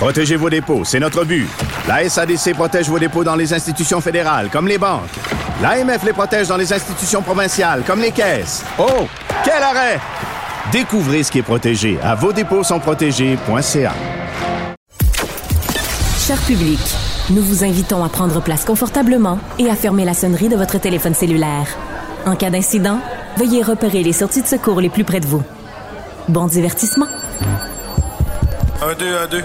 Protégez 0.00 0.36
vos 0.36 0.48
dépôts, 0.48 0.82
c'est 0.82 0.98
notre 0.98 1.26
but. 1.26 1.46
La 1.86 2.08
SADC 2.08 2.54
protège 2.54 2.88
vos 2.88 2.98
dépôts 2.98 3.22
dans 3.22 3.34
les 3.34 3.52
institutions 3.52 4.00
fédérales, 4.00 4.48
comme 4.50 4.66
les 4.66 4.78
banques. 4.78 5.10
L'AMF 5.60 6.02
les 6.04 6.14
protège 6.14 6.48
dans 6.48 6.56
les 6.56 6.72
institutions 6.72 7.20
provinciales, 7.20 7.82
comme 7.86 8.00
les 8.00 8.10
caisses. 8.10 8.64
Oh, 8.78 9.06
quel 9.44 9.62
arrêt! 9.62 10.00
Découvrez 10.72 11.22
ce 11.22 11.30
qui 11.30 11.40
est 11.40 11.42
protégé 11.42 11.98
à 12.02 12.14
vos 12.14 12.32
dépôts 12.32 12.64
sont 12.64 12.80
protégés.ca. 12.80 13.92
Cher 16.18 16.38
public, 16.46 16.80
nous 17.28 17.42
vous 17.42 17.62
invitons 17.62 18.02
à 18.02 18.08
prendre 18.08 18.40
place 18.40 18.64
confortablement 18.64 19.38
et 19.58 19.68
à 19.68 19.74
fermer 19.74 20.06
la 20.06 20.14
sonnerie 20.14 20.48
de 20.48 20.56
votre 20.56 20.78
téléphone 20.78 21.12
cellulaire. 21.12 21.66
En 22.24 22.36
cas 22.36 22.48
d'incident, 22.48 23.00
veuillez 23.36 23.62
repérer 23.62 24.02
les 24.02 24.14
sorties 24.14 24.40
de 24.40 24.46
secours 24.46 24.80
les 24.80 24.88
plus 24.88 25.04
près 25.04 25.20
de 25.20 25.26
vous. 25.26 25.42
Bon 26.26 26.46
divertissement. 26.46 27.06
Un, 28.80 28.94
deux, 28.94 29.14
un, 29.14 29.26
deux. 29.26 29.44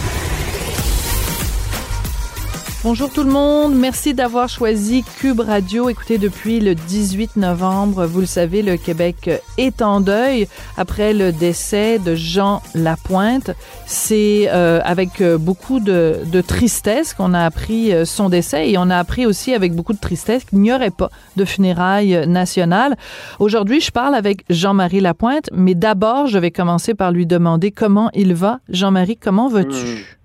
Bonjour 2.83 3.13
tout 3.13 3.23
le 3.23 3.29
monde, 3.29 3.75
merci 3.75 4.15
d'avoir 4.15 4.49
choisi 4.49 5.03
Cube 5.19 5.41
Radio. 5.41 5.87
Écoutez, 5.87 6.17
depuis 6.17 6.59
le 6.59 6.73
18 6.73 7.35
novembre, 7.35 8.07
vous 8.07 8.21
le 8.21 8.25
savez, 8.25 8.63
le 8.63 8.75
Québec 8.75 9.29
est 9.59 9.83
en 9.83 10.01
deuil 10.01 10.47
après 10.77 11.13
le 11.13 11.31
décès 11.31 11.99
de 11.99 12.15
Jean 12.15 12.63
Lapointe. 12.73 13.51
C'est 13.85 14.47
euh, 14.49 14.81
avec 14.83 15.21
beaucoup 15.39 15.79
de, 15.79 16.21
de 16.25 16.41
tristesse 16.41 17.13
qu'on 17.13 17.35
a 17.35 17.45
appris 17.45 17.93
euh, 17.93 18.03
son 18.03 18.29
décès 18.29 18.71
et 18.71 18.79
on 18.79 18.89
a 18.89 18.97
appris 18.97 19.27
aussi 19.27 19.53
avec 19.53 19.75
beaucoup 19.75 19.93
de 19.93 19.99
tristesse 19.99 20.43
qu'il 20.43 20.59
n'y 20.59 20.73
aurait 20.73 20.89
pas 20.89 21.11
de 21.35 21.45
funérailles 21.45 22.27
nationales. 22.27 22.97
Aujourd'hui, 23.37 23.79
je 23.79 23.91
parle 23.91 24.15
avec 24.15 24.43
Jean-Marie 24.49 25.01
Lapointe, 25.01 25.51
mais 25.53 25.75
d'abord, 25.75 26.25
je 26.25 26.39
vais 26.39 26.49
commencer 26.49 26.95
par 26.95 27.11
lui 27.11 27.27
demander 27.27 27.69
comment 27.69 28.09
il 28.15 28.33
va. 28.33 28.59
Jean-Marie, 28.69 29.17
comment 29.17 29.49
vas-tu? 29.49 30.17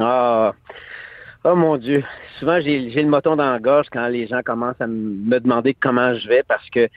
Ah, 0.00 0.54
Oh 1.46 1.54
mon 1.54 1.76
Dieu. 1.76 2.02
Souvent, 2.38 2.58
j'ai 2.62 2.80
le 2.80 3.08
moton 3.08 3.36
dans 3.36 3.52
la 3.52 3.58
gorge 3.58 3.88
quand 3.92 4.08
les 4.08 4.26
gens 4.26 4.40
commencent 4.42 4.80
à 4.80 4.86
me 4.86 5.38
demander 5.38 5.74
comment 5.74 6.14
je 6.14 6.26
vais 6.26 6.42
parce 6.42 6.70
que 6.70 6.88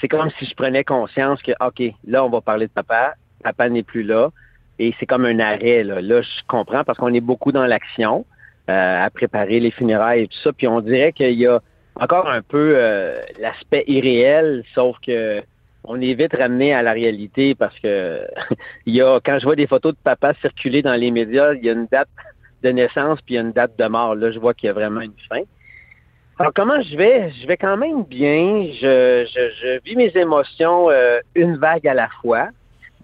c'est 0.00 0.08
comme 0.08 0.30
si 0.38 0.46
je 0.46 0.54
prenais 0.54 0.84
conscience 0.84 1.42
que, 1.42 1.52
OK, 1.60 1.82
là, 2.06 2.24
on 2.24 2.30
va 2.30 2.40
parler 2.40 2.66
de 2.66 2.72
papa. 2.72 3.12
Papa 3.44 3.68
n'est 3.68 3.82
plus 3.82 4.02
là. 4.02 4.30
Et 4.78 4.94
c'est 4.98 5.04
comme 5.04 5.26
un 5.26 5.38
arrêt. 5.38 5.84
Là, 5.84 6.00
là 6.00 6.22
je 6.22 6.46
comprends 6.48 6.82
parce 6.82 6.96
qu'on 6.96 7.12
est 7.12 7.20
beaucoup 7.20 7.52
dans 7.52 7.66
l'action 7.66 8.24
euh, 8.70 9.04
à 9.04 9.10
préparer 9.10 9.60
les 9.60 9.70
funérailles 9.70 10.22
et 10.22 10.28
tout 10.28 10.38
ça. 10.42 10.54
Puis 10.54 10.66
on 10.66 10.80
dirait 10.80 11.12
qu'il 11.12 11.38
y 11.38 11.46
a 11.46 11.60
encore 11.96 12.26
un 12.26 12.40
peu 12.40 12.72
euh, 12.76 13.20
l'aspect 13.38 13.84
irréel, 13.86 14.64
sauf 14.74 14.96
que 15.06 15.42
on 15.84 16.00
est 16.00 16.14
vite 16.14 16.34
ramené 16.34 16.72
à 16.72 16.82
la 16.82 16.92
réalité 16.92 17.54
parce 17.54 17.78
que 17.80 18.22
il 18.86 18.94
y 18.94 19.02
a 19.02 19.20
quand 19.22 19.38
je 19.38 19.44
vois 19.44 19.56
des 19.56 19.66
photos 19.66 19.92
de 19.92 19.98
papa 20.02 20.32
circuler 20.40 20.80
dans 20.80 20.94
les 20.94 21.10
médias, 21.10 21.52
il 21.52 21.66
y 21.66 21.68
a 21.68 21.72
une 21.72 21.86
date 21.92 22.08
de 22.62 22.70
naissance 22.70 23.20
puis 23.22 23.38
une 23.38 23.52
date 23.52 23.78
de 23.78 23.86
mort. 23.86 24.14
Là, 24.14 24.30
je 24.30 24.38
vois 24.38 24.54
qu'il 24.54 24.68
y 24.68 24.70
a 24.70 24.72
vraiment 24.72 25.00
une 25.00 25.14
fin. 25.28 25.42
Alors, 26.40 26.52
comment 26.54 26.80
je 26.80 26.96
vais? 26.96 27.30
Je 27.42 27.46
vais 27.46 27.58
quand 27.58 27.76
même 27.76 28.02
bien. 28.04 28.66
Je, 28.72 29.26
je, 29.26 29.78
vis 29.84 29.94
mes 29.94 30.10
émotions 30.16 30.90
euh, 30.90 31.20
une 31.34 31.56
vague 31.56 31.86
à 31.86 31.92
la 31.92 32.08
fois. 32.22 32.48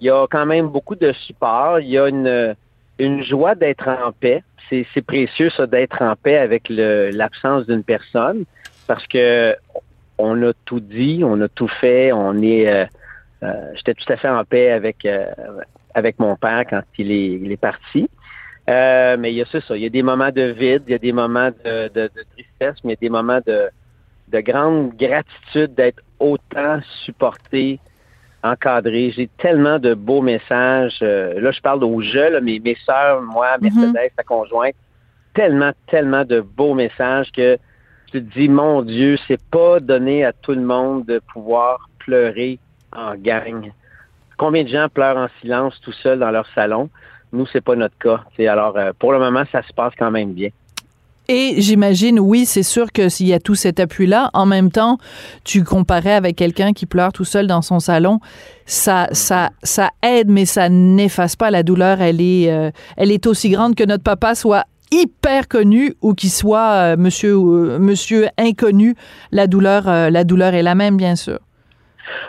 Il 0.01 0.07
y 0.07 0.11
a 0.11 0.27
quand 0.31 0.47
même 0.47 0.69
beaucoup 0.69 0.95
de 0.95 1.13
support. 1.13 1.81
Il 1.81 1.89
y 1.89 1.99
a 1.99 2.09
une, 2.09 2.57
une 2.99 3.23
joie 3.23 3.55
d'être 3.55 3.89
en 3.89 4.13
paix. 4.13 4.43
C'est 4.71 5.07
précieux, 5.07 5.51
ça, 5.51 5.67
d'être 5.67 6.01
en 6.03 6.17
paix 6.17 6.39
avec 6.39 6.69
l'absence 6.69 7.67
d'une 7.67 7.85
personne 7.85 8.47
parce 8.89 9.07
que 9.07 9.55
on 10.19 10.43
a 10.43 10.53
tout 10.65 10.81
dit, 10.81 11.21
on 11.23 11.41
a 11.43 11.49
tout 11.49 11.69
fait, 11.69 12.13
on 12.13 12.41
est... 12.41 12.69
Euh, 12.69 12.87
euh, 13.43 13.53
j'étais 13.75 13.93
tout 13.93 14.11
à 14.11 14.17
fait 14.17 14.31
en 14.31 14.45
paix 14.45 14.73
avec, 14.73 15.07
avec 15.95 16.19
mon 16.19 16.37
père 16.37 16.65
quand 16.69 16.81
il 16.97 17.13
est, 17.13 17.33
il 17.33 17.53
est 17.53 17.61
parti. 17.61 18.09
Euh, 18.69 19.17
mais 19.19 19.33
il 19.33 19.37
y 19.37 19.43
a 19.43 19.47
ça, 19.47 19.77
Il 19.77 19.83
y 19.83 19.87
a 19.87 19.91
des 19.91 20.03
moments 20.03 20.31
de 20.31 20.43
vide, 20.43 20.83
il 20.89 20.93
y 20.93 20.95
a 20.95 20.99
des 20.99 21.13
moments 21.13 21.51
de, 21.65 21.89
de, 21.89 22.11
de 22.15 22.25
tristesse, 22.33 22.77
mais 22.83 22.93
il 22.93 22.97
y 23.03 23.07
a 23.07 23.09
des 23.09 23.11
moments 23.11 23.41
de, 23.47 23.69
de 24.29 24.41
grande 24.41 24.97
gratitude 24.97 25.75
d'être 25.75 26.03
autant 26.19 26.81
supporté, 27.05 27.79
encadré. 28.43 29.13
J'ai 29.13 29.29
tellement 29.39 29.79
de 29.79 29.95
beaux 29.95 30.23
messages. 30.23 30.99
Euh, 31.03 31.41
là, 31.41 31.53
je 31.53 31.61
parle 31.61 31.85
aux 31.85 32.01
jeunes, 32.01 32.43
mais 32.43 32.61
mes 32.63 32.77
sœurs, 32.85 33.23
moi, 33.23 33.57
mhm. 33.61 33.71
Mercedes, 33.71 34.13
sa 34.17 34.25
conjointe, 34.25 34.75
tellement, 35.35 35.73
tellement 35.89 36.25
de 36.25 36.41
beaux 36.41 36.75
messages 36.75 37.31
que 37.31 37.57
tu 38.07 38.23
te 38.23 38.39
dis, 38.39 38.49
mon 38.49 38.83
Dieu, 38.83 39.17
c'est 39.29 39.43
pas 39.51 39.81
donné 39.81 40.25
à 40.25 40.33
tout 40.33 40.53
le 40.53 40.61
monde 40.61 41.05
de 41.07 41.21
pouvoir 41.33 41.89
pleurer 41.99 42.59
en 42.93 43.15
gang. 43.15 43.71
Combien 44.39 44.65
de 44.65 44.69
gens 44.69 44.89
pleurent 44.89 45.17
en 45.17 45.29
silence 45.41 45.81
tout 45.81 45.93
seuls 45.93 46.19
dans 46.19 46.31
leur 46.31 46.47
salon? 46.55 46.91
Nous, 47.37 47.47
c'est 47.53 47.61
pas 47.61 47.77
notre 47.77 47.97
cas. 47.99 48.21
alors, 48.51 48.77
euh, 48.79 48.93
pour 48.99 49.13
le 49.13 49.19
moment, 49.19 49.45
ça 49.53 49.63
se 49.63 49.73
passe 49.75 49.93
quand 49.99 50.11
même 50.11 50.33
bien. 50.33 50.49
Et 51.29 51.57
j'imagine, 51.59 52.19
oui, 52.19 52.47
c'est 52.47 52.63
sûr 52.63 52.93
que 52.93 53.09
s'il 53.09 53.27
y 53.27 53.35
a 53.35 53.41
tout 53.41 53.57
cet 53.57 53.79
appui-là, 53.79 54.31
en 54.33 54.47
même 54.47 54.71
temps, 54.71 54.97
tu 55.45 55.65
comparais 55.65 56.15
avec 56.15 56.37
quelqu'un 56.37 56.73
qui 56.73 56.87
pleure 56.87 57.13
tout 57.13 57.25
seul 57.25 57.47
dans 57.47 57.63
son 57.63 57.79
salon, 57.79 58.21
ça, 58.65 59.09
ça, 59.11 59.51
ça 59.63 59.91
aide, 60.03 60.31
mais 60.31 60.47
ça 60.47 60.69
n'efface 60.69 61.37
pas 61.37 61.51
la 61.51 61.63
douleur. 61.63 62.01
Elle 62.01 62.21
est, 62.21 62.51
euh, 62.51 62.71
elle 62.97 63.11
est 63.11 63.27
aussi 63.27 63.51
grande 63.51 63.75
que 63.75 63.85
notre 63.85 64.05
papa 64.05 64.35
soit 64.35 64.65
hyper 64.93 65.49
connu 65.49 65.95
ou 66.01 66.15
qu'il 66.15 66.31
soit 66.31 66.73
euh, 66.73 66.97
monsieur, 66.97 67.37
monsieur 67.79 68.29
inconnu. 68.39 68.95
La 69.31 69.47
douleur, 69.47 69.85
la 69.87 70.25
douleur 70.25 70.55
est 70.55 70.63
la 70.63 70.77
même, 70.77 70.97
bien 70.97 71.17
sûr. 71.17 71.41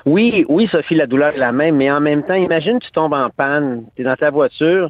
Oui, 0.06 0.46
oui, 0.48 0.68
Sophie, 0.72 0.96
la 0.96 1.08
douleur 1.08 1.34
est 1.34 1.40
la 1.40 1.52
même, 1.52 1.78
mais 1.78 1.92
en 1.92 2.00
même 2.00 2.24
temps, 2.24 2.34
imagine 2.34 2.80
tu 2.80 2.92
tombes 2.92 3.14
en 3.14 3.30
panne, 3.30 3.86
tu 3.96 4.02
es 4.02 4.06
dans 4.06 4.16
ta 4.16 4.30
voiture, 4.30 4.90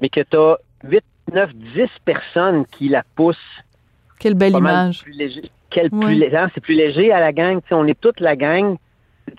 mais 0.00 0.08
que 0.08 0.20
tu 0.20 0.36
as 0.36 0.58
8, 0.84 1.04
9, 1.32 1.54
10 1.54 1.88
personnes 2.04 2.66
qui 2.66 2.88
la 2.88 3.02
poussent. 3.14 3.36
Quelle 4.18 4.34
belle 4.34 4.54
image. 4.54 5.02
Plus 5.02 5.12
léger. 5.12 5.42
Quel 5.70 5.88
plus 5.90 6.34
hein, 6.34 6.50
c'est 6.52 6.60
plus 6.60 6.74
léger 6.74 7.12
à 7.12 7.20
la 7.20 7.32
gang. 7.32 7.60
on 7.70 7.86
est 7.86 7.98
toute 7.98 8.20
la 8.20 8.34
gang. 8.34 8.76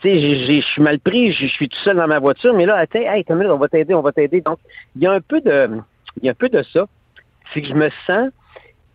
Je 0.03 0.61
suis 0.61 0.81
mal 0.81 0.99
pris, 0.99 1.33
je 1.33 1.45
suis 1.47 1.67
tout 1.67 1.77
seul 1.83 1.97
dans 1.97 2.07
ma 2.07 2.19
voiture, 2.19 2.53
mais 2.55 2.65
là, 2.65 2.77
attends, 2.77 2.99
hey, 2.99 3.25
on 3.29 3.57
va 3.57 3.67
t'aider, 3.67 3.93
on 3.93 4.01
va 4.01 4.13
t'aider. 4.13 4.39
Donc, 4.39 4.57
il 4.95 5.03
y 5.03 5.07
a 5.07 5.11
un 5.11 5.19
peu 5.19 5.41
de, 5.41 5.69
il 6.17 6.25
y 6.25 6.29
a 6.29 6.31
un 6.31 6.35
peu 6.35 6.47
de 6.47 6.63
ça. 6.63 6.87
C'est 7.53 7.61
que 7.61 7.67
je 7.67 7.73
me 7.73 7.89
sens 8.07 8.29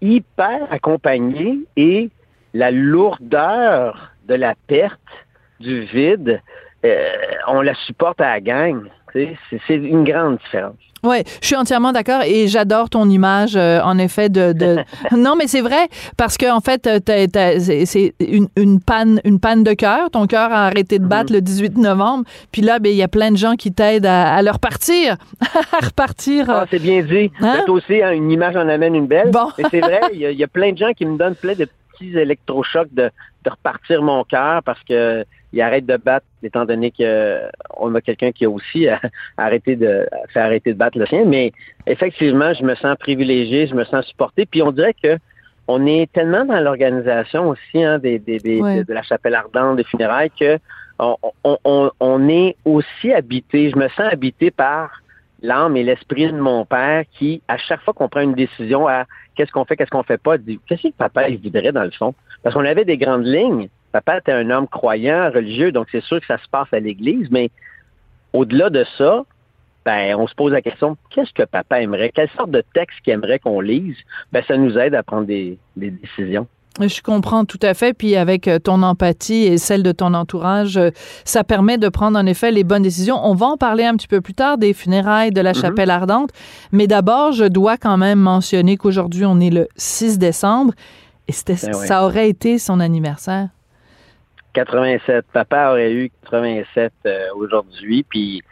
hyper 0.00 0.66
accompagné 0.70 1.58
et 1.76 2.08
la 2.54 2.70
lourdeur 2.70 4.12
de 4.26 4.34
la 4.34 4.54
perte 4.66 4.98
du 5.60 5.82
vide, 5.82 6.40
euh, 6.84 7.12
on 7.48 7.60
la 7.62 7.74
supporte 7.74 8.20
à 8.20 8.34
la 8.34 8.40
gang. 8.40 8.82
C'est 9.12 9.74
une 9.74 10.04
grande 10.04 10.38
différence. 10.38 10.76
Oui, 11.03 11.18
je 11.41 11.47
suis 11.47 11.56
entièrement 11.56 11.92
d'accord 11.92 12.22
et 12.22 12.48
j'adore 12.48 12.91
ton 12.91 13.08
image, 13.08 13.54
euh, 13.54 13.80
en 13.82 13.97
effet, 13.98 14.28
de... 14.28 14.54
non, 15.16 15.36
mais 15.36 15.47
c'est 15.47 15.60
vrai, 15.60 15.88
parce 16.16 16.36
qu'en 16.36 16.56
en 16.56 16.60
fait, 16.60 16.88
c'est 17.06 18.14
une, 18.56 18.80
panne, 18.80 19.20
une 19.24 19.38
panne 19.38 19.62
de 19.62 19.72
cœur. 19.72 20.10
Ton 20.10 20.26
cœur 20.26 20.53
a 20.53 20.66
arrêté 20.66 20.98
de 20.98 21.06
battre 21.06 21.32
mm-hmm. 21.32 21.36
le 21.36 21.41
18 21.42 21.78
novembre. 21.78 22.24
Puis 22.50 22.62
là, 22.62 22.78
ben, 22.78 22.91
il 22.91 22.97
y 22.97 23.02
a 23.02 23.09
plein 23.09 23.30
de 23.30 23.36
gens 23.36 23.54
qui 23.54 23.72
t'aident 23.72 24.06
à, 24.06 24.34
à, 24.34 24.42
le 24.42 24.50
repartir. 24.50 25.16
à 25.72 25.84
repartir. 25.84 26.47
Ah, 26.48 26.66
c'est 26.70 26.82
bien 26.82 27.02
dit. 27.02 27.30
Hein? 27.41 27.64
aussi, 27.68 28.02
hein, 28.02 28.12
une 28.12 28.30
image 28.30 28.56
en 28.56 28.68
amène 28.68 28.94
une 28.94 29.06
belle. 29.06 29.30
Bon. 29.30 29.48
c'est 29.70 29.80
vrai, 29.80 30.00
il 30.12 30.20
y, 30.20 30.44
a 30.44 30.48
plein 30.48 30.72
de 30.72 30.78
gens 30.78 30.92
qui 30.92 31.06
me 31.06 31.16
donnent 31.16 31.36
plein 31.36 31.54
de 31.54 31.68
petits 31.92 32.16
électrochocs 32.18 32.92
de, 32.92 33.10
de 33.44 33.50
repartir 33.50 34.02
mon 34.02 34.24
cœur 34.24 34.62
parce 34.64 34.82
que 34.82 35.24
il 35.53 35.60
arrête 35.60 35.87
de 35.87 35.97
battre, 35.97 36.27
étant 36.43 36.65
donné 36.65 36.91
qu'on 36.91 37.95
a 37.95 38.01
quelqu'un 38.01 38.33
qui 38.33 38.45
a 38.45 38.51
aussi 38.51 38.87
arrêté 39.37 39.77
de 39.77 40.07
fait 40.33 40.41
arrêter 40.41 40.72
de 40.72 40.78
battre 40.78 40.98
le 40.98 41.07
sien. 41.07 41.25
Mais 41.25 41.53
effectivement, 41.87 42.53
je 42.53 42.65
me 42.65 42.75
sens 42.75 42.97
privilégié, 42.98 43.66
je 43.66 43.75
me 43.75 43.84
sens 43.84 44.04
supporté. 44.07 44.47
Puis 44.47 44.63
on 44.63 44.72
dirait 44.72 44.95
que 44.95 45.19
on 45.69 45.84
est 45.87 46.10
tellement 46.13 46.45
dans 46.45 46.60
l'organisation 46.60 47.48
aussi 47.48 47.83
hein, 47.83 47.98
des, 47.98 48.19
de, 48.19 48.93
la 48.93 49.03
chapelle 49.03 49.34
ardente, 49.34 49.77
des 49.77 49.84
funérailles, 49.84 50.31
que 50.39 50.59
on, 50.98 52.28
est 52.28 52.57
aussi 52.65 53.13
habité, 53.13 53.71
je 53.71 53.77
me 53.77 53.89
sens 53.89 54.07
habité 54.13 54.51
par 54.51 55.03
l'âme 55.43 55.77
et 55.77 55.83
l'esprit 55.83 56.27
de 56.28 56.39
mon 56.39 56.65
père 56.65 57.04
qui, 57.19 57.43
à 57.48 57.59
chaque 57.59 57.83
fois 57.83 57.93
qu'on 57.93 58.09
prend 58.09 58.22
une 58.22 58.34
décision 58.34 58.89
à 58.89 59.04
qu'est-ce 59.34 59.53
qu'on 59.53 59.65
fait, 59.65 59.77
qu'est-ce 59.77 59.91
qu'on 59.91 60.03
fait 60.03 60.21
pas, 60.21 60.39
dit 60.39 60.59
qu'est-ce 60.66 60.89
que 60.89 60.93
papa 60.97 61.28
il 61.28 61.39
voudrait 61.39 61.72
dans 61.72 61.84
le 61.84 61.91
fond? 61.91 62.15
Parce 62.43 62.54
qu'on 62.54 62.65
avait 62.65 62.84
des 62.84 62.97
grandes 62.97 63.27
lignes. 63.27 63.69
Papa 63.97 64.19
était 64.19 64.33
un 64.33 64.51
homme 64.51 64.69
croyant, 64.69 65.31
religieux, 65.34 65.72
donc 65.72 65.87
c'est 65.91 66.03
sûr 66.03 66.21
que 66.21 66.27
ça 66.27 66.37
se 66.37 66.48
passe 66.51 66.69
à 66.72 66.81
l'église, 66.81 67.28
mais 67.31 67.51
au-delà 68.34 68.69
de 68.69 68.84
ça, 68.98 69.25
ben, 69.87 70.15
on 70.16 70.27
se 70.27 70.34
pose 70.34 70.53
la 70.53 70.60
question, 70.60 70.98
qu'est-ce 71.09 71.33
que 71.33 71.45
papa 71.45 71.81
aimerait? 71.81 72.10
Quelle 72.15 72.28
sorte 72.37 72.51
de 72.51 72.63
texte 72.75 72.98
qu'il 73.03 73.15
aimerait 73.15 73.39
qu'on 73.39 73.63
lise? 73.63 73.97
Ben, 74.33 74.45
ça 74.47 74.59
nous 74.59 74.77
aide 74.77 74.95
à 74.95 75.03
prendre 75.03 75.27
des 75.27 75.59
décisions. 75.77 76.47
Je 76.78 77.01
comprends 77.01 77.47
tout 77.47 77.59
à 77.63 77.72
fait. 77.72 77.95
Puis 77.95 78.16
avec 78.16 78.48
euh, 78.48 78.59
ton 78.59 78.83
empathie 78.83 79.45
et 79.45 79.57
celle 79.57 79.83
de 79.83 79.93
ton 79.93 80.13
entourage, 80.13 80.77
euh, 80.77 80.91
ça 81.25 81.43
permet 81.43 81.78
de 81.78 81.89
prendre 81.89 82.19
en 82.19 82.27
effet 82.27 82.51
les 82.51 82.65
bonnes 82.65 82.83
décisions. 82.83 83.19
On 83.25 83.33
va 83.33 83.47
en 83.47 83.57
parler 83.57 83.84
un 83.84 83.95
petit 83.97 84.09
peu 84.09 84.21
plus 84.21 84.34
tard 84.34 84.59
des 84.59 84.75
funérailles 84.75 85.31
de 85.31 85.41
la 85.41 85.54
mhm. 85.54 85.60
chapelle 85.63 85.91
ardente. 85.91 86.33
Mais 86.71 86.87
d'abord, 86.87 87.33
je 87.33 87.45
dois 87.45 87.78
quand 87.78 87.97
même 87.97 88.19
mentionner 88.19 88.77
qu'aujourd'hui, 88.77 89.25
on 89.25 89.41
est 89.41 89.48
le 89.48 89.69
6 89.77 90.19
décembre 90.19 90.75
et 91.28 91.33
ben 91.47 91.57
ça 91.57 92.04
aurait 92.04 92.28
été 92.28 92.59
son 92.59 92.78
anniversaire. 92.78 93.48
87. 94.56 95.26
Papa 95.32 95.70
aurait 95.70 95.92
eu 95.92 96.10
87 96.24 96.92
euh, 97.04 97.26
aujourd'hui. 97.36 98.04
Puis 98.08 98.42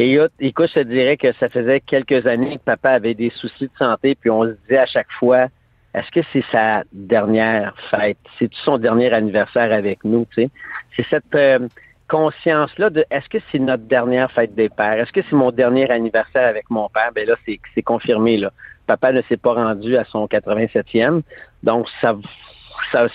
et 0.00 0.16
écoute, 0.38 0.70
je 0.74 0.80
te 0.80 0.84
dirais 0.84 1.16
que 1.16 1.32
ça 1.34 1.48
faisait 1.48 1.80
quelques 1.80 2.24
années 2.26 2.56
que 2.58 2.62
papa 2.62 2.90
avait 2.90 3.14
des 3.14 3.30
soucis 3.30 3.64
de 3.64 3.76
santé, 3.76 4.14
puis 4.14 4.30
on 4.30 4.44
se 4.44 4.52
disait 4.62 4.78
à 4.78 4.86
chaque 4.86 5.10
fois, 5.18 5.48
est-ce 5.92 6.08
que 6.12 6.20
c'est 6.32 6.44
sa 6.52 6.84
dernière 6.92 7.74
fête? 7.90 8.18
C'est 8.38 8.48
son 8.64 8.78
dernier 8.78 9.12
anniversaire 9.12 9.72
avec 9.72 10.04
nous, 10.04 10.24
tu 10.32 10.42
sais? 10.42 10.50
C'est 10.94 11.06
cette 11.10 11.34
euh, 11.34 11.66
conscience-là 12.06 12.90
de 12.90 13.04
est-ce 13.10 13.28
que 13.28 13.38
c'est 13.50 13.58
notre 13.58 13.82
dernière 13.84 14.30
fête 14.30 14.54
des 14.54 14.68
pères? 14.68 15.00
Est-ce 15.00 15.10
que 15.10 15.20
c'est 15.28 15.36
mon 15.36 15.50
dernier 15.50 15.90
anniversaire 15.90 16.48
avec 16.48 16.70
mon 16.70 16.88
père? 16.88 17.10
Ben 17.12 17.26
là, 17.26 17.34
c'est 17.44 17.82
confirmé, 17.82 18.36
là. 18.36 18.52
Papa 18.86 19.10
ne 19.10 19.22
s'est 19.22 19.36
pas 19.36 19.54
rendu 19.54 19.96
à 19.96 20.04
son 20.04 20.26
87e. 20.26 21.22
Donc, 21.64 21.88
ça 22.00 22.14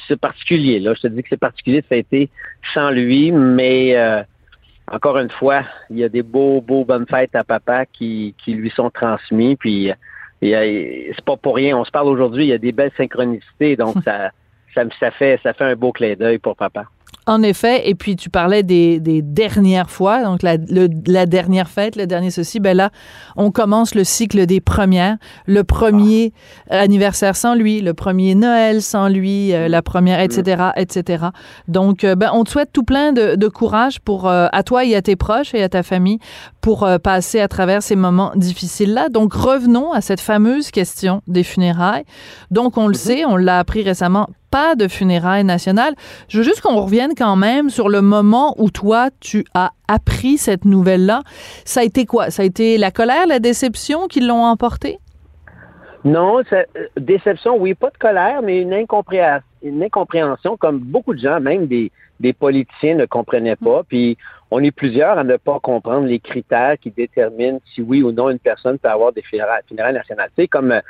c'est 0.08 0.20
particulier, 0.20 0.80
là. 0.80 0.94
Je 0.94 1.02
te 1.02 1.08
dis 1.08 1.24
que 1.24 1.30
c'est 1.30 1.38
particulier 1.38 1.82
de 1.82 1.88
fêter 1.88 2.30
sans 2.74 2.90
lui, 2.90 3.32
mais 3.32 3.96
euh, 3.96 4.22
encore 4.92 5.18
une 5.18 5.30
fois, 5.30 5.64
il 5.90 5.98
y 5.98 6.04
a 6.04 6.10
des 6.10 6.24
beaux, 6.24 6.62
beaux 6.62 6.86
bonnes 6.86 7.08
fêtes 7.08 7.36
à 7.36 7.44
papa 7.44 7.86
qui, 7.86 8.36
qui 8.44 8.54
lui 8.54 8.70
sont 8.70 8.90
transmis, 8.90 9.56
puis 9.56 9.92
c'est 10.42 11.26
pas 11.26 11.38
pour 11.38 11.56
rien. 11.56 11.78
On 11.78 11.86
se 11.86 11.92
parle 11.92 12.08
aujourd'hui, 12.08 12.46
il 12.46 12.50
y 12.50 12.54
a 12.54 12.58
des 12.58 12.72
belles 12.72 12.92
synchronicités, 12.98 13.76
donc 13.76 13.96
ça, 14.06 14.32
ça, 14.74 14.84
ça, 15.00 15.12
fait, 15.12 15.40
ça 15.44 15.54
fait 15.54 15.66
un 15.66 15.76
beau 15.76 15.92
clin 15.92 16.16
d'œil 16.16 16.38
pour 16.38 16.56
papa. 16.56 16.86
En 17.26 17.42
effet, 17.42 17.90
et 17.90 17.96
puis 17.96 18.18
tu 18.18 18.30
parlais 18.30 18.64
des, 18.64 19.00
des 19.00 19.22
dernières 19.22 19.90
fois, 19.90 20.24
donc 20.24 20.44
la, 20.44 20.58
la, 21.08 21.26
dernière 21.26 21.70
fête, 21.70 21.96
le 21.96 22.06
dernier 22.06 22.32
ceci, 22.32 22.60
ben 22.60 22.76
là, 22.76 22.90
on 23.38 23.50
commence 23.50 23.96
le 23.96 24.04
cycle 24.04 24.46
des 24.46 24.60
premières. 24.60 25.18
Le 25.46 25.64
premier 25.64 26.34
anniversaire 26.70 27.38
sans 27.38 27.56
lui, 27.56 27.82
le 27.82 27.94
premier 27.94 28.36
Noël 28.36 28.82
sans 28.82 29.08
lui, 29.08 29.54
euh, 29.54 29.70
la 29.70 29.82
première, 29.82 30.20
etc., 30.20 30.72
etc. 30.76 31.28
Donc, 31.70 32.04
euh, 32.04 32.16
ben, 32.16 32.30
on 32.34 32.44
te 32.44 32.50
souhaite 32.50 32.72
tout 32.74 32.84
plein 32.84 33.14
de, 33.14 33.36
de 33.36 33.48
courage 33.48 34.02
pour 34.02 34.28
euh, 34.28 34.48
à 34.52 34.64
toi 34.64 34.84
et 34.84 34.94
à 34.94 35.02
tes 35.02 35.16
proches 35.16 35.54
et 35.54 35.64
à 35.64 35.70
ta 35.70 35.82
famille 35.82 36.20
pour 36.60 36.88
passer 37.04 37.40
à 37.40 37.48
travers 37.48 37.84
ces 37.84 37.96
moments 37.96 38.32
difficiles-là. 38.36 39.10
Donc, 39.10 39.34
revenons 39.34 39.92
à 39.92 40.02
cette 40.02 40.22
fameuse 40.22 40.72
question 40.72 41.22
des 41.28 41.44
funérailles. 41.44 42.06
Donc, 42.52 42.78
on 42.78 42.88
le 42.88 42.94
mm-hmm. 42.94 42.98
sait, 42.98 43.26
on 43.26 43.36
l'a 43.36 43.60
appris 43.60 43.84
récemment 43.84 44.28
pas 44.54 44.76
de 44.76 44.88
funérailles 44.88 45.44
nationales. 45.44 45.96
Je 46.30 46.38
veux 46.38 46.44
juste 46.44 46.62
qu'on 46.62 46.80
revienne 46.80 47.14
quand 47.18 47.36
même 47.36 47.72
sur 47.72 47.90
le 47.90 48.04
moment 48.04 48.54
où 48.60 48.70
toi, 48.70 49.10
tu 49.20 49.46
as 49.56 49.72
appris 49.88 50.38
cette 50.38 50.64
nouvelle-là. 50.64 51.24
Ça 51.66 51.80
a 51.80 51.84
été 51.84 52.06
quoi? 52.06 52.30
Ça 52.30 52.44
a 52.44 52.46
été 52.46 52.78
la 52.78 52.92
colère, 52.92 53.26
la 53.26 53.40
déception 53.40 54.08
qui 54.08 54.20
l'ont 54.20 54.44
emporté? 54.44 55.00
Non, 56.06 56.42
euh, 56.52 56.64
déception, 56.98 57.58
oui, 57.58 57.74
pas 57.74 57.90
de 57.90 57.98
colère, 57.98 58.44
mais 58.44 58.62
une 58.62 58.76
incompréhension, 58.76 59.44
une 59.64 59.82
incompréhension 59.82 60.56
comme 60.56 60.78
beaucoup 60.78 61.16
de 61.16 61.20
gens, 61.20 61.40
même 61.40 61.66
des, 61.66 61.92
des 62.20 62.34
politiciens 62.34 62.94
ne 62.94 63.06
comprenaient 63.06 63.56
pas. 63.56 63.82
Puis 63.88 64.20
on 64.52 64.62
est 64.62 64.72
plusieurs 64.72 65.18
à 65.18 65.24
ne 65.24 65.38
pas 65.38 65.60
comprendre 65.62 66.06
les 66.06 66.20
critères 66.20 66.78
qui 66.80 66.92
déterminent 66.92 67.60
si 67.74 67.82
oui 67.82 68.04
ou 68.04 68.12
non 68.12 68.30
une 68.30 68.38
personne 68.38 68.78
peut 68.78 68.90
avoir 68.90 69.14
des 69.14 69.24
funérailles, 69.24 69.64
nationales. 69.94 70.30
Tu 70.38 70.44
sais, 70.44 70.48
comme 70.48 70.74
euh, 70.74 70.82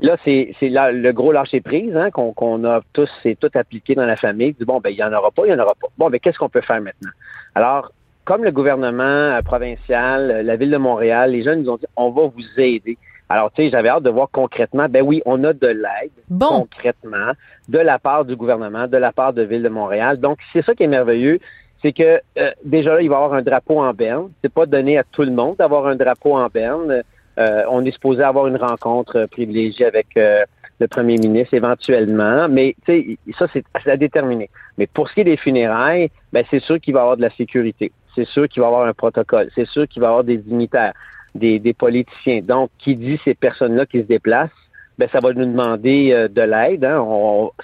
Là, 0.00 0.16
c'est 0.24 0.54
le 0.60 1.12
gros 1.12 1.32
lâcher 1.32 1.60
prise 1.60 1.96
hein, 1.96 2.10
qu'on 2.10 2.64
a 2.64 2.80
tous, 2.92 3.10
c'est 3.22 3.38
tout 3.38 3.50
appliqué 3.54 3.94
dans 3.94 4.06
la 4.06 4.16
famille. 4.16 4.52
Du 4.54 4.64
bon, 4.64 4.80
ben 4.80 4.90
il 4.90 4.96
y 4.96 5.04
en 5.04 5.12
aura 5.12 5.30
pas, 5.30 5.46
il 5.46 5.50
y 5.50 5.54
en 5.54 5.58
aura 5.58 5.74
pas. 5.80 5.86
Bon, 5.96 6.10
ben 6.10 6.18
qu'est-ce 6.18 6.38
qu'on 6.38 6.48
peut 6.48 6.60
faire 6.60 6.80
maintenant? 6.80 7.10
Alors, 7.54 7.92
comme 8.24 8.42
le 8.42 8.50
gouvernement 8.50 9.04
euh, 9.04 9.42
provincial, 9.42 10.30
euh, 10.30 10.42
la 10.42 10.56
ville 10.56 10.70
de 10.70 10.76
Montréal, 10.78 11.32
les 11.32 11.42
jeunes 11.42 11.62
nous 11.62 11.70
ont 11.70 11.76
dit, 11.76 11.86
on 11.96 12.10
va 12.10 12.22
vous 12.26 12.60
aider. 12.60 12.98
Alors, 13.28 13.52
tu 13.52 13.62
sais, 13.62 13.70
j'avais 13.70 13.88
hâte 13.88 14.02
de 14.02 14.10
voir 14.10 14.28
concrètement, 14.30 14.86
ben 14.88 15.02
oui, 15.02 15.22
on 15.26 15.42
a 15.44 15.52
de 15.52 15.66
l'aide 15.66 16.40
concrètement 16.40 17.32
de 17.68 17.78
la 17.78 17.98
part 17.98 18.24
du 18.24 18.36
gouvernement, 18.36 18.86
de 18.86 18.96
la 18.96 19.12
part 19.12 19.32
de 19.32 19.42
Ville 19.42 19.62
de 19.62 19.68
Montréal. 19.68 20.18
Donc, 20.20 20.38
c'est 20.52 20.64
ça 20.64 20.74
qui 20.74 20.82
est 20.82 20.88
merveilleux, 20.88 21.38
c'est 21.82 21.92
que 21.92 22.20
euh, 22.38 22.50
déjà 22.64 22.94
là, 22.94 23.02
il 23.02 23.08
va 23.08 23.14
y 23.14 23.18
avoir 23.18 23.34
un 23.34 23.42
drapeau 23.42 23.80
en 23.80 23.92
berne. 23.92 24.30
C'est 24.42 24.52
pas 24.52 24.66
donné 24.66 24.98
à 24.98 25.04
tout 25.04 25.22
le 25.22 25.30
monde 25.30 25.56
d'avoir 25.56 25.86
un 25.86 25.96
drapeau 25.96 26.34
en 26.34 26.48
berne. 26.48 27.02
Euh, 27.38 27.64
on 27.68 27.84
est 27.84 27.90
supposé 27.90 28.22
avoir 28.22 28.46
une 28.46 28.56
rencontre 28.56 29.26
privilégiée 29.30 29.86
avec 29.86 30.06
euh, 30.16 30.44
le 30.78 30.86
premier 30.86 31.16
ministre 31.16 31.54
éventuellement, 31.54 32.48
mais 32.48 32.76
ça 32.86 33.46
c'est 33.52 33.64
à 33.86 33.96
déterminer. 33.96 34.50
Mais 34.78 34.86
pour 34.86 35.08
ce 35.08 35.14
qui 35.14 35.20
est 35.20 35.24
des 35.24 35.36
funérailles, 35.36 36.10
ben 36.32 36.44
c'est 36.50 36.60
sûr 36.60 36.80
qu'il 36.80 36.94
va 36.94 37.00
y 37.00 37.02
avoir 37.02 37.16
de 37.16 37.22
la 37.22 37.30
sécurité, 37.30 37.92
c'est 38.14 38.26
sûr 38.26 38.48
qu'il 38.48 38.60
va 38.60 38.68
y 38.68 38.70
avoir 38.70 38.86
un 38.86 38.92
protocole, 38.92 39.50
c'est 39.54 39.66
sûr 39.66 39.88
qu'il 39.88 40.00
va 40.00 40.08
y 40.08 40.10
avoir 40.10 40.24
des 40.24 40.38
dignitaires, 40.38 40.92
des, 41.34 41.74
politiciens. 41.76 42.40
Donc, 42.42 42.70
qui 42.78 42.94
dit 42.94 43.20
ces 43.24 43.34
personnes-là 43.34 43.86
qui 43.86 43.98
se 43.98 44.06
déplacent, 44.06 44.50
ben 44.96 45.08
ça 45.10 45.18
va 45.18 45.32
nous 45.32 45.46
demander 45.46 46.12
euh, 46.12 46.28
de 46.28 46.42
l'aide, 46.42 46.84
hein. 46.84 47.04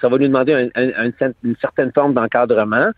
ça 0.01 0.09
va 0.09 0.19
nous 0.19 0.27
demander 0.27 0.69
une 0.75 1.57
certaine 1.61 1.93
forme 1.93 2.13
d'encadrement. 2.15 2.91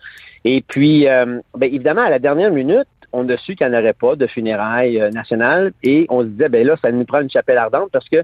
Et 0.47 0.65
puis, 0.67 1.05
ben, 1.05 1.43
évidemment, 1.61 2.01
à 2.01 2.11
la 2.11 2.19
dernière 2.19 2.51
minute, 2.51 2.87
on 3.13 3.29
a 3.29 3.37
su 3.37 3.55
qu'il 3.55 3.69
n'y 3.69 3.75
en 3.75 3.79
aurait 3.79 3.93
pas 3.93 4.17
de 4.17 4.27
funérailles 4.27 5.01
euh, 5.01 5.11
nationales 5.11 5.73
et 5.83 6.07
on 6.09 6.23
se 6.23 6.27
disait, 6.27 6.49
ben 6.49 6.67
là, 6.67 6.77
ça 6.83 6.91
nous 6.91 7.05
prend 7.05 7.21
une 7.21 7.31
chapelle 7.31 7.59
ardente 7.59 7.91
parce 7.93 8.09
que 8.09 8.23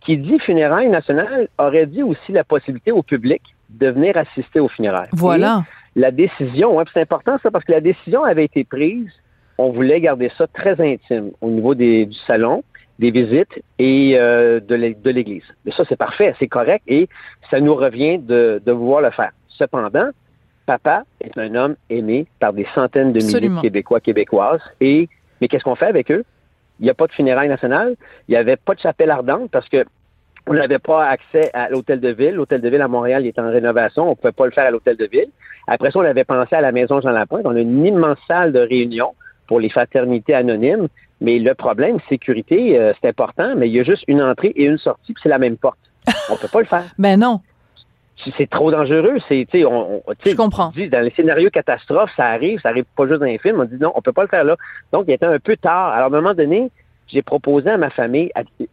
qui 0.00 0.16
dit 0.16 0.38
funérailles 0.38 0.88
nationales 0.88 1.48
aurait 1.58 1.86
dit 1.86 2.02
aussi 2.02 2.32
la 2.32 2.44
possibilité 2.44 2.90
au 2.90 3.02
public 3.02 3.42
de 3.68 3.88
venir 3.88 4.16
assister 4.16 4.60
aux 4.60 4.68
funérailles. 4.68 5.10
Voilà. 5.12 5.64
la 5.94 6.10
décision, 6.10 6.82
c'est 6.92 7.02
important 7.02 7.36
ça 7.42 7.50
parce 7.50 7.64
que 7.64 7.72
la 7.72 7.80
décision 7.80 8.24
avait 8.24 8.44
été 8.44 8.64
prise, 8.64 9.10
on 9.58 9.70
voulait 9.70 10.00
garder 10.00 10.30
ça 10.38 10.46
très 10.46 10.80
intime 10.80 11.32
au 11.40 11.50
niveau 11.50 11.74
des, 11.74 12.06
du 12.06 12.16
salon, 12.26 12.64
des 12.98 13.10
visites 13.10 13.62
et 13.78 14.14
euh, 14.16 14.60
de 14.60 15.10
l'Église. 15.10 15.44
Mais 15.64 15.72
ça, 15.72 15.84
c'est 15.88 15.96
parfait, 15.96 16.34
c'est 16.38 16.48
correct 16.48 16.82
et 16.86 17.08
ça 17.50 17.60
nous 17.60 17.74
revient 17.74 18.18
de, 18.18 18.62
de 18.64 18.72
vouloir 18.72 19.02
le 19.02 19.10
faire. 19.10 19.32
Cependant, 19.48 20.10
papa 20.66 21.04
est 21.20 21.36
un 21.38 21.54
homme 21.54 21.76
aimé 21.88 22.26
par 22.38 22.52
des 22.52 22.66
centaines 22.74 23.12
de 23.12 23.20
milliers 23.20 23.48
de 23.48 23.60
Québécois, 23.60 24.00
Québécoises. 24.00 24.60
Et, 24.80 25.08
mais 25.40 25.48
qu'est-ce 25.48 25.64
qu'on 25.64 25.74
fait 25.74 25.86
avec 25.86 26.10
eux? 26.10 26.24
Il 26.78 26.84
n'y 26.84 26.90
a 26.90 26.94
pas 26.94 27.06
de 27.06 27.12
funérailles 27.12 27.48
nationales. 27.48 27.96
Il 28.28 28.32
n'y 28.32 28.36
avait 28.36 28.56
pas 28.56 28.74
de 28.74 28.80
chapelle 28.80 29.10
ardente 29.10 29.50
parce 29.50 29.68
que 29.68 29.84
on 30.46 30.54
n'avait 30.54 30.78
pas 30.78 31.06
accès 31.06 31.50
à 31.52 31.68
l'hôtel 31.68 32.00
de 32.00 32.08
ville. 32.08 32.34
L'hôtel 32.34 32.60
de 32.60 32.68
ville 32.68 32.80
à 32.80 32.88
Montréal 32.88 33.26
est 33.26 33.38
en 33.38 33.50
rénovation. 33.50 34.06
On 34.06 34.10
ne 34.10 34.14
pouvait 34.14 34.32
pas 34.32 34.46
le 34.46 34.52
faire 34.52 34.66
à 34.66 34.70
l'hôtel 34.70 34.96
de 34.96 35.06
ville. 35.06 35.28
Après 35.66 35.90
ça, 35.90 35.98
on 35.98 36.04
avait 36.04 36.24
pensé 36.24 36.56
à 36.56 36.60
la 36.60 36.72
maison 36.72 37.00
Jean 37.00 37.10
Lapointe. 37.10 37.42
On 37.44 37.54
a 37.54 37.60
une 37.60 37.84
immense 37.84 38.18
salle 38.26 38.52
de 38.52 38.60
réunion 38.60 39.14
pour 39.46 39.60
les 39.60 39.68
fraternités 39.68 40.34
anonymes. 40.34 40.88
Mais 41.20 41.38
le 41.38 41.54
problème, 41.54 41.98
sécurité, 42.08 42.78
euh, 42.78 42.92
c'est 43.00 43.08
important, 43.08 43.54
mais 43.56 43.68
il 43.68 43.74
y 43.74 43.80
a 43.80 43.84
juste 43.84 44.04
une 44.08 44.22
entrée 44.22 44.52
et 44.56 44.64
une 44.64 44.78
sortie, 44.78 45.12
puis 45.12 45.22
c'est 45.22 45.28
la 45.28 45.38
même 45.38 45.58
porte. 45.58 45.78
On 46.30 46.34
ne 46.34 46.38
peut 46.38 46.48
pas 46.48 46.60
le 46.60 46.66
faire. 46.66 46.84
ben 46.98 47.20
non 47.20 47.40
c'est 48.36 48.50
trop 48.50 48.70
dangereux. 48.70 49.16
C'est, 49.28 49.46
on, 49.64 50.02
on 50.06 50.14
Je 50.24 50.34
comprends. 50.34 50.72
dans 50.74 51.00
les 51.04 51.10
scénarios 51.10 51.50
catastrophes, 51.50 52.10
ça 52.16 52.26
arrive, 52.26 52.60
ça 52.60 52.70
arrive 52.70 52.84
pas 52.96 53.06
juste 53.06 53.20
dans 53.20 53.26
les 53.26 53.38
films. 53.38 53.60
On 53.60 53.64
dit 53.64 53.78
non, 53.80 53.92
on 53.94 54.02
peut 54.02 54.12
pas 54.12 54.22
le 54.22 54.28
faire 54.28 54.44
là. 54.44 54.56
Donc, 54.92 55.04
il 55.08 55.14
était 55.14 55.26
un 55.26 55.38
peu 55.38 55.56
tard. 55.56 55.92
Alors, 55.92 56.12
à 56.12 56.16
un 56.18 56.20
moment 56.20 56.34
donné, 56.34 56.70
j'ai 57.08 57.22
proposé 57.22 57.68
à 57.70 57.76
ma 57.76 57.90
famille, 57.90 58.30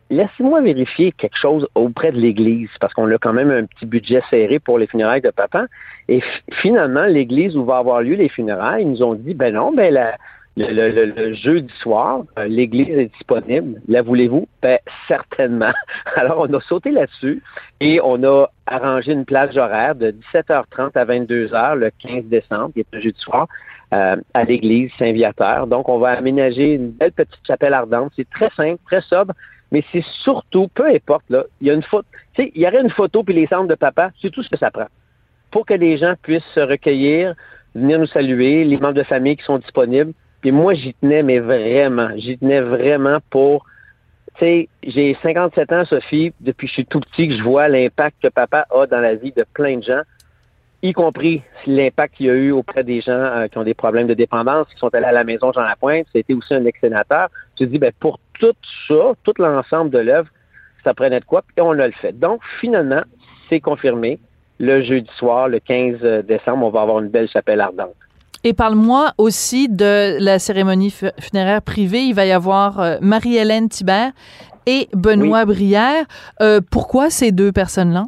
laissez-moi 0.09 0.61
vérifier 0.61 1.11
quelque 1.11 1.37
chose 1.37 1.67
auprès 1.75 2.11
de 2.11 2.17
l'Église, 2.17 2.69
parce 2.79 2.93
qu'on 2.93 3.09
a 3.11 3.17
quand 3.17 3.33
même 3.33 3.49
un 3.49 3.65
petit 3.65 3.85
budget 3.85 4.21
serré 4.29 4.59
pour 4.59 4.77
les 4.77 4.87
funérailles 4.87 5.21
de 5.21 5.31
papa. 5.31 5.65
Et 6.07 6.21
finalement, 6.51 7.05
l'Église 7.05 7.57
où 7.57 7.65
va 7.65 7.77
avoir 7.77 8.01
lieu 8.01 8.15
les 8.15 8.29
funérailles, 8.29 8.83
ils 8.83 8.91
nous 8.91 9.03
ont 9.03 9.15
dit, 9.15 9.33
ben 9.33 9.53
non, 9.53 9.73
ben 9.73 9.93
la, 9.93 10.17
le, 10.57 11.33
jeudi 11.33 11.73
soir, 11.81 12.23
euh, 12.37 12.47
l'église 12.47 12.89
est 12.89 13.13
disponible. 13.13 13.79
La 13.87 14.01
voulez-vous? 14.01 14.47
Ben, 14.61 14.79
certainement. 15.07 15.73
Alors, 16.15 16.47
on 16.49 16.53
a 16.53 16.61
sauté 16.61 16.91
là-dessus 16.91 17.43
et 17.79 17.99
on 18.03 18.23
a 18.23 18.47
arrangé 18.65 19.11
une 19.11 19.25
plage 19.25 19.57
horaire 19.57 19.95
de 19.95 20.15
17h30 20.33 20.91
à 20.95 21.05
22h 21.05 21.75
le 21.75 21.91
15 21.99 22.25
décembre, 22.25 22.73
qui 22.73 22.79
est 22.79 22.87
un 22.93 22.99
jeudi 22.99 23.19
soir, 23.19 23.47
euh, 23.93 24.15
à 24.33 24.43
l'église 24.43 24.91
Saint-Viateur. 24.97 25.67
Donc, 25.67 25.89
on 25.89 25.99
va 25.99 26.09
aménager 26.09 26.73
une 26.73 26.89
belle 26.89 27.11
petite 27.11 27.45
chapelle 27.45 27.73
ardente. 27.73 28.11
C'est 28.15 28.29
très 28.29 28.49
simple, 28.49 28.79
très 28.85 29.01
sobre, 29.01 29.33
mais 29.71 29.83
c'est 29.91 30.03
surtout, 30.23 30.67
peu 30.73 30.87
importe, 30.87 31.25
là, 31.29 31.43
il 31.61 31.67
y 31.67 31.71
a 31.71 31.73
une 31.73 31.83
photo, 31.83 32.07
tu 32.33 32.43
sais, 32.43 32.51
il 32.55 32.61
y 32.61 32.67
aurait 32.67 32.81
une 32.81 32.89
photo 32.89 33.23
puis 33.23 33.33
les 33.33 33.47
cendres 33.47 33.67
de 33.67 33.75
papa, 33.75 34.11
c'est 34.21 34.31
tout 34.31 34.41
ce 34.41 34.49
que 34.49 34.57
ça 34.57 34.71
prend. 34.71 34.87
Pour 35.51 35.65
que 35.65 35.73
les 35.73 35.97
gens 35.97 36.15
puissent 36.21 36.43
se 36.53 36.59
recueillir, 36.59 37.35
venir 37.75 37.99
nous 37.99 38.07
saluer, 38.07 38.63
les 38.63 38.77
membres 38.77 38.93
de 38.93 39.03
famille 39.03 39.37
qui 39.37 39.43
sont 39.43 39.59
disponibles. 39.59 40.13
Puis 40.41 40.51
moi, 40.51 40.73
j'y 40.73 40.93
tenais, 40.95 41.23
mais 41.23 41.39
vraiment, 41.39 42.09
j'y 42.15 42.37
tenais 42.37 42.61
vraiment 42.61 43.17
pour 43.29 43.65
tu 44.37 44.45
sais, 44.45 44.69
j'ai 44.83 45.17
57 45.23 45.71
ans, 45.71 45.85
Sophie, 45.85 46.31
depuis 46.41 46.67
que 46.67 46.69
je 46.69 46.73
suis 46.73 46.85
tout 46.85 46.99
petit, 46.99 47.27
que 47.27 47.35
je 47.35 47.41
vois 47.41 47.67
l'impact 47.67 48.17
que 48.21 48.27
papa 48.27 48.67
a 48.69 48.85
dans 48.85 48.99
la 48.99 49.15
vie 49.15 49.31
de 49.31 49.43
plein 49.51 49.77
de 49.77 49.83
gens, 49.83 50.01
y 50.83 50.93
compris 50.93 51.41
l'impact 51.65 52.15
qu'il 52.15 52.27
y 52.27 52.29
a 52.29 52.33
eu 52.33 52.51
auprès 52.51 52.83
des 52.83 53.01
gens 53.01 53.13
euh, 53.13 53.47
qui 53.47 53.57
ont 53.57 53.63
des 53.63 53.73
problèmes 53.73 54.05
de 54.05 54.13
dépendance, 54.13 54.67
qui 54.67 54.77
sont 54.77 54.93
allés 54.93 55.07
à 55.07 55.11
la 55.11 55.23
maison 55.23 55.51
Jean 55.51 55.63
Lapointe. 55.63 56.05
C'était 56.13 56.35
aussi 56.35 56.53
un 56.53 56.65
ex-sénateur. 56.65 57.29
Je 57.59 57.65
dis, 57.65 57.79
ben, 57.79 57.91
pour 57.99 58.19
tout 58.39 58.53
ça, 58.87 59.13
tout 59.23 59.33
l'ensemble 59.39 59.89
de 59.89 59.99
l'œuvre, 59.99 60.29
ça 60.83 60.93
prenait 60.93 61.19
de 61.19 61.25
quoi, 61.25 61.41
puis 61.41 61.59
on 61.59 61.71
a 61.71 61.87
le 61.87 61.93
fait. 61.93 62.17
Donc, 62.17 62.41
finalement, 62.59 63.01
c'est 63.49 63.59
confirmé. 63.59 64.19
Le 64.59 64.81
jeudi 64.81 65.09
soir, 65.17 65.49
le 65.49 65.59
15 65.59 66.25
décembre, 66.25 66.65
on 66.65 66.69
va 66.69 66.81
avoir 66.81 66.99
une 66.99 67.09
belle 67.09 67.27
chapelle 67.27 67.61
ardente. 67.61 67.95
Et 68.43 68.53
parle-moi 68.53 69.13
aussi 69.17 69.67
de 69.67 70.17
la 70.19 70.39
cérémonie 70.39 70.93
funéraire 71.19 71.61
privée. 71.61 72.01
Il 72.03 72.13
va 72.13 72.25
y 72.25 72.31
avoir 72.31 72.79
euh, 72.79 72.97
Marie-Hélène 73.01 73.69
Thibert 73.69 74.11
et 74.65 74.87
Benoît 74.93 75.45
Brière. 75.45 76.05
Euh, 76.41 76.61
pourquoi 76.69 77.09
ces 77.09 77.31
deux 77.31 77.51
personnes-là? 77.51 78.05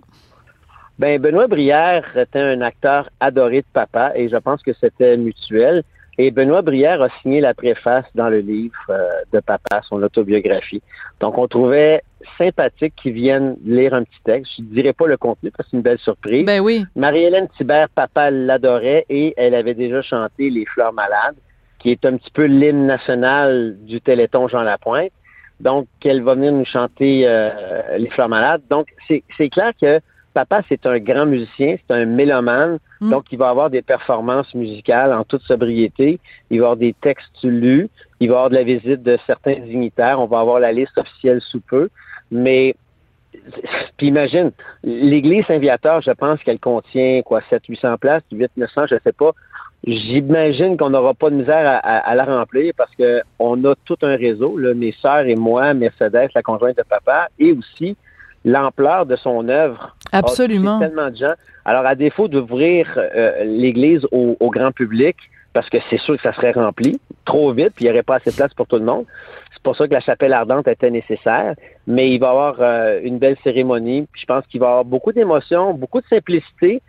Ben, 0.99 1.19
Benoît 1.19 1.47
Brière 1.47 2.05
était 2.17 2.41
un 2.41 2.61
acteur 2.61 3.09
adoré 3.19 3.61
de 3.61 3.67
papa 3.71 4.11
et 4.15 4.27
je 4.29 4.35
pense 4.35 4.61
que 4.61 4.71
c'était 4.79 5.15
mutuel. 5.17 5.83
Et 6.21 6.31
Benoît 6.31 6.61
Brière 6.61 7.01
a 7.01 7.07
signé 7.21 7.39
la 7.39 7.53
préface 7.53 8.03
dans 8.13 8.27
le 8.27 8.39
livre 8.39 8.75
euh, 8.89 9.07
de 9.31 9.39
papa, 9.39 9.81
son 9.87 10.03
autobiographie. 10.03 10.81
Donc, 11.21 11.37
on 11.37 11.47
trouvait 11.47 12.03
sympathique 12.37 12.93
qu'ils 13.01 13.13
viennent 13.13 13.55
lire 13.63 13.93
un 13.93 14.03
petit 14.03 14.19
texte. 14.25 14.51
Je 14.57 14.63
ne 14.63 14.67
dirais 14.67 14.91
pas 14.91 15.07
le 15.07 15.15
contenu 15.15 15.49
parce 15.49 15.67
que 15.67 15.71
c'est 15.71 15.77
une 15.77 15.81
belle 15.81 15.97
surprise. 15.99 16.45
Ben 16.45 16.59
oui. 16.59 16.83
Marie-Hélène 16.97 17.47
Thibert, 17.55 17.87
papa 17.95 18.31
l'adorait 18.31 19.05
et 19.07 19.33
elle 19.37 19.55
avait 19.55 19.75
déjà 19.75 20.01
chanté 20.01 20.49
Les 20.49 20.65
Fleurs 20.65 20.91
Malades, 20.91 21.37
qui 21.79 21.89
est 21.89 22.03
un 22.03 22.17
petit 22.17 22.31
peu 22.31 22.43
l'hymne 22.43 22.85
national 22.85 23.77
du 23.79 24.01
Téléthon 24.01 24.49
Jean 24.49 24.63
Lapointe. 24.63 25.13
Donc, 25.61 25.87
elle 26.03 26.21
va 26.21 26.35
venir 26.35 26.51
nous 26.51 26.65
chanter 26.65 27.23
euh, 27.29 27.97
Les 27.97 28.09
Fleurs 28.09 28.27
Malades. 28.27 28.61
Donc, 28.69 28.87
c'est 29.07 29.49
clair 29.49 29.71
que 29.81 30.01
papa, 30.33 30.61
c'est 30.69 30.85
un 30.85 30.99
grand 30.99 31.25
musicien, 31.25 31.75
c'est 31.77 31.93
un 31.93 32.05
mélomane, 32.05 32.79
mm. 33.01 33.09
donc 33.09 33.25
il 33.31 33.37
va 33.37 33.49
avoir 33.49 33.69
des 33.69 33.81
performances 33.81 34.53
musicales 34.53 35.13
en 35.13 35.23
toute 35.23 35.43
sobriété, 35.43 36.19
il 36.49 36.59
va 36.59 36.67
avoir 36.67 36.77
des 36.77 36.93
textes 37.01 37.43
lus, 37.43 37.89
il 38.19 38.29
va 38.29 38.35
avoir 38.35 38.49
de 38.49 38.55
la 38.55 38.63
visite 38.63 39.03
de 39.03 39.17
certains 39.25 39.59
dignitaires, 39.59 40.19
on 40.19 40.27
va 40.27 40.39
avoir 40.39 40.59
la 40.59 40.71
liste 40.71 40.97
officielle 40.97 41.41
sous 41.41 41.61
peu, 41.61 41.89
mais 42.31 42.75
puis 43.97 44.07
imagine, 44.07 44.51
l'église 44.83 45.45
Saint-Viateur, 45.45 46.01
je 46.01 46.11
pense 46.11 46.41
qu'elle 46.41 46.59
contient 46.59 47.21
quoi, 47.23 47.41
700-800 47.51 47.97
places, 47.97 48.23
800-900, 48.31 48.87
je 48.89 48.95
sais 49.03 49.11
pas. 49.11 49.31
J'imagine 49.85 50.75
qu'on 50.75 50.89
n'aura 50.89 51.13
pas 51.13 51.29
de 51.29 51.35
misère 51.35 51.79
à, 51.83 52.15
la 52.15 52.25
remplir 52.25 52.73
parce 52.75 52.93
que 52.95 53.21
on 53.39 53.63
a 53.63 53.75
tout 53.85 53.97
un 54.01 54.17
réseau, 54.17 54.57
là, 54.57 54.73
mes 54.73 54.91
sœurs 54.91 55.25
et 55.25 55.35
moi, 55.35 55.73
Mercedes, 55.73 56.29
la 56.35 56.41
conjointe 56.41 56.75
de 56.75 56.83
papa, 56.83 57.29
et 57.39 57.53
aussi 57.53 57.95
l'ampleur 58.45 59.05
de 59.05 59.15
son 59.15 59.47
œuvre. 59.49 59.95
Absolument. 60.11 60.79
tellement 60.79 61.09
de 61.09 61.15
gens. 61.15 61.33
Alors, 61.65 61.85
à 61.85 61.95
défaut 61.95 62.27
d'ouvrir 62.27 62.87
euh, 62.97 63.43
l'Église 63.43 64.05
au, 64.11 64.49
grand 64.49 64.71
public, 64.71 65.17
parce 65.53 65.69
que 65.69 65.77
c'est 65.89 65.99
sûr 65.99 66.15
que 66.15 66.21
ça 66.21 66.33
serait 66.33 66.51
rempli 66.51 66.99
trop 67.25 67.51
vite, 67.53 67.73
puis 67.75 67.85
il 67.85 67.87
n'y 67.87 67.91
aurait 67.91 68.03
pas 68.03 68.15
assez 68.15 68.31
de 68.31 68.35
place 68.35 68.53
pour 68.53 68.67
tout 68.67 68.77
le 68.77 68.85
monde. 68.85 69.05
C'est 69.53 69.63
pour 69.63 69.75
ça 69.75 69.87
que 69.87 69.93
la 69.93 69.99
chapelle 69.99 70.33
ardente 70.33 70.67
était 70.67 70.89
nécessaire. 70.89 71.53
Mais 71.85 72.11
il 72.11 72.19
va 72.19 72.27
y 72.27 72.29
avoir 72.29 72.55
euh, 72.59 72.99
une 73.03 73.17
belle 73.17 73.35
cérémonie. 73.43 74.07
Puis 74.11 74.21
je 74.21 74.25
pense 74.25 74.45
qu'il 74.47 74.59
va 74.59 74.67
y 74.67 74.69
avoir 74.69 74.85
beaucoup 74.85 75.11
d'émotions, 75.11 75.73
beaucoup 75.73 76.01
de 76.01 76.07
simplicité. 76.07 76.81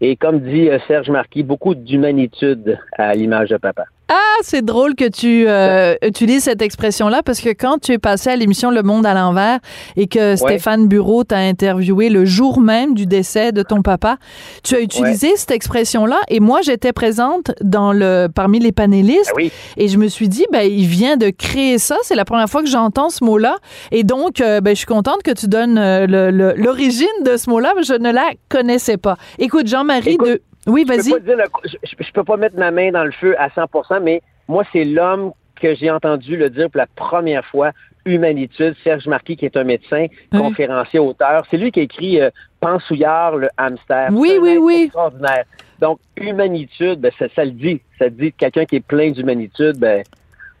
Et 0.00 0.16
comme 0.16 0.40
dit 0.40 0.68
euh, 0.68 0.78
Serge 0.88 1.08
Marquis, 1.08 1.42
beaucoup 1.42 1.74
d'humanitude 1.74 2.78
à 2.98 3.14
l'image 3.14 3.50
de 3.50 3.58
papa. 3.58 3.84
Ah, 4.08 4.38
c'est 4.42 4.64
drôle 4.64 4.94
que 4.94 5.08
tu 5.08 5.46
euh, 5.48 5.96
utilises 6.00 6.44
cette 6.44 6.62
expression-là 6.62 7.22
parce 7.24 7.40
que 7.40 7.48
quand 7.48 7.78
tu 7.78 7.90
es 7.90 7.98
passé 7.98 8.30
à 8.30 8.36
l'émission 8.36 8.70
Le 8.70 8.84
Monde 8.84 9.04
à 9.04 9.14
l'envers 9.14 9.58
et 9.96 10.06
que 10.06 10.36
Stéphane 10.36 10.86
Bureau 10.86 11.24
t'a 11.24 11.38
interviewé 11.38 12.08
le 12.08 12.24
jour 12.24 12.60
même 12.60 12.94
du 12.94 13.06
décès 13.06 13.50
de 13.50 13.62
ton 13.62 13.82
papa, 13.82 14.18
tu 14.62 14.76
as 14.76 14.80
utilisé 14.80 15.34
cette 15.34 15.50
expression-là 15.50 16.20
et 16.28 16.38
moi 16.38 16.60
j'étais 16.62 16.92
présente 16.92 17.50
dans 17.62 17.92
le 17.92 18.28
parmi 18.32 18.60
les 18.60 18.70
panélistes 18.70 19.32
ah 19.36 19.42
et 19.76 19.88
je 19.88 19.98
me 19.98 20.06
suis 20.06 20.28
dit 20.28 20.46
ben 20.52 20.62
il 20.62 20.86
vient 20.86 21.16
de 21.16 21.30
créer 21.30 21.78
ça, 21.78 21.96
c'est 22.02 22.14
la 22.14 22.24
première 22.24 22.48
fois 22.48 22.62
que 22.62 22.68
j'entends 22.68 23.10
ce 23.10 23.24
mot-là 23.24 23.56
et 23.90 24.04
donc 24.04 24.40
euh, 24.40 24.60
ben 24.60 24.70
je 24.70 24.78
suis 24.78 24.86
contente 24.86 25.24
que 25.24 25.32
tu 25.32 25.48
donnes 25.48 25.78
euh, 25.78 26.52
l'origine 26.56 27.06
de 27.24 27.36
ce 27.36 27.50
mot-là, 27.50 27.74
je 27.82 27.94
ne 27.94 28.12
la 28.12 28.30
connaissais 28.48 28.98
pas. 28.98 29.16
Écoute 29.40 29.66
Jean-Marie 29.66 30.16
de 30.18 30.42
oui, 30.66 30.84
vas-y. 30.84 31.10
Je, 31.10 31.94
je, 32.00 32.12
peux 32.12 32.24
pas 32.24 32.36
mettre 32.36 32.56
ma 32.56 32.70
main 32.70 32.90
dans 32.90 33.04
le 33.04 33.12
feu 33.12 33.34
à 33.38 33.50
100 33.50 34.00
mais 34.02 34.22
moi, 34.48 34.64
c'est 34.72 34.84
l'homme 34.84 35.32
que 35.60 35.74
j'ai 35.74 35.90
entendu 35.90 36.36
le 36.36 36.50
dire 36.50 36.70
pour 36.70 36.78
la 36.78 36.86
première 36.86 37.44
fois, 37.46 37.72
Humanitude, 38.04 38.74
Serge 38.84 39.06
Marquis, 39.06 39.36
qui 39.36 39.46
est 39.46 39.56
un 39.56 39.64
médecin, 39.64 40.06
conférencier, 40.30 41.00
auteur. 41.00 41.44
C'est 41.50 41.56
lui 41.56 41.72
qui 41.72 41.80
a 41.80 41.82
écrit 41.82 42.20
euh, 42.20 42.30
Pansouillard, 42.60 43.36
le 43.36 43.48
hamster. 43.56 44.10
Oui, 44.12 44.38
oui, 44.40 44.58
oui. 44.58 44.82
Extraordinaire. 44.84 45.44
Donc, 45.80 45.98
Humanitude, 46.16 47.00
ben, 47.00 47.10
ça, 47.18 47.44
le 47.44 47.50
dit. 47.50 47.80
Ça 47.98 48.08
dit 48.08 48.32
quelqu'un 48.32 48.64
qui 48.64 48.76
est 48.76 48.86
plein 48.86 49.10
d'humanitude, 49.10 49.78
ben, 49.78 50.04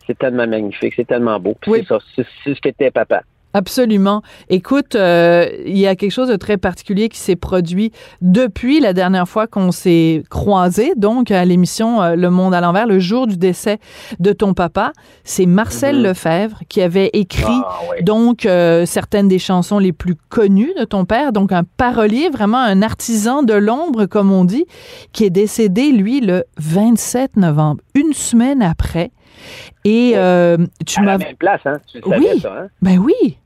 c'est 0.06 0.18
tellement 0.18 0.46
magnifique, 0.46 0.94
c'est 0.96 1.06
tellement 1.06 1.38
beau. 1.38 1.56
C'est 1.64 1.86
ça, 1.86 1.98
c'est 2.14 2.54
ce 2.54 2.60
qu'était 2.60 2.90
papa. 2.90 3.22
Absolument. 3.56 4.20
Écoute, 4.50 4.96
euh, 4.96 5.48
il 5.64 5.78
y 5.78 5.86
a 5.86 5.96
quelque 5.96 6.10
chose 6.10 6.28
de 6.28 6.36
très 6.36 6.58
particulier 6.58 7.08
qui 7.08 7.18
s'est 7.18 7.36
produit 7.36 7.90
depuis 8.20 8.80
la 8.80 8.92
dernière 8.92 9.26
fois 9.26 9.46
qu'on 9.46 9.72
s'est 9.72 10.24
croisés, 10.28 10.92
donc 10.94 11.30
à 11.30 11.42
l'émission 11.46 12.02
euh, 12.02 12.16
Le 12.16 12.28
Monde 12.28 12.52
à 12.52 12.60
l'envers, 12.60 12.86
le 12.86 12.98
jour 12.98 13.26
du 13.26 13.38
décès 13.38 13.78
de 14.20 14.34
ton 14.34 14.52
papa. 14.52 14.92
C'est 15.24 15.46
Marcel 15.46 15.96
mhm. 15.96 16.02
Lefebvre 16.02 16.58
qui 16.68 16.82
avait 16.82 17.08
écrit 17.14 17.46
ah, 17.48 17.78
donc 18.02 18.44
euh, 18.44 18.84
certaines 18.84 19.28
des 19.28 19.38
chansons 19.38 19.78
les 19.78 19.94
plus 19.94 20.16
connues 20.28 20.74
de 20.78 20.84
ton 20.84 21.06
père, 21.06 21.32
donc 21.32 21.50
un 21.50 21.64
parolier, 21.64 22.28
vraiment 22.28 22.60
un 22.60 22.82
artisan 22.82 23.42
de 23.42 23.54
l'ombre, 23.54 24.04
comme 24.04 24.32
on 24.32 24.44
dit, 24.44 24.66
qui 25.14 25.24
est 25.24 25.30
décédé, 25.30 25.92
lui, 25.92 26.20
le 26.20 26.44
27 26.58 27.38
novembre, 27.38 27.80
une 27.94 28.12
semaine 28.12 28.60
après. 28.60 29.12
Et 29.86 30.12
tu 30.84 31.00
m'as. 31.00 31.18
place, 31.38 31.62
hein? 31.64 31.80
Tu 31.86 32.00
le 32.04 32.10
savais, 32.10 32.38
ça, 32.38 32.54
hein? 32.64 32.66
Ben 32.82 32.98
oui. 32.98 33.38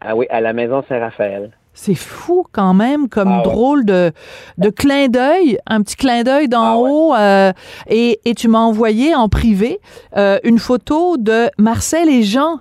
Ah 0.00 0.14
oui, 0.14 0.26
à 0.30 0.40
la 0.40 0.52
maison 0.52 0.84
Saint-Raphaël. 0.88 1.50
C'est 1.74 1.94
fou 1.94 2.46
quand 2.52 2.72
même 2.72 3.08
comme 3.08 3.28
ah 3.28 3.42
drôle 3.42 3.84
de, 3.84 4.10
de 4.56 4.70
clin 4.70 5.08
d'œil, 5.08 5.58
un 5.66 5.82
petit 5.82 5.96
clin 5.96 6.22
d'œil 6.22 6.48
d'en 6.48 6.62
ah 6.62 6.76
haut. 6.76 7.14
Euh, 7.14 7.52
et, 7.86 8.18
et, 8.24 8.34
tu 8.34 8.48
m'as 8.48 8.60
envoyé 8.60 9.14
en 9.14 9.28
privé 9.28 9.80
euh, 10.16 10.38
une 10.42 10.58
photo 10.58 11.18
de 11.18 11.50
Marcel 11.58 12.08
et 12.08 12.22
Jean. 12.22 12.60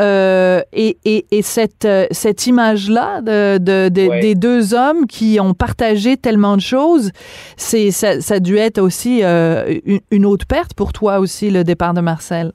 Euh, 0.00 0.62
et, 0.72 0.98
et, 1.04 1.26
et, 1.30 1.42
cette, 1.42 1.86
cette 2.10 2.46
image-là 2.48 3.20
de, 3.20 3.58
de, 3.58 3.88
des 3.88 4.34
deux 4.34 4.74
hommes 4.74 5.06
qui 5.06 5.38
ont 5.38 5.54
partagé 5.54 6.16
tellement 6.16 6.56
de 6.56 6.62
choses, 6.62 7.12
c'est 7.56 7.92
ça, 7.92 8.20
ça 8.20 8.34
a 8.34 8.40
dû 8.40 8.56
être 8.56 8.80
aussi 8.80 9.22
une, 9.22 10.00
une 10.10 10.26
autre 10.26 10.46
perte 10.46 10.74
pour 10.74 10.92
toi 10.92 11.20
aussi, 11.20 11.50
le 11.50 11.62
départ 11.62 11.94
de 11.94 12.00
Marcel. 12.00 12.52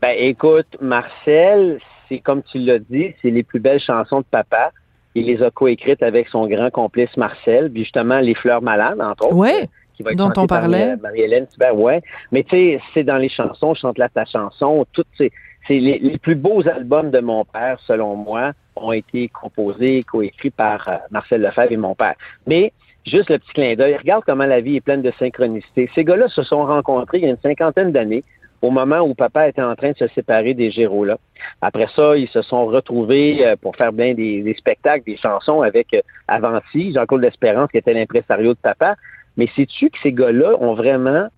Ben 0.00 0.14
écoute, 0.16 0.68
Marcel, 0.80 1.80
c'est 2.08 2.18
comme 2.18 2.42
tu 2.42 2.58
l'as 2.58 2.78
dit, 2.78 3.14
c'est 3.22 3.30
les 3.30 3.42
plus 3.42 3.60
belles 3.60 3.80
chansons 3.80 4.20
de 4.20 4.26
papa. 4.30 4.72
Il 5.14 5.26
les 5.26 5.42
a 5.42 5.50
coécrites 5.50 6.02
avec 6.02 6.28
son 6.28 6.46
grand 6.46 6.70
complice 6.70 7.16
Marcel, 7.16 7.70
puis 7.70 7.84
justement 7.84 8.20
Les 8.20 8.34
Fleurs 8.34 8.62
Malades, 8.62 9.00
entre 9.00 9.26
autres. 9.26 9.34
Oui, 9.34 9.68
euh, 10.06 10.14
dont 10.14 10.32
on 10.36 10.46
parlait. 10.46 10.96
Marie-Hélène 10.96 11.46
ouais. 11.74 12.02
Mais 12.30 12.42
tu 12.44 12.50
sais, 12.50 12.80
c'est 12.94 13.04
dans 13.04 13.16
les 13.16 13.28
chansons, 13.28 13.74
chante 13.74 13.98
là 13.98 14.08
ta 14.08 14.24
chanson, 14.24 14.86
toutes 14.92 15.08
ces, 15.16 15.32
c'est 15.66 15.78
les, 15.78 16.18
plus 16.18 16.34
beaux 16.34 16.66
albums 16.68 17.10
de 17.10 17.20
mon 17.20 17.44
père, 17.44 17.78
selon 17.86 18.16
moi, 18.16 18.52
ont 18.76 18.92
été 18.92 19.28
composés, 19.28 20.04
coécrits 20.04 20.50
par 20.50 20.88
euh, 20.88 20.96
Marcel 21.10 21.42
Lefebvre 21.42 21.72
et 21.72 21.76
mon 21.76 21.94
père. 21.94 22.14
Mais 22.46 22.72
juste 23.04 23.28
le 23.30 23.38
petit 23.38 23.52
clin 23.52 23.74
d'œil, 23.74 23.96
regarde 23.96 24.22
comment 24.24 24.46
la 24.46 24.60
vie 24.60 24.76
est 24.76 24.80
pleine 24.80 25.02
de 25.02 25.12
synchronicité. 25.18 25.90
Ces 25.94 26.04
gars-là 26.04 26.28
se 26.28 26.42
sont 26.42 26.64
rencontrés 26.64 27.18
il 27.18 27.24
y 27.24 27.26
a 27.26 27.30
une 27.30 27.38
cinquantaine 27.42 27.92
d'années 27.92 28.24
au 28.62 28.70
moment 28.70 29.00
où 29.00 29.14
papa 29.14 29.48
était 29.48 29.62
en 29.62 29.74
train 29.76 29.92
de 29.92 29.96
se 29.96 30.08
séparer 30.08 30.54
des 30.54 30.70
Géros-là. 30.70 31.18
Après 31.62 31.86
ça, 31.94 32.16
ils 32.16 32.28
se 32.28 32.42
sont 32.42 32.66
retrouvés 32.66 33.46
euh, 33.46 33.56
pour 33.56 33.76
faire 33.76 33.92
bien 33.92 34.14
des, 34.14 34.54
spectacles, 34.58 35.04
des 35.04 35.16
chansons 35.16 35.62
avec 35.62 35.94
euh, 35.94 36.00
Avanti, 36.26 36.92
Jean-Claude 36.92 37.22
L'Espérance, 37.22 37.70
qui 37.70 37.78
était 37.78 37.94
l'impresario 37.94 38.54
de 38.54 38.58
papa. 38.58 38.96
Mais 39.36 39.48
sais-tu 39.54 39.90
que 39.90 39.98
ces 40.02 40.12
gars-là 40.12 40.56
ont 40.60 40.74
vraiment, 40.74 41.28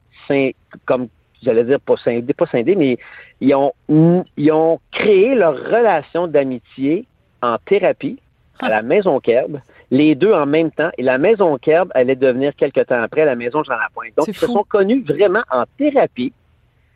comme 0.87 1.09
j'allais 1.43 1.65
dire, 1.65 1.81
pas 1.81 1.97
scindé, 1.97 2.33
pas 2.33 2.47
scindé, 2.47 2.75
mais 2.75 2.99
ils 3.41 3.55
ont, 3.55 3.73
ils 3.89 4.53
ont 4.53 4.81
créé 4.91 5.35
leur 5.35 5.55
relation 5.57 6.27
d'amitié 6.27 7.07
en 7.43 7.59
thérapie 7.59 8.19
à 8.59 8.69
la 8.69 8.83
Maison 8.83 9.21
Kerb, 9.21 9.61
les 9.91 10.15
deux 10.15 10.33
en 10.33 10.47
même 10.47 10.71
temps, 10.71 10.91
et 10.99 11.03
la 11.03 11.19
Maison 11.19 11.57
Kerb 11.59 11.91
allait 11.95 12.17
devenir 12.17 12.55
quelque 12.55 12.81
temps 12.81 13.03
après 13.03 13.25
la 13.25 13.35
Maison 13.35 13.62
Jean 13.65 13.77
Lapointe. 13.77 14.12
Donc, 14.17 14.29
ils 14.29 14.35
se 14.35 14.47
sont 14.47 14.65
connus 14.65 15.03
vraiment 15.03 15.43
en 15.50 15.65
thérapie 15.79 16.33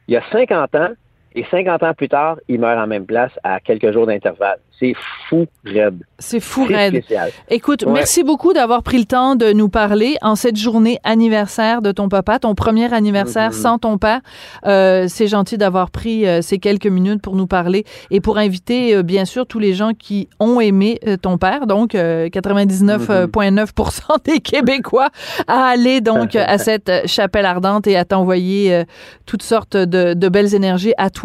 il 0.09 0.15
y 0.15 0.17
a 0.17 0.23
50 0.31 0.75
ans, 0.75 0.93
Et 1.37 1.45
50 1.51 1.83
ans 1.83 1.95
plus 1.95 2.09
tard, 2.09 2.37
il 2.49 2.61
meurt 2.61 2.79
en 2.79 2.87
même 2.87 3.07
place 3.07 3.33
à 3.43 3.59
quelques 3.59 3.93
jours 3.93 4.07
d'intervalle. 4.07 4.59
C'est 4.79 4.95
fou, 5.29 5.47
raide. 5.65 6.03
C'est 6.19 6.41
fou, 6.41 6.65
raide. 6.65 7.03
Écoute, 7.49 7.85
merci 7.87 8.25
beaucoup 8.25 8.53
d'avoir 8.53 8.83
pris 8.83 8.99
le 8.99 9.05
temps 9.05 9.37
de 9.37 9.53
nous 9.53 9.69
parler 9.69 10.17
en 10.21 10.35
cette 10.35 10.57
journée 10.57 10.99
anniversaire 11.05 11.81
de 11.81 11.93
ton 11.93 12.09
papa, 12.09 12.41
ton 12.41 12.57
premier 12.57 12.93
anniversaire 12.93 13.51
mm-hmm. 13.51 13.63
sans 13.63 13.79
ton 13.79 13.99
père. 13.99 14.21
Euh, 14.67 15.07
c'est 15.09 15.29
gentil 15.29 15.59
d'avoir 15.59 15.91
pris 15.91 16.27
euh, 16.27 16.43
ces 16.43 16.59
quelques 16.59 16.89
minutes 16.89 17.23
pour 17.23 17.37
nous 17.37 17.47
parler 17.47 17.85
et 18.11 18.21
pour 18.21 18.37
inviter, 18.39 18.97
euh, 18.97 19.03
bien 19.03 19.25
sûr, 19.25 19.47
tous 19.47 19.61
les 19.61 19.75
gens 19.75 19.93
qui 19.97 20.29
ont 20.41 20.61
aimé 20.61 20.99
ton 21.23 21.39
père, 21.39 21.67
donc 21.67 21.95
99,9 21.95 23.29
mm-hmm. 23.29 24.25
des 24.25 24.41
Québécois, 24.41 25.11
à 25.47 25.67
aller 25.67 26.01
donc 26.01 26.35
à 26.37 26.59
cette 26.59 27.07
chapelle 27.07 27.47
ardente 27.47 27.87
et 27.87 27.97
à 27.97 28.05
t'envoyer 28.05 28.85
toutes 29.25 29.43
sortes 29.43 29.77
de, 29.77 30.15
de 30.15 30.29
belles 30.29 30.55
énergies 30.55 30.95
à 30.99 31.11
toi 31.11 31.24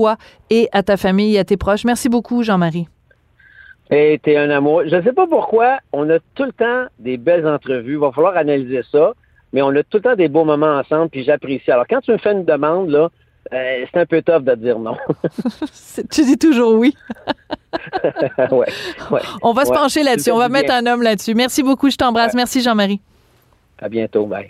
et 0.50 0.70
à 0.72 0.84
ta 0.84 0.98
famille 0.98 1.36
et 1.36 1.40
à 1.40 1.44
tes 1.44 1.58
proches. 1.58 1.86
Merci 1.86 2.10
beaucoup, 2.10 2.44
Jean-Marie. 2.44 2.88
Et 3.92 4.20
t'es 4.22 4.38
un 4.38 4.50
amour. 4.50 4.84
Je 4.86 4.96
ne 4.96 5.02
sais 5.02 5.14
pas 5.14 5.26
pourquoi, 5.28 5.80
on 5.94 6.10
a 6.10 6.20
tout 6.36 6.44
le 6.44 6.52
temps 6.52 6.86
des 7.00 7.18
belles 7.18 7.48
entrevues. 7.48 7.94
Il 7.94 8.00
va 8.00 8.12
falloir 8.12 8.38
analyser 8.38 8.82
ça, 8.92 9.14
mais 9.52 9.62
on 9.62 9.70
a 9.70 9.84
tout 9.84 9.98
le 9.98 10.02
temps 10.02 10.16
des 10.16 10.28
beaux 10.28 10.46
moments 10.46 10.78
ensemble, 10.78 11.10
puis 11.10 11.24
j'apprécie. 11.24 11.72
Alors, 11.72 11.86
quand 11.90 12.02
tu 12.02 12.12
me 12.12 12.18
fais 12.18 12.34
une 12.34 12.46
demande, 12.46 12.90
là, 12.90 13.10
euh, 13.52 13.86
c'est 13.92 14.00
un 14.00 14.06
peu 14.06 14.22
tough 14.22 14.44
de 14.44 14.54
dire 14.56 14.78
non. 14.78 14.96
tu 16.12 16.24
dis 16.24 16.38
toujours 16.38 16.76
oui. 16.76 16.96
ouais, 18.52 18.68
ouais, 19.12 19.22
On 19.42 19.54
va 19.54 19.66
se 19.66 19.72
pencher 19.72 20.04
là-dessus. 20.04 20.32
On 20.32 20.38
va 20.38 20.50
mettre 20.50 20.72
un 20.72 20.86
homme 20.86 21.02
là-dessus. 21.02 21.34
Merci 21.34 21.64
beaucoup. 21.64 21.90
Je 21.90 21.98
t'embrasse. 21.98 22.36
Merci, 22.36 22.62
Jean-Marie. 22.62 23.02
À 23.80 23.90
bientôt. 23.90 24.26
Bye. 24.28 24.50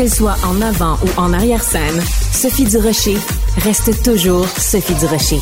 Qu'elle 0.00 0.08
soit 0.08 0.40
en 0.46 0.62
avant 0.62 0.94
ou 1.04 1.20
en 1.20 1.34
arrière-scène, 1.34 2.00
Sophie 2.32 2.64
Durocher 2.64 3.20
reste 3.62 4.02
toujours 4.02 4.46
Sophie 4.46 4.94
Durocher. 4.94 5.36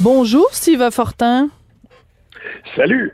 Bonjour, 0.00 0.48
Steve 0.50 0.90
Fortin. 0.90 1.48
Salut. 2.74 3.12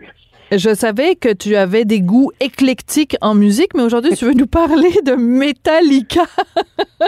Je 0.51 0.75
savais 0.75 1.17
que 1.17 1.31
tu 1.35 1.55
avais 1.55 1.85
des 1.85 2.01
goûts 2.01 2.33
éclectiques 2.41 3.15
en 3.21 3.35
musique, 3.35 3.75
mais 3.75 3.83
aujourd'hui, 3.83 4.15
tu 4.17 4.25
veux 4.25 4.33
nous 4.33 4.47
parler 4.47 4.89
de 5.05 5.13
Metallica. 5.17 6.23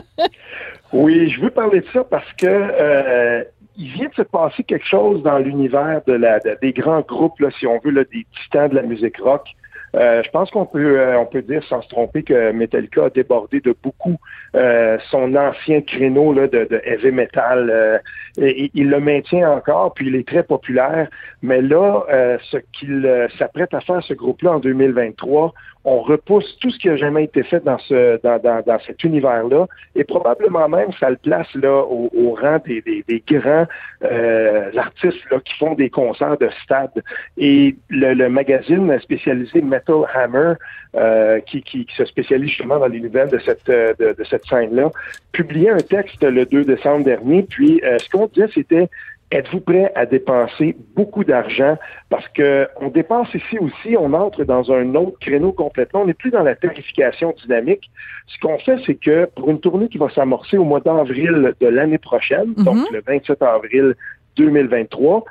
oui, 0.92 1.30
je 1.30 1.40
veux 1.40 1.48
parler 1.48 1.80
de 1.80 1.86
ça 1.94 2.04
parce 2.04 2.30
que 2.34 2.46
euh, 2.46 3.42
il 3.78 3.88
vient 3.88 4.08
de 4.08 4.14
se 4.16 4.22
passer 4.22 4.64
quelque 4.64 4.86
chose 4.86 5.22
dans 5.22 5.38
l'univers 5.38 6.02
de 6.06 6.12
la, 6.12 6.40
des 6.40 6.74
grands 6.74 7.00
groupes, 7.00 7.40
là, 7.40 7.48
si 7.58 7.66
on 7.66 7.78
veut, 7.82 7.90
là, 7.90 8.04
des 8.04 8.26
titans 8.42 8.68
de 8.68 8.74
la 8.74 8.82
musique 8.82 9.16
rock. 9.16 9.48
Euh, 9.96 10.22
je 10.22 10.30
pense 10.30 10.50
qu'on 10.50 10.66
peut 10.66 11.00
euh, 11.00 11.18
on 11.18 11.24
peut 11.24 11.42
dire 11.42 11.64
sans 11.64 11.80
se 11.80 11.88
tromper 11.88 12.22
que 12.22 12.52
Metallica 12.52 13.06
a 13.06 13.10
débordé 13.10 13.60
de 13.60 13.74
beaucoup 13.82 14.16
euh, 14.54 14.98
son 15.10 15.34
ancien 15.34 15.80
créneau 15.80 16.34
là, 16.34 16.48
de, 16.48 16.64
de 16.64 16.80
heavy 16.84 17.12
metal. 17.12 18.02
Et, 18.38 18.70
il 18.74 18.90
le 18.90 19.00
maintient 19.00 19.50
encore, 19.50 19.94
puis 19.94 20.08
il 20.08 20.16
est 20.16 20.28
très 20.28 20.42
populaire. 20.42 21.08
Mais 21.42 21.62
là, 21.62 22.04
ce 22.50 22.58
qu'il 22.72 23.28
s'apprête 23.38 23.72
à 23.72 23.80
faire 23.80 24.02
ce 24.02 24.12
groupe-là 24.12 24.52
en 24.52 24.58
2023, 24.58 25.54
on 25.86 26.00
repousse 26.00 26.58
tout 26.60 26.70
ce 26.70 26.78
qui 26.78 26.90
a 26.90 26.96
jamais 26.96 27.24
été 27.24 27.44
fait 27.44 27.62
dans 27.62 27.78
ce 27.78 28.20
dans, 28.22 28.40
dans, 28.40 28.78
cet 28.80 29.04
univers-là 29.04 29.66
et 29.94 30.02
probablement 30.02 30.68
même 30.68 30.90
ça 30.98 31.10
le 31.10 31.16
place 31.16 31.46
là 31.54 31.84
au, 31.84 32.36
rang 32.40 32.58
des, 32.66 32.82
des, 32.82 33.04
des 33.06 33.22
grands 33.26 33.66
euh, 34.02 34.72
artistes 34.76 35.22
là, 35.30 35.38
qui 35.44 35.54
font 35.54 35.74
des 35.74 35.88
concerts 35.88 36.38
de 36.38 36.50
stade. 36.64 37.04
Et 37.38 37.76
le, 37.88 38.28
magazine 38.28 38.98
spécialisé 39.00 39.62
Metal 39.62 40.02
Hammer, 40.12 40.54
euh, 40.96 41.38
qui, 41.40 41.62
qui, 41.62 41.86
qui, 41.86 41.94
se 41.94 42.04
spécialise 42.04 42.48
justement 42.48 42.80
dans 42.80 42.88
les 42.88 43.00
nouvelles 43.00 43.30
de 43.30 43.38
cette 43.38 43.66
de, 43.66 43.94
de 44.12 44.24
cette 44.24 44.44
scène-là, 44.46 44.90
publiait 45.30 45.70
un 45.70 45.78
texte 45.78 46.22
le 46.24 46.46
2 46.46 46.64
décembre 46.64 47.04
dernier. 47.04 47.44
Puis 47.44 47.80
euh, 47.84 47.98
ce 47.98 48.10
qu'on 48.10 48.26
disait, 48.26 48.48
c'était 48.52 48.88
Êtes-vous 49.32 49.60
prêt 49.60 49.90
à 49.96 50.06
dépenser 50.06 50.76
beaucoup 50.94 51.24
d'argent? 51.24 51.76
Parce 52.10 52.28
que 52.28 52.68
on 52.80 52.88
dépense 52.88 53.32
ici 53.34 53.58
aussi, 53.58 53.96
on 53.98 54.12
entre 54.12 54.44
dans 54.44 54.70
un 54.70 54.94
autre 54.94 55.18
créneau 55.18 55.50
complètement. 55.50 56.02
On 56.02 56.06
n'est 56.06 56.14
plus 56.14 56.30
dans 56.30 56.44
la 56.44 56.54
tarification 56.54 57.34
dynamique. 57.42 57.90
Ce 58.28 58.38
qu'on 58.38 58.58
fait, 58.58 58.76
c'est 58.86 58.94
que 58.94 59.28
pour 59.34 59.50
une 59.50 59.58
tournée 59.58 59.88
qui 59.88 59.98
va 59.98 60.08
s'amorcer 60.10 60.58
au 60.58 60.64
mois 60.64 60.80
d'avril 60.80 61.52
de 61.60 61.66
l'année 61.66 61.98
prochaine, 61.98 62.54
mhm. 62.56 62.64
donc 62.64 62.90
le 62.92 63.02
27 63.04 63.42
avril 63.42 63.94
2023, 64.36 65.24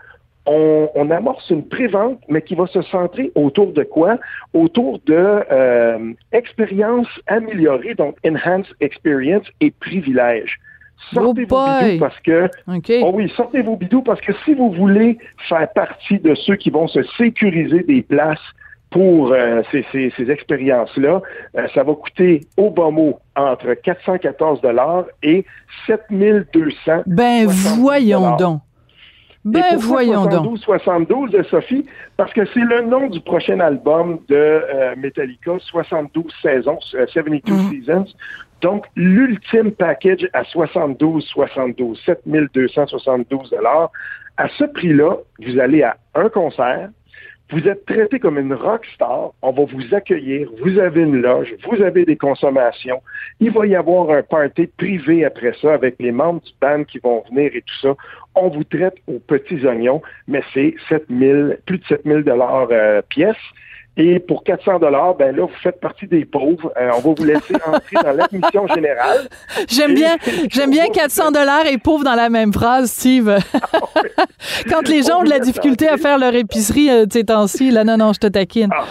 on, 0.47 0.89
on, 0.93 1.09
amorce 1.09 1.49
une 1.49 1.67
prévente, 1.67 2.19
mais 2.27 2.41
qui 2.41 2.53
va 2.53 2.67
se 2.67 2.81
centrer 2.83 3.31
autour 3.33 3.71
de 3.71 3.83
quoi? 3.83 4.19
Autour 4.53 4.99
de 5.05 5.15
euh, 5.15 6.13
expérience 6.33 7.07
améliorée, 7.27 7.95
donc 7.95 8.17
enhanced 8.25 8.73
experience 8.81 9.47
et 9.61 9.71
privilèges. 9.71 10.59
Sortez 11.13 11.25
vos 11.25 11.33
bidous 11.33 11.99
parce 11.99 12.19
que 12.21 12.49
oh 13.01 13.11
oui, 13.13 13.31
sortez 13.35 13.61
vos 13.61 13.75
bidous 13.75 14.01
parce 14.01 14.21
que 14.21 14.33
si 14.43 14.53
vous 14.53 14.71
voulez 14.71 15.17
faire 15.47 15.71
partie 15.73 16.19
de 16.19 16.33
ceux 16.35 16.55
qui 16.55 16.69
vont 16.69 16.87
se 16.87 17.03
sécuriser 17.17 17.83
des 17.83 18.01
places 18.01 18.39
pour 18.89 19.33
euh, 19.33 19.61
ces, 19.71 19.85
ces, 19.91 20.13
ces 20.15 20.31
expériences-là, 20.31 21.21
euh, 21.57 21.67
ça 21.73 21.83
va 21.83 21.93
coûter 21.95 22.47
au 22.57 22.69
bas 22.69 22.89
mot 22.91 23.19
entre 23.35 23.73
414 23.73 24.61
dollars 24.61 25.05
et 25.21 25.45
7200. 25.85 27.03
Ben 27.05 27.45
voyons 27.45 28.37
donc. 28.37 28.61
Ben 29.43 29.77
voyons 29.77 30.23
72, 30.23 30.43
donc. 30.43 30.57
72 30.59 31.31
de 31.31 31.43
Sophie, 31.43 31.85
parce 32.17 32.33
que 32.33 32.45
c'est 32.51 32.61
le 32.61 32.81
nom 32.81 33.07
du 33.07 33.21
prochain 33.21 33.59
album 33.59 34.19
de 34.27 34.35
euh, 34.35 34.95
Metallica, 34.97 35.51
72 35.59 36.25
saisons, 36.41 36.79
72 36.81 37.53
mm. 37.53 37.69
Seasons. 37.69 38.05
Donc, 38.65 38.87
l'ultime 38.95 39.73
package 39.73 40.27
à 40.33 40.43
72, 40.43 41.23
72, 41.23 42.01
7272 42.03 43.51
dollars. 43.51 43.91
À 44.37 44.47
ce 44.57 44.63
prix-là, 44.63 45.17
vous 45.37 45.59
allez 45.59 45.83
à 45.83 45.97
un 46.15 46.29
concert, 46.29 46.89
vous 47.51 47.67
êtes 47.67 47.85
traité 47.85 48.17
comme 48.17 48.39
une 48.39 48.55
rock 48.55 48.83
star, 48.95 49.33
on 49.43 49.51
va 49.51 49.65
vous 49.65 49.93
accueillir, 49.93 50.49
vous 50.63 50.79
avez 50.79 51.01
une 51.01 51.21
loge, 51.21 51.53
vous 51.63 51.79
avez 51.83 52.05
des 52.05 52.17
consommations, 52.17 53.03
il 53.39 53.51
va 53.51 53.67
y 53.67 53.75
avoir 53.75 54.09
un 54.09 54.23
party 54.23 54.65
privé 54.65 55.23
après 55.23 55.53
ça 55.61 55.75
avec 55.75 55.97
les 55.99 56.11
membres 56.11 56.41
du 56.41 56.51
band 56.59 56.85
qui 56.85 56.97
vont 56.97 57.23
venir 57.29 57.51
et 57.53 57.61
tout 57.61 57.79
ça. 57.83 57.93
On 58.33 58.49
vous 58.49 58.63
traite 58.63 58.95
aux 59.05 59.19
petits 59.19 59.63
oignons, 59.63 60.01
mais 60.27 60.41
c'est 60.55 60.73
7000, 60.89 61.59
plus 61.67 61.77
de 61.77 61.85
7000 61.85 62.23
dollars 62.23 62.69
euh, 62.71 63.03
pièce. 63.09 63.37
Et 63.97 64.19
pour 64.19 64.43
400 64.43 64.79
dollars, 64.79 65.15
ben 65.15 65.33
là, 65.33 65.43
vous 65.43 65.59
faites 65.63 65.79
partie 65.79 66.05
des 66.05 66.25
pauvres. 66.25 66.73
Euh, 66.77 66.91
on 66.95 66.99
va 66.99 67.13
vous 67.17 67.23
laisser 67.23 67.55
entrer 67.65 67.95
dans 68.03 68.11
l'admission 68.11 68.67
générale. 68.67 69.29
J'aime 69.69 69.93
bien, 69.93 70.17
j'aime 70.49 70.71
bien 70.71 70.87
400 70.89 71.31
dollars 71.31 71.65
et 71.65 71.77
pauvres 71.77 72.03
dans 72.03 72.15
la 72.15 72.29
même 72.29 72.51
phrase, 72.51 72.91
Steve. 72.91 73.37
Quand 74.69 74.87
les 74.89 75.03
gens 75.03 75.21
ont 75.21 75.23
de 75.23 75.29
la 75.29 75.39
difficulté 75.39 75.87
à 75.87 75.97
faire 75.97 76.17
leur 76.17 76.35
épicerie 76.35 76.89
euh, 76.89 77.05
ces 77.09 77.23
temps-ci, 77.23 77.71
là, 77.71 77.85
non, 77.85 77.95
non, 77.95 78.11
je 78.11 78.19
te 78.19 78.27
taquine. 78.27 78.69
Ah, 78.73 78.83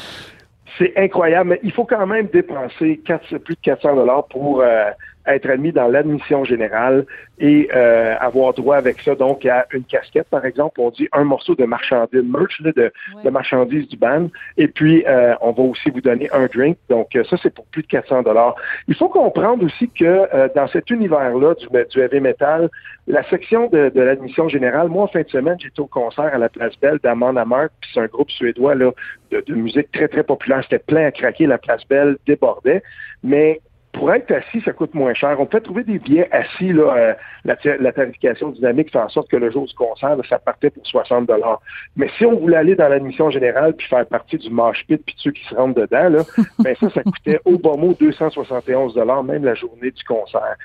c'est 0.79 0.95
incroyable, 0.97 1.51
mais 1.51 1.61
il 1.63 1.73
faut 1.73 1.85
quand 1.85 2.07
même 2.07 2.27
dépenser 2.33 3.01
4, 3.07 3.39
plus 3.39 3.55
de 3.55 3.61
400 3.61 3.95
dollars 3.97 4.27
pour 4.29 4.63
euh, 4.63 4.91
être 5.27 5.49
admis 5.49 5.73
dans 5.73 5.89
l'admission 5.89 6.45
générale 6.45 7.07
et 7.39 7.69
euh, 7.75 8.15
avoir 8.21 8.55
droit 8.55 8.77
avec 8.77 9.01
ça 9.01 9.15
donc 9.15 9.45
à 9.47 9.67
une 9.73 9.85
casquette, 9.85 10.29
par 10.29 10.45
exemple, 10.45 10.81
on 10.81 10.91
dit 10.91 11.09
un 11.13 11.25
morceau 11.25 11.55
de 11.55 11.65
marchandise, 11.65 12.23
merch 12.23 12.61
de, 12.63 12.73
de 12.73 13.31
marchandises 13.31 13.89
du 13.89 13.97
band, 13.97 14.29
et 14.57 14.69
puis 14.69 15.05
euh, 15.07 15.35
on 15.41 15.53
va 15.53 15.63
aussi 15.63 15.91
vous 15.91 16.01
donner 16.01 16.31
un 16.33 16.47
drink. 16.47 16.77
Donc 16.89 17.09
ça, 17.29 17.37
c'est 17.43 17.53
pour 17.53 17.67
plus 17.67 17.83
de 17.83 17.89
400 17.89 18.23
dollars. 18.23 18.55
Il 18.89 18.95
faut 18.95 19.09
comprendre 19.09 19.65
aussi 19.65 19.89
que 19.89 20.55
dans 20.55 20.69
cet 20.69 20.91
univers-là 20.91 21.55
du, 21.55 21.67
du 21.91 22.01
heavy 22.01 22.21
metal, 22.21 22.71
la 23.07 23.23
section 23.29 23.69
de, 23.69 23.91
de 23.91 24.01
l'admission 24.01 24.49
générale, 24.49 24.89
moi, 24.89 25.05
en 25.05 25.09
fin 25.09 25.23
de 25.23 25.29
semaine, 25.29 25.57
j'étais 25.61 25.81
au 25.81 25.87
concert 25.87 26.33
à 26.33 26.39
la 26.39 26.49
Place 26.49 26.79
Belle 26.81 26.99
d'Amon 27.03 27.37
Amarth, 27.37 27.73
puis 27.81 27.91
c'est 27.93 28.01
un 28.01 28.07
groupe 28.07 28.31
suédois 28.31 28.75
là, 28.75 28.93
de, 29.31 29.45
de 29.47 29.55
musique 29.55 29.91
très, 29.93 30.09
très 30.09 30.23
populaire. 30.23 30.63
C'était 30.63 30.79
plein 30.79 31.07
à 31.07 31.11
craquer, 31.11 31.47
la 31.47 31.59
Place 31.59 31.87
Belle 31.89 32.17
débordait. 32.27 32.83
Mais 33.23 33.61
pour 33.95 34.13
être 34.13 34.31
assis, 34.33 34.61
ça 34.63 34.73
coûte 34.73 34.93
moins 34.93 35.15
cher. 35.15 35.37
On 35.39 35.47
peut 35.47 35.61
trouver 35.61 35.85
des 35.85 35.99
billets 35.99 36.29
assis, 36.33 36.73
là, 36.73 36.95
euh, 36.97 37.15
la, 37.45 37.93
tarification 37.93 38.51
dynamique 38.51 38.91
fait 38.91 38.99
en 38.99 39.09
sorte 39.09 39.31
que 39.31 39.37
le 39.37 39.51
jour 39.51 39.67
du 39.67 39.75
concert, 39.75 40.17
ça 40.29 40.39
partait 40.39 40.71
pour 40.71 40.87
60 40.87 41.27
dollars. 41.27 41.61
Mais 41.97 42.11
si 42.19 42.27
on 42.27 42.39
voulait 42.39 42.57
aller 42.57 42.75
dans 42.75 42.89
l'admission 42.89 43.31
générale 43.31 43.75
puis 43.75 43.87
faire 43.87 44.05
partie 44.07 44.37
du 44.37 44.51
marsh 44.51 44.85
pit 44.87 45.01
puis 45.05 45.15
ceux 45.19 45.31
qui 45.31 45.45
se 45.47 45.55
rentrent 45.55 45.81
dedans, 45.81 46.09
là, 46.09 46.23
ben 46.59 46.75
ça, 46.79 46.91
ça 46.91 47.03
coûtait 47.03 47.41
au 47.45 47.57
bon 47.57 47.79
mot 47.79 47.95
271 47.99 48.95
dollars, 48.95 49.23
même 49.23 49.45
la 49.45 49.55
journée 49.55 49.91
du 49.91 50.05
concert. 50.05 50.57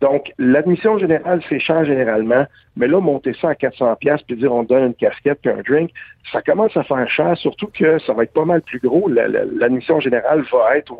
Donc, 0.00 0.32
l'admission 0.38 0.98
générale, 0.98 1.40
c'est 1.48 1.60
cher 1.60 1.84
généralement, 1.84 2.46
mais 2.76 2.88
là, 2.88 3.00
monter 3.00 3.32
ça 3.40 3.50
à 3.50 3.54
400 3.54 3.96
pièces 3.96 4.22
puis 4.22 4.36
dire 4.36 4.52
on 4.52 4.64
donne 4.64 4.86
une 4.86 4.94
casquette 4.94 5.38
puis 5.40 5.50
un 5.50 5.62
drink, 5.62 5.90
ça 6.32 6.42
commence 6.42 6.76
à 6.76 6.82
faire 6.82 7.08
cher, 7.08 7.36
surtout 7.38 7.68
que 7.68 7.98
ça 8.00 8.12
va 8.12 8.24
être 8.24 8.32
pas 8.32 8.44
mal 8.44 8.60
plus 8.62 8.80
gros. 8.80 9.08
L'admission 9.08 10.00
générale 10.00 10.44
va 10.52 10.76
être 10.76 10.94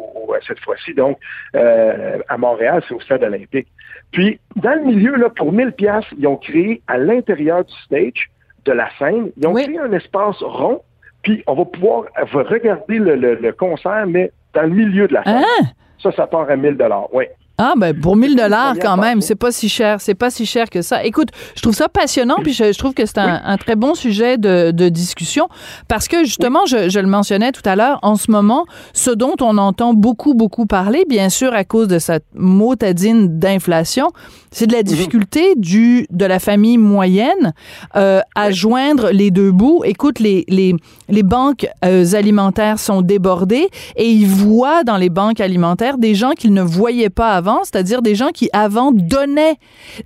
cette 0.46 0.60
fois-ci, 0.60 0.94
donc, 0.94 1.18
euh, 1.54 2.18
à 2.28 2.38
Montréal, 2.38 2.82
c'est 2.88 2.94
au 2.94 3.00
stade 3.00 3.22
olympique. 3.22 3.68
Puis, 4.12 4.38
dans 4.56 4.74
le 4.74 4.84
milieu, 4.84 5.16
là, 5.16 5.28
pour 5.28 5.52
1000 5.52 5.72
pièces, 5.72 6.04
ils 6.16 6.26
ont 6.26 6.36
créé 6.36 6.82
à 6.86 6.98
l'intérieur 6.98 7.64
du 7.64 7.74
stage, 7.84 8.30
de 8.64 8.72
la 8.72 8.88
scène, 8.98 9.30
ils 9.36 9.46
ont 9.46 9.54
créé 9.54 9.78
un 9.78 9.92
espace 9.92 10.40
rond, 10.40 10.80
puis 11.22 11.42
on 11.46 11.54
va 11.54 11.64
pouvoir 11.64 12.04
regarder 12.32 12.98
le, 12.98 13.52
concert, 13.52 14.06
mais 14.06 14.30
dans 14.54 14.62
le 14.62 14.70
milieu 14.70 15.08
de 15.08 15.14
la 15.14 15.24
scène. 15.24 15.36
Hein? 15.36 15.64
Ça, 15.98 16.12
ça 16.12 16.26
part 16.26 16.50
à 16.50 16.56
1000 16.56 16.76
dollars. 16.76 17.12
Oui. 17.12 17.24
Ah 17.56 17.74
ben 17.76 17.98
pour 17.98 18.16
1000 18.16 18.34
dollars 18.34 18.74
quand 18.82 18.96
même, 18.96 19.20
c'est 19.20 19.36
pas 19.36 19.52
si 19.52 19.68
cher, 19.68 20.00
c'est 20.00 20.16
pas 20.16 20.28
si 20.30 20.44
cher 20.44 20.68
que 20.68 20.82
ça. 20.82 21.04
Écoute, 21.04 21.28
je 21.54 21.62
trouve 21.62 21.74
ça 21.74 21.88
passionnant 21.88 22.38
puis 22.42 22.52
je, 22.52 22.76
trouve 22.76 22.94
que 22.94 23.06
c'est 23.06 23.18
un, 23.18 23.56
très 23.58 23.76
bon 23.76 23.94
sujet 23.94 24.38
de, 24.38 24.88
discussion. 24.88 25.48
Parce 25.86 26.08
que 26.08 26.24
justement, 26.24 26.66
je, 26.66 26.98
le 26.98 27.06
mentionnais 27.06 27.52
tout 27.52 27.62
à 27.64 27.76
l'heure, 27.76 28.00
en 28.02 28.16
ce 28.16 28.30
moment, 28.30 28.66
ce 28.92 29.10
dont 29.10 29.36
on 29.40 29.56
entend 29.58 29.94
beaucoup 29.94 30.34
beaucoup 30.34 30.66
parler, 30.66 31.04
bien 31.08 31.28
sûr 31.28 31.54
à 31.54 31.64
cause 31.64 31.86
de 31.86 32.00
cette 32.00 32.24
motadine 32.34 33.38
d'inflation, 33.38 34.10
c'est 34.50 34.66
de 34.66 34.72
la 34.72 34.78
mhm. 34.78 34.84
difficulté 34.84 35.54
du 35.56 36.06
de 36.10 36.24
la 36.24 36.40
famille 36.40 36.78
moyenne 36.78 37.54
euh, 37.94 38.20
à 38.34 38.50
joindre 38.50 39.10
les 39.12 39.30
deux 39.30 39.52
bouts. 39.52 39.82
Écoute, 39.84 40.18
les 40.18 40.44
les 40.48 40.74
les 41.08 41.22
banques 41.22 41.68
euh, 41.84 42.04
alimentaires 42.14 42.80
sont 42.80 43.00
débordées 43.00 43.68
et 43.94 44.10
ils 44.10 44.26
voient 44.26 44.82
dans 44.82 44.96
les 44.96 45.10
banques 45.10 45.40
alimentaires 45.40 45.98
des 45.98 46.16
gens 46.16 46.32
qu'ils 46.32 46.52
ne 46.52 46.62
voyaient 46.62 47.10
pas 47.10 47.32
avant 47.32 47.43
c'est-à-dire 47.62 48.02
des 48.02 48.14
gens 48.14 48.28
qui 48.28 48.48
avant 48.52 48.92
donnaient 48.92 49.56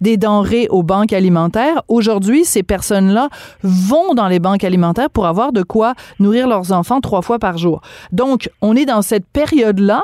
des 0.01 0.17
denrées 0.17 0.69
aux 0.71 0.83
banques 0.83 1.13
alimentaires. 1.13 1.83
Aujourd'hui, 1.89 2.45
ces 2.45 2.63
personnes-là 2.63 3.29
vont 3.63 4.15
dans 4.15 4.29
les 4.29 4.39
banques 4.39 4.65
alimentaires 4.65 5.11
pour 5.11 5.27
avoir 5.27 5.53
de 5.53 5.63
quoi 5.63 5.95
nourrir 6.19 6.49
leurs 6.49 6.73
enfants 6.73 7.01
trois 7.01 7.23
fois 7.23 7.39
par 7.39 7.59
jour. 7.59 7.81
Donc, 8.13 8.51
on 8.61 8.77
est 8.77 8.87
dans 8.87 9.03
cette 9.03 9.27
période-là 9.27 10.03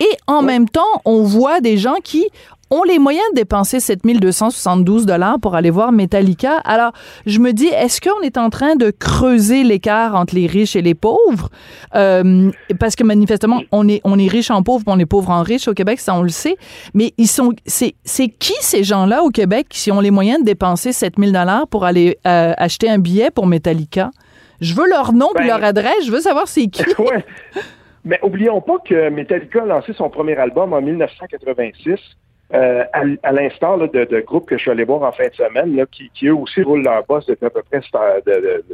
et 0.00 0.16
en 0.26 0.42
même 0.42 0.68
temps, 0.68 0.80
on 1.04 1.22
voit 1.22 1.60
des 1.60 1.76
gens 1.76 1.96
qui 2.02 2.26
ont 2.72 2.84
les 2.84 2.98
moyens 2.98 3.24
de 3.32 3.36
dépenser 3.36 3.80
7272 3.80 5.04
dollars 5.04 5.38
pour 5.40 5.54
aller 5.54 5.70
voir 5.70 5.92
Metallica. 5.92 6.56
Alors, 6.64 6.92
je 7.26 7.38
me 7.38 7.52
dis, 7.52 7.66
est-ce 7.66 8.00
qu'on 8.00 8.20
est 8.22 8.38
en 8.38 8.48
train 8.48 8.76
de 8.76 8.90
creuser 8.90 9.62
l'écart 9.62 10.16
entre 10.16 10.34
les 10.34 10.46
riches 10.46 10.74
et 10.74 10.80
les 10.80 10.94
pauvres? 10.94 11.50
Euh, 11.94 12.50
parce 12.80 12.96
que 12.96 13.04
manifestement, 13.04 13.60
on 13.72 13.86
est, 13.88 14.00
on 14.04 14.18
est 14.18 14.26
riche 14.26 14.50
en 14.50 14.62
pauvre, 14.62 14.84
on 14.86 14.98
est 14.98 15.06
pauvre 15.06 15.30
en 15.30 15.42
riche 15.42 15.68
au 15.68 15.74
Québec, 15.74 16.00
ça 16.00 16.14
on 16.14 16.22
le 16.22 16.30
sait. 16.30 16.56
Mais 16.94 17.12
ils 17.18 17.28
sont, 17.28 17.52
c'est, 17.66 17.94
c'est 18.04 18.28
qui 18.28 18.54
ces 18.60 18.84
gens-là 18.84 19.22
au 19.22 19.28
Québec 19.28 19.66
qui 19.68 19.92
ont 19.92 20.00
les 20.00 20.10
moyens 20.10 20.40
de 20.40 20.44
dépenser 20.44 20.92
7000 20.92 21.32
dollars 21.32 21.68
pour 21.68 21.84
aller 21.84 22.18
euh, 22.26 22.54
acheter 22.56 22.88
un 22.88 22.98
billet 22.98 23.30
pour 23.30 23.46
Metallica? 23.46 24.10
Je 24.62 24.74
veux 24.74 24.88
leur 24.88 25.12
nom 25.12 25.28
et 25.34 25.40
ben, 25.40 25.46
leur 25.48 25.64
adresse, 25.64 26.06
je 26.06 26.10
veux 26.10 26.20
savoir 26.20 26.48
c'est 26.48 26.68
qui. 26.68 26.84
Mais 28.04 28.18
oublions 28.22 28.60
pas 28.60 28.78
que 28.84 29.10
Metallica 29.10 29.62
a 29.62 29.66
lancé 29.66 29.92
son 29.92 30.08
premier 30.08 30.36
album 30.36 30.72
en 30.72 30.80
1986 30.80 31.98
euh, 32.54 32.84
à, 33.22 33.32
l'instar 33.32 33.78
de, 33.78 34.04
de, 34.04 34.20
groupes 34.20 34.46
que 34.46 34.56
je 34.56 34.62
suis 34.62 34.70
allé 34.70 34.84
voir 34.84 35.02
en 35.02 35.12
fin 35.12 35.26
de 35.26 35.34
semaine, 35.34 35.74
là, 35.74 35.86
qui, 35.90 36.10
qui, 36.14 36.26
eux 36.26 36.34
aussi 36.34 36.62
roulent 36.62 36.82
leur 36.82 37.02
boss 37.06 37.24
depuis 37.24 37.46
à 37.46 37.50
peu 37.50 37.62
près 37.62 37.80
de, 38.26 38.64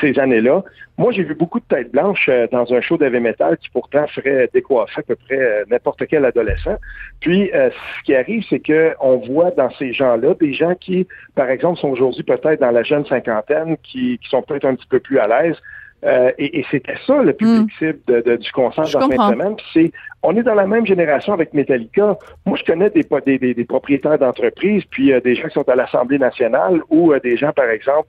ces 0.00 0.18
années-là. 0.18 0.64
Moi, 0.98 1.12
j'ai 1.12 1.22
vu 1.22 1.34
beaucoup 1.34 1.60
de 1.60 1.64
têtes 1.64 1.92
blanches 1.92 2.28
euh, 2.28 2.48
dans 2.50 2.72
un 2.74 2.80
show 2.80 2.98
d'heavy 2.98 3.20
metal 3.20 3.56
qui 3.58 3.70
pourtant 3.70 4.06
ferait 4.08 4.48
décoiffer 4.52 4.98
à 4.98 5.02
peu 5.02 5.14
près 5.14 5.38
euh, 5.38 5.64
n'importe 5.70 6.06
quel 6.08 6.24
adolescent. 6.24 6.76
Puis, 7.20 7.50
ce 7.52 8.02
qui 8.04 8.16
arrive, 8.16 8.44
c'est 8.50 8.60
que 8.60 8.94
on 9.00 9.16
voit 9.16 9.52
dans 9.52 9.70
ces 9.70 9.92
gens-là 9.92 10.34
des 10.34 10.52
gens 10.52 10.74
qui, 10.74 11.06
par 11.36 11.50
exemple, 11.50 11.78
sont 11.78 11.88
aujourd'hui 11.88 12.24
peut-être 12.24 12.60
dans 12.60 12.72
la 12.72 12.82
jeune 12.82 13.06
cinquantaine, 13.06 13.76
qui, 13.84 14.18
qui 14.18 14.28
sont 14.28 14.42
peut-être 14.42 14.64
un 14.64 14.74
petit 14.74 14.88
peu 14.88 14.98
plus 14.98 15.20
à 15.20 15.28
l'aise, 15.28 15.56
euh, 16.04 16.32
et, 16.36 16.58
et 16.58 16.66
c'était 16.70 16.96
ça 17.06 17.22
le 17.22 17.32
public 17.32 17.62
hmm. 17.62 17.78
cible 17.78 17.98
de, 18.08 18.20
de, 18.20 18.36
du 18.36 18.50
concert 18.50 18.88
fin 18.88 19.08
de 19.08 19.14
semaine. 19.14 19.56
C'est, 19.72 19.92
on 20.22 20.36
est 20.36 20.42
dans 20.42 20.54
la 20.54 20.66
même 20.66 20.84
génération 20.84 21.32
avec 21.32 21.54
Metallica. 21.54 22.18
Moi, 22.44 22.58
je 22.58 22.64
connais 22.64 22.90
des, 22.90 23.06
des, 23.38 23.54
des, 23.54 23.64
propriétaires 23.64 24.18
d'entreprises, 24.18 24.82
puis 24.90 25.12
euh, 25.12 25.20
des 25.20 25.36
gens 25.36 25.46
qui 25.48 25.54
sont 25.54 25.68
à 25.68 25.76
l'Assemblée 25.76 26.18
nationale 26.18 26.80
ou 26.90 27.12
euh, 27.12 27.20
des 27.20 27.36
gens, 27.36 27.52
par 27.52 27.68
exemple, 27.70 28.08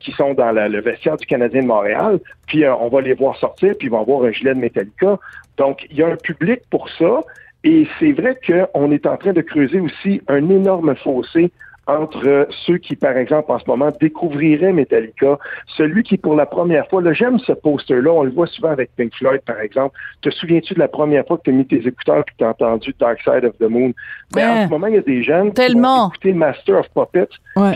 qui 0.00 0.12
sont 0.12 0.34
dans 0.34 0.52
le 0.52 0.80
vestiaire 0.80 1.16
du 1.16 1.26
Canadien 1.26 1.62
de 1.62 1.66
Montréal. 1.66 2.20
Puis 2.46 2.66
on 2.68 2.88
va 2.88 3.00
les 3.00 3.14
voir 3.14 3.36
sortir, 3.36 3.74
puis 3.78 3.88
ils 3.88 3.90
vont 3.90 4.02
avoir 4.02 4.24
un 4.24 4.32
gilet 4.32 4.54
de 4.54 4.60
Metallica. 4.60 5.18
Donc, 5.56 5.86
il 5.90 5.96
y 5.96 6.02
a 6.02 6.08
un 6.08 6.16
public 6.16 6.60
pour 6.70 6.88
ça. 6.90 7.22
Et 7.64 7.86
c'est 7.98 8.12
vrai 8.12 8.38
qu'on 8.46 8.90
est 8.90 9.06
en 9.06 9.16
train 9.16 9.32
de 9.32 9.40
creuser 9.42 9.80
aussi 9.80 10.22
un 10.28 10.48
énorme 10.48 10.94
fossé 10.96 11.50
entre 11.98 12.48
ceux 12.66 12.78
qui, 12.78 12.96
par 12.96 13.16
exemple, 13.16 13.50
en 13.52 13.58
ce 13.58 13.64
moment, 13.66 13.90
découvriraient 14.00 14.72
Metallica, 14.72 15.38
celui 15.76 16.02
qui, 16.02 16.16
pour 16.16 16.34
la 16.34 16.46
première 16.46 16.88
fois, 16.88 17.02
là, 17.02 17.12
j'aime 17.12 17.38
ce 17.38 17.52
poster-là, 17.52 18.10
on 18.10 18.22
le 18.22 18.30
voit 18.30 18.46
souvent 18.46 18.70
avec 18.70 18.90
Pink 18.96 19.14
Floyd, 19.14 19.40
par 19.46 19.60
exemple. 19.60 19.96
Te 20.22 20.30
souviens-tu 20.30 20.74
de 20.74 20.78
la 20.78 20.88
première 20.88 21.26
fois 21.26 21.38
que 21.38 21.42
tu 21.44 21.50
as 21.50 21.52
mis 21.52 21.66
tes 21.66 21.86
écouteurs 21.86 22.18
et 22.18 22.24
que 22.24 22.36
tu 22.38 22.44
as 22.44 22.50
entendu 22.50 22.94
Dark 22.98 23.20
Side 23.22 23.44
of 23.44 23.56
the 23.58 23.68
Moon? 23.70 23.92
Mais 24.34 24.42
ben, 24.42 24.50
en 24.50 24.66
ce 24.66 24.70
moment, 24.70 24.86
il 24.86 24.94
y 24.94 24.98
a 24.98 25.02
des 25.02 25.22
jeunes 25.22 25.52
qui 25.52 25.74
vont 25.74 26.08
écouter 26.08 26.32
Master 26.32 26.78
of 26.80 26.88
Puppets, 26.94 27.28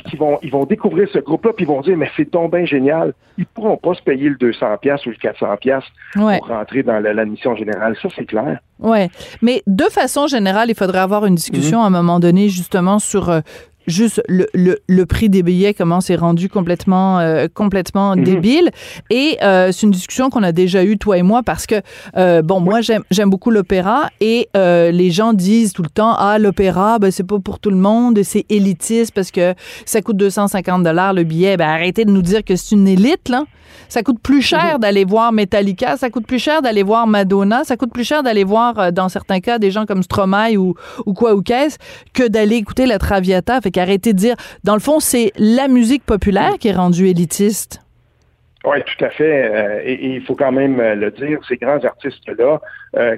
qui 0.08 0.16
vont, 0.16 0.38
ils 0.42 0.50
vont 0.50 0.64
découvrir 0.64 1.08
ce 1.12 1.18
groupe-là, 1.18 1.52
puis 1.52 1.64
ils 1.64 1.68
vont 1.68 1.80
dire, 1.80 1.96
mais 1.96 2.10
c'est 2.16 2.30
donc 2.32 2.52
bien 2.52 2.64
génial. 2.64 3.12
Ils 3.36 3.46
pourront 3.46 3.76
pas 3.76 3.94
se 3.94 4.02
payer 4.02 4.28
le 4.28 4.36
200$ 4.36 5.06
ou 5.06 5.10
le 5.10 5.16
400$ 5.16 5.82
pour 6.12 6.48
rentrer 6.48 6.82
dans 6.82 7.00
la, 7.00 7.24
mission 7.24 7.56
générale. 7.56 7.96
Ça, 8.00 8.08
c'est 8.14 8.26
clair. 8.26 8.58
Oui, 8.78 9.08
mais 9.42 9.62
de 9.66 9.84
façon 9.84 10.26
générale, 10.26 10.68
il 10.68 10.76
faudrait 10.76 10.98
avoir 10.98 11.26
une 11.26 11.34
discussion 11.34 11.80
mm-hmm. 11.80 11.84
à 11.84 11.86
un 11.86 11.90
moment 11.90 12.20
donné 12.20 12.48
justement 12.48 12.98
sur 12.98 13.30
euh, 13.30 13.40
juste 13.86 14.22
le, 14.28 14.46
le, 14.54 14.78
le, 14.88 15.06
prix 15.06 15.28
des 15.28 15.42
billets, 15.42 15.74
comment 15.74 16.00
c'est 16.00 16.16
rendu 16.16 16.48
complètement, 16.48 17.18
euh, 17.20 17.46
complètement 17.52 18.16
mhm. 18.16 18.24
débile. 18.24 18.70
Et 19.10 19.38
euh, 19.42 19.72
c'est 19.72 19.82
une 19.82 19.90
discussion 19.90 20.30
qu'on 20.30 20.42
a 20.42 20.52
déjà 20.52 20.84
eue, 20.84 20.98
toi 20.98 21.18
et 21.18 21.22
moi, 21.22 21.42
parce 21.42 21.66
que, 21.66 21.76
euh, 22.16 22.42
bon, 22.42 22.60
moi, 22.60 22.80
j'aime 22.80 23.30
beaucoup 23.30 23.50
l'opéra 23.50 24.10
et 24.20 24.48
euh, 24.56 24.90
les 24.90 25.10
gens 25.10 25.32
disent 25.32 25.72
tout 25.72 25.82
le 25.82 25.90
temps, 25.90 26.14
ah, 26.16 26.38
l'opéra, 26.38 26.98
ben, 26.98 27.10
c'est 27.10 27.24
pas 27.24 27.38
pour 27.38 27.58
tout 27.58 27.70
le 27.70 27.76
monde, 27.76 28.20
c'est 28.22 28.46
élitiste 28.48 29.12
parce 29.14 29.30
que 29.30 29.54
ça 29.84 30.00
coûte 30.02 30.16
250 30.16 30.82
dollars 30.82 31.12
le 31.12 31.24
billet. 31.24 31.56
Ben, 31.56 31.68
arrêtez 31.68 32.04
de 32.04 32.10
nous 32.10 32.22
dire 32.22 32.44
que 32.44 32.56
c'est 32.56 32.74
une 32.74 32.88
élite, 32.88 33.28
là. 33.28 33.44
Ça 33.88 34.02
coûte 34.02 34.18
plus 34.20 34.42
cher 34.42 34.74
mhm. 34.74 34.80
d'aller 34.80 35.04
voir 35.04 35.32
Metallica, 35.32 35.96
ça 35.96 36.10
coûte 36.10 36.26
plus 36.26 36.38
cher 36.38 36.62
d'aller 36.62 36.82
voir 36.82 37.06
Madonna, 37.06 37.64
ça 37.64 37.76
coûte 37.76 37.92
plus 37.92 38.04
cher 38.04 38.22
d'aller 38.22 38.44
voir, 38.44 38.78
euh, 38.78 38.90
dans 38.90 39.08
certains 39.08 39.40
cas, 39.40 39.58
des 39.58 39.70
gens 39.70 39.86
comme 39.86 40.02
Stromae 40.02 40.56
ou, 40.56 40.74
ou 41.06 41.12
quoi 41.12 41.34
ou 41.34 41.42
qu'est-ce, 41.42 41.78
que 42.12 42.26
d'aller 42.26 42.56
écouter 42.56 42.86
la 42.86 42.98
Traviata. 42.98 43.60
Fait 43.60 43.70
qu'arrêtez 43.74 44.12
de 44.12 44.18
dire, 44.18 44.36
dans 44.62 44.74
le 44.74 44.80
fond, 44.80 45.00
c'est 45.00 45.32
la 45.36 45.68
musique 45.68 46.04
populaire 46.04 46.54
qui 46.58 46.68
est 46.68 46.72
rendue 46.72 47.08
élitiste. 47.08 47.82
Oui, 48.64 48.78
tout 48.86 49.04
à 49.04 49.10
fait. 49.10 49.44
Euh, 49.44 49.82
et, 49.84 50.14
il 50.14 50.24
faut 50.24 50.34
quand 50.34 50.52
même 50.52 50.80
euh, 50.80 50.94
le 50.94 51.10
dire, 51.10 51.38
ces 51.46 51.56
grands 51.56 51.84
artistes-là 51.84 52.60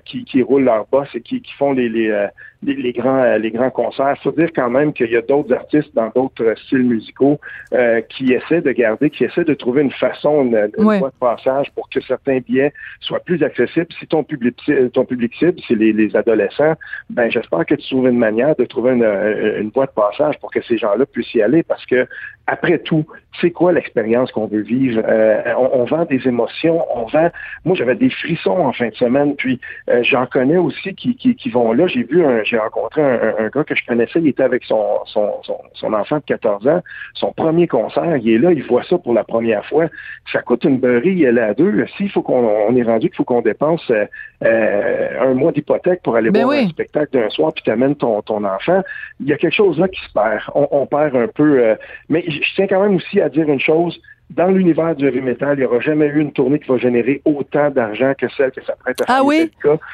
qui, 0.05 0.25
qui, 0.25 0.43
roulent 0.43 0.65
leur 0.65 0.87
boss 0.87 1.09
et 1.15 1.21
qui, 1.21 1.43
qui 1.43 1.53
font 1.55 1.73
les, 1.73 1.89
les, 1.89 2.29
les, 2.63 2.93
grands 2.93 3.23
euh, 3.23 3.39
les 3.39 3.51
grands 3.51 3.71
concerts. 3.71 4.15
Il 4.19 4.23
faut 4.23 4.33
dire 4.33 4.51
quand 4.55 4.71
même 4.71 4.93
qu'il 4.93 5.11
y 5.11 5.17
a 5.17 5.23
d'autres 5.23 5.55
artistes 5.55 5.95
dans 5.95 6.11
d'autres 6.15 6.55
styles 6.67 6.85
musicaux 6.85 7.39
euh, 7.73 8.01
qui 8.03 8.33
essaient 8.33 8.61
de 8.61 8.73
garder, 8.73 9.11
qui 9.11 9.25
essaient 9.25 9.45
de 9.45 9.55
trouver 9.55 9.83
une 9.83 9.93
façon, 9.93 10.45
une, 10.45 10.71
voie 10.77 11.11
de 11.11 11.19
passage 11.19 11.71
pour 11.75 11.89
que 11.89 12.01
certains 12.01 12.39
billets 12.39 12.73
soient 13.01 13.21
plus 13.21 13.43
accessibles. 13.43 13.89
Si 13.99 14.07
ton 14.07 14.25
public 14.25 14.57
ton 14.93 15.05
public 15.05 15.35
cible, 15.35 15.61
c'est 15.67 15.75
les, 15.75 15.93
les, 15.93 16.15
adolescents, 16.17 16.75
ben 17.11 17.31
j'espère 17.31 17.67
que 17.67 17.75
tu 17.75 17.89
trouves 17.89 18.09
une 18.09 18.19
manière 18.19 18.57
de 18.57 18.65
trouver 18.65 18.93
une, 18.93 19.05
une 19.05 19.71
voie 19.71 19.87
de 19.87 19.93
passage 19.93 20.39
pour 20.39 20.51
que 20.51 20.63
ces 20.63 20.79
gens-là 20.79 21.07
puissent 21.07 21.35
y 21.35 21.43
aller 21.43 21.63
parce 21.63 21.85
que 21.87 22.07
après 22.47 22.79
tout, 22.79 23.05
c'est 23.41 23.51
quoi 23.51 23.73
l'expérience 23.73 24.31
qu'on 24.31 24.47
veut 24.47 24.63
vivre? 24.63 25.03
Euh, 25.07 25.43
on, 25.59 25.81
on, 25.81 25.85
vend 25.85 26.05
des 26.05 26.27
émotions, 26.29 26.85
on 26.95 27.07
vend. 27.07 27.31
Moi, 27.65 27.75
j'avais 27.77 27.97
des 27.97 28.11
frissons 28.11 28.59
en 28.59 28.73
fin 28.73 28.89
de 28.89 28.95
semaine, 28.95 29.35
puis 29.35 29.61
euh, 29.89 30.03
j'en 30.03 30.27
connais 30.27 30.57
aussi 30.57 30.95
qui, 30.95 31.17
qui, 31.17 31.51
vont 31.51 31.73
là. 31.73 31.87
J'ai 31.87 32.03
vu, 32.03 32.25
j'ai 32.45 32.59
rencontré 32.59 33.03
un, 33.03 33.49
gars 33.49 33.65
que 33.65 33.75
je 33.75 33.85
connaissais, 33.87 34.21
il 34.21 34.29
était 34.29 34.43
avec 34.43 34.65
son, 34.65 35.01
son, 35.07 35.33
son, 35.75 35.93
enfant 35.93 36.17
de 36.17 36.23
14 36.23 36.67
ans, 36.69 36.83
son 37.15 37.33
premier 37.33 37.67
concert, 37.67 38.17
il 38.17 38.31
est 38.31 38.39
là, 38.39 38.53
il 38.53 38.63
voit 38.65 38.83
ça 38.85 38.99
pour 38.99 39.15
la 39.15 39.25
première 39.25 39.65
fois. 39.67 39.87
Ça 40.33 40.43
coûte 40.43 40.65
une 40.65 40.79
beurrée, 40.79 41.13
il 41.13 41.25
est 41.25 41.33
là 41.33 41.47
à 41.47 41.55
deux. 41.55 41.87
S'il 41.97 42.11
faut 42.11 42.23
qu'on 42.23 42.47
on 42.69 42.77
est 42.77 42.83
rendu 42.83 43.09
qu'il 43.09 43.17
faut 43.17 43.25
qu'on 43.25 43.43
dépense 43.43 43.91
euh, 43.91 45.21
un 45.21 45.35
mois 45.35 45.53
d'hypothèque 45.53 46.03
pour 46.03 46.17
aller 46.17 46.31
ben 46.31 46.45
voir 46.45 46.59
un 46.59 46.69
spectacle 46.69 47.13
d'un 47.13 47.31
soir, 47.31 47.53
puis 47.53 47.63
t'amènes 47.65 47.97
ton, 47.97 48.23
ton 48.23 48.45
enfant, 48.45 48.83
il 49.21 49.27
y 49.27 49.33
a 49.33 49.37
quelque 49.37 49.55
chose 49.55 49.79
là 49.79 49.89
qui 49.89 50.01
se 50.01 50.13
perd. 50.13 50.43
On, 50.55 50.87
perd 50.87 51.17
un 51.17 51.29
peu. 51.29 51.77
mais 52.09 52.25
je 52.27 52.55
tiens 52.55 52.67
quand 52.67 52.83
même 52.83 52.97
aussi 52.97 53.21
à 53.21 53.29
dire 53.29 53.49
une 53.49 53.61
chose 53.61 54.01
dans 54.31 54.49
l'univers 54.49 54.95
du 54.97 55.07
heavy 55.07 55.21
metal, 55.21 55.57
il 55.57 55.61
n'y 55.61 55.67
aura 55.67 55.81
jamais 55.81 56.07
eu 56.07 56.21
une 56.21 56.33
tournée 56.33 56.59
qui 56.59 56.69
va 56.69 56.79
générer 56.79 57.23
autant 57.25 57.71
d'argent 57.71 58.13
que 58.19 58.27
celle 58.37 58.51
que 58.51 58.63
ça 58.65 58.75
prête 58.77 59.01
à 59.01 59.07
faire. 59.07 59.17
Ah 59.17 59.25
oui? 59.25 59.51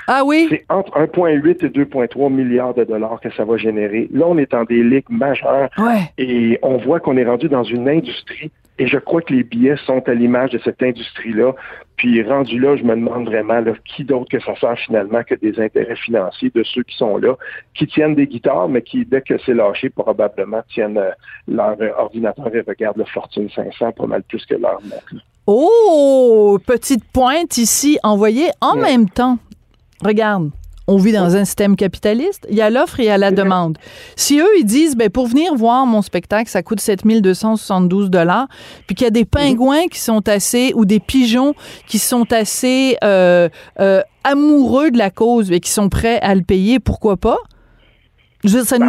Ah 0.09 0.23
oui? 0.25 0.47
C'est 0.51 0.65
entre 0.69 0.99
1,8 0.99 1.67
et 1.67 1.69
2,3 1.69 2.33
milliards 2.33 2.75
de 2.75 2.85
dollars 2.85 3.21
que 3.21 3.31
ça 3.31 3.45
va 3.45 3.57
générer. 3.57 4.09
Là, 4.13 4.27
on 4.27 4.39
est 4.39 4.55
en 4.55 4.65
des 4.65 4.83
ligues 4.83 5.11
majeures. 5.11 5.69
Et 6.19 6.59
on 6.63 6.79
voit 6.79 7.01
qu'on 7.01 7.17
est 7.17 7.25
rendu 7.25 7.49
dans 7.49 7.65
une 7.65 7.89
industrie 7.89 8.51
et 8.79 8.87
je 8.87 8.99
crois 8.99 9.23
que 9.23 9.33
les 9.33 9.45
billets 9.45 9.77
sont 9.87 10.03
à 10.09 10.15
l'image 10.15 10.51
de 10.51 10.59
cette 10.65 10.83
industrie-là. 10.83 11.55
Puis 11.97 12.23
rendu 12.23 12.59
là, 12.59 12.77
je 12.77 12.83
me 12.83 12.95
demande 12.95 13.27
vraiment 13.27 13.63
qui 13.85 14.05
d'autre 14.05 14.31
que 14.31 14.41
ça 14.41 14.57
sert 14.57 14.79
finalement 14.79 15.23
que 15.23 15.35
des 15.35 15.61
intérêts 15.61 15.97
financiers 15.97 16.51
de 16.55 16.65
ceux 16.65 16.83
qui 16.83 16.97
sont 16.97 17.19
là, 17.19 17.37
qui 17.75 17.87
tiennent 17.87 18.15
des 18.15 18.27
guitares, 18.27 18.69
mais 18.69 18.83
qui, 18.83 19.05
dès 19.05 19.21
que 19.21 19.39
c'est 19.45 19.55
lâché, 19.55 19.91
probablement 19.91 20.63
tiennent 20.73 20.99
euh, 20.99 21.11
leur 21.47 21.77
euh, 21.81 21.91
ordinateur 21.99 22.55
et 22.55 22.63
regardent 22.63 22.99
le 22.99 23.05
Fortune 23.05 23.51
500 23.51 23.93
pas 23.93 24.07
mal 24.07 24.23
plus 24.23 24.45
que 24.47 24.55
leur 24.55 24.81
montre. 24.83 25.23
Oh, 25.47 26.59
petite 26.67 27.05
pointe 27.13 27.59
ici 27.59 27.99
envoyée 28.03 28.49
en 28.61 28.77
même 28.77 29.09
temps. 29.09 29.39
Regarde, 30.05 30.51
on 30.89 30.97
vit 30.97 31.13
dans 31.13 31.37
un 31.37 31.45
système 31.45 31.77
capitaliste, 31.77 32.47
il 32.51 32.57
y 32.57 32.63
a 32.63 32.71
l'offre 32.71 33.01
et 33.01 33.05
il 33.05 33.07
y 33.07 33.11
a 33.11 33.19
la 33.19 33.31
demande. 33.31 33.79
Si 34.17 34.41
eux, 34.41 34.59
ils 34.59 34.65
disent, 34.65 34.97
ben, 34.97 35.11
pour 35.11 35.27
venir 35.27 35.55
voir 35.55 35.87
mon 35.87 36.03
spectacle, 36.03 36.49
ça 36.49 36.63
coûte 36.63 36.81
7272 36.81 38.11
dollars, 38.11 38.49
puis 38.87 38.95
qu'il 38.97 39.05
y 39.05 39.09
a 39.09 39.11
des 39.11 39.25
pingouins 39.25 39.87
qui 39.91 40.01
sont 40.01 40.29
assez, 40.29 40.73
ou 40.75 40.85
des 40.85 41.01
pigeons 41.01 41.55
qui 41.87 41.99
sont 41.99 42.33
assez 42.33 42.97
euh, 43.05 43.49
euh, 43.81 44.01
amoureux 44.25 44.91
de 44.91 44.99
la 44.99 45.11
cause 45.11 45.51
et 45.53 45.61
qui 45.61 45.71
sont 45.71 45.89
prêts 45.89 46.19
à 46.21 46.35
le 46.35 46.43
payer, 46.43 46.81
pourquoi 46.81 47.17
pas? 47.17 47.39
Je, 48.45 48.59
ça 48.59 48.77
ben 48.77 48.89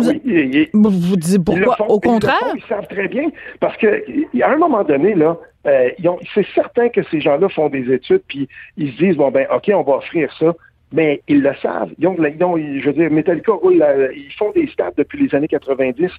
nous 0.73 0.89
vous 0.89 1.15
dites 1.15 1.43
pourquoi? 1.43 1.77
Au 1.87 1.99
contraire? 1.99 2.53
Ils, 2.55 2.63
savent 2.67 2.87
très 2.87 3.07
bien. 3.07 3.29
Parce 3.59 3.77
que, 3.77 4.03
à 4.41 4.51
un 4.51 4.57
moment 4.57 4.83
donné, 4.83 5.13
là, 5.13 5.37
euh, 5.67 5.89
c'est 6.33 6.45
certain 6.55 6.89
que 6.89 7.01
ces 7.11 7.21
gens-là 7.21 7.49
font 7.49 7.69
des 7.69 7.93
études, 7.93 8.23
puis 8.27 8.49
ils 8.77 8.91
se 8.93 8.97
disent, 8.97 9.15
bon, 9.15 9.29
ben, 9.29 9.45
OK, 9.53 9.71
on 9.73 9.83
va 9.83 9.97
offrir 9.97 10.33
ça 10.39 10.55
mais 10.93 11.21
ils 11.27 11.41
le 11.41 11.53
savent. 11.61 11.89
Ils 11.97 12.07
ont, 12.07 12.15
je 12.15 12.85
veux 12.85 12.93
dire, 12.93 13.09
Metallica 13.09 13.51
ils 13.63 14.33
font 14.37 14.51
des 14.51 14.67
stats 14.67 14.91
depuis 14.95 15.25
les 15.25 15.35
années 15.35 15.47
90. 15.47 16.09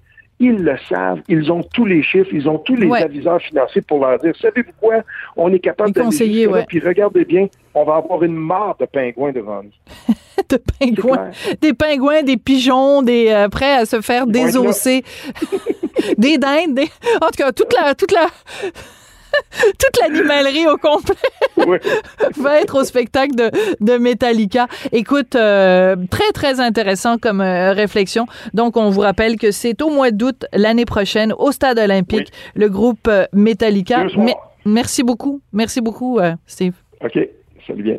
Ils 0.41 0.57
le 0.57 0.77
savent, 0.89 1.21
ils 1.29 1.53
ont 1.53 1.63
tous 1.63 1.85
les 1.85 2.03
chiffres, 2.03 2.31
ils 2.33 2.49
ont 2.49 2.59
tous 2.59 2.75
les 2.75 2.91
aviseurs 2.93 3.41
financiers 3.41 3.83
pour 3.83 4.05
leur 4.05 4.19
dire, 4.19 4.35
savez-vous 4.37 4.73
quoi, 4.81 4.97
on 5.37 5.53
est 5.53 5.61
capable 5.61 5.93
de 5.93 6.03
conseiller, 6.03 6.49
ouais. 6.49 6.65
puis 6.67 6.81
regardez 6.81 7.25
bien, 7.25 7.47
on 7.73 7.85
va 7.85 7.95
avoir 7.97 8.25
une 8.25 8.35
mare 8.35 8.77
de 8.81 8.87
pingouins 8.87 9.31
devant 9.31 9.63
nous. 9.63 10.15
de 10.49 10.57
pingouins, 10.57 11.31
des 11.61 11.73
pingouins, 11.73 12.25
des 12.25 12.37
pigeons, 12.37 13.03
des 13.03 13.29
euh, 13.29 13.49
prêts 13.49 13.77
à 13.77 13.87
se 13.87 14.01
faire 14.01 14.27
désosser, 14.27 15.05
des 16.19 16.37
dindes, 16.37 16.81
en 17.23 17.27
tout 17.27 17.39
cas 17.39 17.53
toute 17.53 17.73
la 17.73 17.95
toute 17.95 18.11
la 18.11 18.27
toute 19.79 20.01
l'animalerie 20.01 20.67
au 20.67 20.77
complet 20.77 21.15
va 22.37 22.61
être 22.61 22.81
au 22.81 22.85
spectacle 22.85 23.35
de, 23.35 23.51
de 23.81 23.99
Metallica. 23.99 24.67
Écoute, 24.93 25.37
euh, 25.37 25.97
très, 26.11 26.33
très 26.33 26.61
intéressant 26.61 27.19
comme 27.19 27.41
euh, 27.41 27.73
réflexion. 27.73 28.27
Donc, 28.53 28.77
on 28.77 28.91
vous 28.91 29.01
rappelle 29.01 29.37
que 29.37 29.51
c'est 29.51 29.81
au 29.83 29.91
mois 29.91 30.11
d'août 30.11 30.47
l'année 30.53 30.85
prochaine 30.85 31.33
au 31.39 31.53
Stade 31.53 31.79
olympique, 31.79 32.33
le 32.55 32.69
groupe 32.69 33.09
euh, 33.09 33.27
Metallica. 33.33 34.07
merci 34.65 35.03
beaucoup. 35.03 35.41
Merci 35.53 35.81
beaucoup, 35.81 36.19
Steve. 36.47 36.75
OK. 37.03 37.19
Salut 37.67 37.83
bien. 37.83 37.99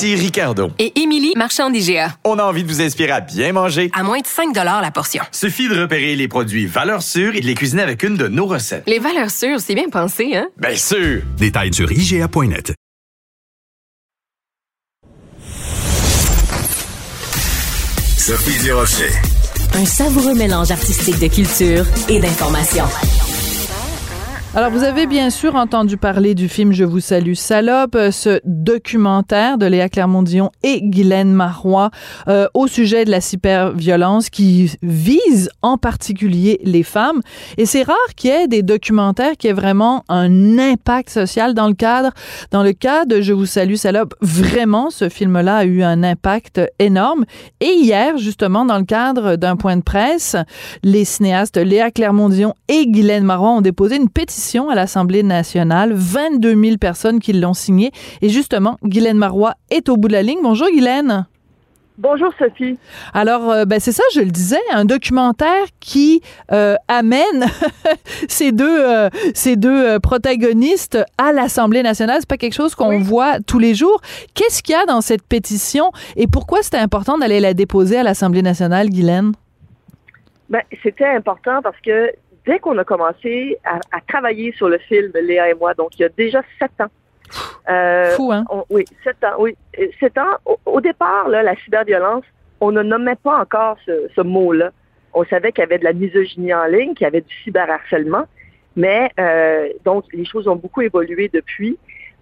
Ici 0.00 0.14
Ricardo. 0.14 0.70
Et 0.78 0.98
Émilie, 0.98 1.34
marchand 1.36 1.68
d'IGA. 1.68 2.16
On 2.24 2.38
a 2.38 2.44
envie 2.44 2.62
de 2.64 2.68
vous 2.68 2.80
inspirer 2.80 3.10
à 3.10 3.20
bien 3.20 3.52
manger. 3.52 3.90
À 3.92 4.02
moins 4.02 4.20
de 4.20 4.26
5 4.26 4.56
la 4.56 4.90
portion. 4.90 5.22
Suffit 5.30 5.68
de 5.68 5.78
repérer 5.78 6.16
les 6.16 6.26
produits 6.26 6.64
valeurs 6.64 7.02
sûres 7.02 7.34
et 7.34 7.40
de 7.42 7.46
les 7.46 7.54
cuisiner 7.54 7.82
avec 7.82 8.02
une 8.02 8.16
de 8.16 8.26
nos 8.26 8.46
recettes. 8.46 8.84
Les 8.86 8.98
valeurs 8.98 9.30
sûres, 9.30 9.60
c'est 9.60 9.74
bien 9.74 9.90
pensé, 9.90 10.34
hein? 10.34 10.48
Bien 10.56 10.74
sûr! 10.74 11.20
Détails 11.36 11.74
sur 11.74 11.92
IGA.net. 11.92 12.72
Sophie 18.16 18.64
Durocher. 18.64 19.10
Un 19.74 19.84
savoureux 19.84 20.34
mélange 20.34 20.70
artistique 20.70 21.18
de 21.18 21.26
culture 21.26 21.84
et 22.08 22.20
d'information. 22.20 22.86
Alors, 24.52 24.72
vous 24.72 24.82
avez 24.82 25.06
bien 25.06 25.30
sûr 25.30 25.54
entendu 25.54 25.96
parler 25.96 26.34
du 26.34 26.48
film 26.48 26.72
Je 26.72 26.82
vous 26.82 26.98
salue, 26.98 27.34
salope, 27.34 27.94
euh, 27.94 28.10
ce 28.10 28.40
documentaire 28.44 29.58
de 29.58 29.66
Léa 29.66 29.88
Clermont-Dion 29.88 30.50
et 30.64 30.80
Guylaine 30.82 31.32
Marois 31.32 31.90
euh, 32.26 32.48
au 32.52 32.66
sujet 32.66 33.04
de 33.04 33.12
la 33.12 33.20
cyberviolence 33.20 34.28
qui 34.28 34.76
vise 34.82 35.50
en 35.62 35.78
particulier 35.78 36.58
les 36.64 36.82
femmes. 36.82 37.20
Et 37.58 37.64
c'est 37.64 37.84
rare 37.84 37.96
qu'il 38.16 38.30
y 38.30 38.32
ait 38.32 38.48
des 38.48 38.62
documentaires 38.64 39.36
qui 39.38 39.46
aient 39.46 39.52
vraiment 39.52 40.02
un 40.08 40.58
impact 40.58 41.10
social 41.10 41.54
dans 41.54 41.68
le 41.68 41.74
cadre. 41.74 42.10
Dans 42.50 42.64
le 42.64 42.72
cas 42.72 43.04
de 43.04 43.20
Je 43.20 43.32
vous 43.32 43.46
salue, 43.46 43.76
salope, 43.76 44.16
vraiment, 44.20 44.90
ce 44.90 45.08
film-là 45.08 45.58
a 45.58 45.64
eu 45.64 45.84
un 45.84 46.02
impact 46.02 46.60
énorme. 46.80 47.24
Et 47.60 47.70
hier, 47.70 48.18
justement, 48.18 48.64
dans 48.64 48.78
le 48.78 48.84
cadre 48.84 49.36
d'un 49.36 49.54
point 49.54 49.76
de 49.76 49.82
presse, 49.82 50.34
les 50.82 51.04
cinéastes 51.04 51.56
Léa 51.56 51.92
Clermont-Dion 51.92 52.54
et 52.66 52.88
Guylaine 52.88 53.22
Marois 53.22 53.50
ont 53.50 53.60
déposé 53.60 53.94
une 53.94 54.08
pétition 54.08 54.39
à 54.70 54.74
l'Assemblée 54.74 55.22
nationale, 55.22 55.92
22 55.92 56.54
000 56.62 56.76
personnes 56.78 57.20
qui 57.20 57.32
l'ont 57.32 57.54
signé. 57.54 57.90
Et 58.22 58.28
justement, 58.28 58.76
Guylaine 58.82 59.18
Marois 59.18 59.54
est 59.70 59.88
au 59.88 59.96
bout 59.96 60.08
de 60.08 60.14
la 60.14 60.22
ligne. 60.22 60.38
Bonjour 60.42 60.68
Guylaine. 60.68 61.26
Bonjour 61.98 62.32
Sophie. 62.38 62.78
Alors, 63.12 63.50
euh, 63.50 63.64
ben, 63.66 63.78
c'est 63.78 63.92
ça, 63.92 64.02
je 64.14 64.20
le 64.20 64.30
disais, 64.30 64.60
un 64.72 64.86
documentaire 64.86 65.66
qui 65.80 66.22
euh, 66.50 66.76
amène 66.88 67.44
ces 68.28 68.52
deux, 68.52 68.80
euh, 68.82 69.10
ces 69.34 69.56
deux 69.56 70.00
protagonistes 70.00 70.96
à 71.18 71.32
l'Assemblée 71.32 71.82
nationale. 71.82 72.16
C'est 72.20 72.28
pas 72.28 72.38
quelque 72.38 72.54
chose 72.54 72.74
qu'on 72.74 73.00
voit 73.00 73.40
tous 73.40 73.58
les 73.58 73.74
jours. 73.74 74.00
Qu'est-ce 74.32 74.62
qu'il 74.62 74.74
y 74.74 74.78
a 74.78 74.86
dans 74.86 75.02
cette 75.02 75.22
pétition 75.22 75.92
et 76.16 76.26
pourquoi 76.26 76.62
c'était 76.62 76.78
important 76.78 77.18
d'aller 77.18 77.38
la 77.38 77.52
déposer 77.52 77.98
à 77.98 78.02
l'Assemblée 78.02 78.42
nationale, 78.42 78.88
Guylaine? 78.88 79.32
Ben, 80.48 80.62
c'était 80.82 81.04
important 81.04 81.60
parce 81.62 81.78
que 81.84 82.12
dès 82.46 82.58
qu'on 82.58 82.78
a 82.78 82.84
commencé 82.84 83.58
à, 83.64 84.00
travailler 84.06 84.52
sur 84.52 84.68
le 84.68 84.78
film, 84.78 85.12
Léa 85.14 85.50
et 85.50 85.54
moi, 85.54 85.74
donc 85.74 85.98
il 85.98 86.02
y 86.02 86.04
a 86.04 86.08
déjà 86.08 86.42
sept 86.58 86.72
ans. 86.80 86.90
Euh, 87.68 88.10
Fou, 88.16 88.32
hein? 88.32 88.44
oui, 88.70 88.84
sept 89.04 89.22
ans, 89.24 89.36
oui. 89.38 89.56
Sept 90.00 90.18
ans, 90.18 90.36
au, 90.66 90.80
départ, 90.80 91.28
là, 91.28 91.42
la 91.42 91.54
cyberviolence, 91.56 92.24
on 92.60 92.72
ne 92.72 92.82
nommait 92.82 93.16
pas 93.16 93.38
encore 93.38 93.76
ce, 93.86 94.20
mot-là. 94.20 94.70
On 95.12 95.24
savait 95.24 95.52
qu'il 95.52 95.62
y 95.62 95.64
avait 95.64 95.78
de 95.78 95.84
la 95.84 95.92
misogynie 95.92 96.54
en 96.54 96.66
ligne, 96.66 96.94
qu'il 96.94 97.04
y 97.04 97.08
avait 97.08 97.20
du 97.20 97.34
cyberharcèlement, 97.42 98.24
mais 98.76 99.10
euh, 99.18 99.68
donc 99.84 100.04
les 100.12 100.24
choses 100.24 100.46
ont 100.46 100.56
beaucoup 100.56 100.82
évolué 100.82 101.28
depuis. 101.32 101.78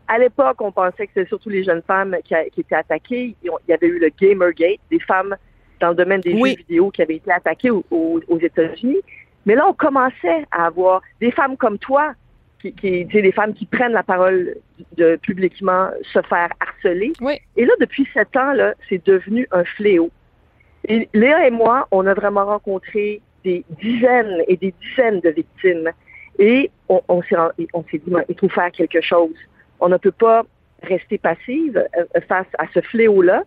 À 0.06 0.18
l'époque, 0.18 0.60
on 0.60 0.72
pensait 0.72 1.06
que 1.06 1.12
c'était 1.14 1.28
surtout 1.28 1.50
les 1.50 1.64
jeunes 1.64 1.82
femmes 1.86 2.16
qui, 2.24 2.34
étaient 2.34 2.74
attaquées. 2.74 3.36
Il 3.42 3.50
y 3.68 3.72
avait 3.72 3.88
eu 3.88 3.98
le 3.98 4.10
Gamergate, 4.18 4.80
des 4.90 5.00
femmes 5.00 5.36
dans 5.80 5.90
le 5.90 5.94
domaine 5.94 6.22
des 6.22 6.36
jeux 6.36 6.56
vidéo 6.56 6.90
qui 6.90 7.02
avaient 7.02 7.16
été 7.16 7.30
attaquées 7.30 7.70
aux 7.70 8.38
États-Unis. 8.40 9.02
Mais 9.48 9.54
là, 9.54 9.66
on 9.66 9.72
commençait 9.72 10.44
à 10.50 10.66
avoir 10.66 11.00
des 11.22 11.30
femmes 11.30 11.56
comme 11.56 11.78
toi, 11.78 12.12
qui, 12.60 12.74
qui 12.74 13.06
des 13.06 13.32
femmes 13.32 13.54
qui 13.54 13.64
prennent 13.64 13.92
la 13.92 14.02
parole 14.02 14.56
de 14.98 15.16
publiquement 15.16 15.88
se 16.02 16.20
faire 16.20 16.50
harceler. 16.60 17.14
Et 17.56 17.64
là, 17.64 17.72
depuis 17.80 18.06
sept 18.12 18.36
ans, 18.36 18.52
là, 18.52 18.74
c'est 18.90 19.04
devenu 19.06 19.48
un 19.50 19.64
fléau. 19.64 20.10
Et 20.86 21.08
Léa 21.14 21.46
et 21.46 21.50
moi, 21.50 21.88
on 21.92 22.06
a 22.06 22.12
vraiment 22.12 22.44
rencontré 22.44 23.22
des 23.42 23.64
dizaines 23.80 24.42
et 24.48 24.58
des 24.58 24.74
dizaines 24.82 25.20
de 25.20 25.30
victimes. 25.30 25.92
Et 26.38 26.70
on, 26.90 27.00
on 27.08 27.22
s'est 27.22 27.98
dit, 27.98 28.12
il 28.28 28.38
faut 28.38 28.50
faire 28.50 28.70
quelque 28.70 29.00
chose. 29.00 29.34
On 29.80 29.88
ne 29.88 29.96
peut 29.96 30.12
pas 30.12 30.44
rester 30.82 31.16
passive 31.16 31.82
euh, 31.96 32.20
face 32.28 32.46
à 32.58 32.66
ce 32.74 32.82
fléau-là. 32.82 33.44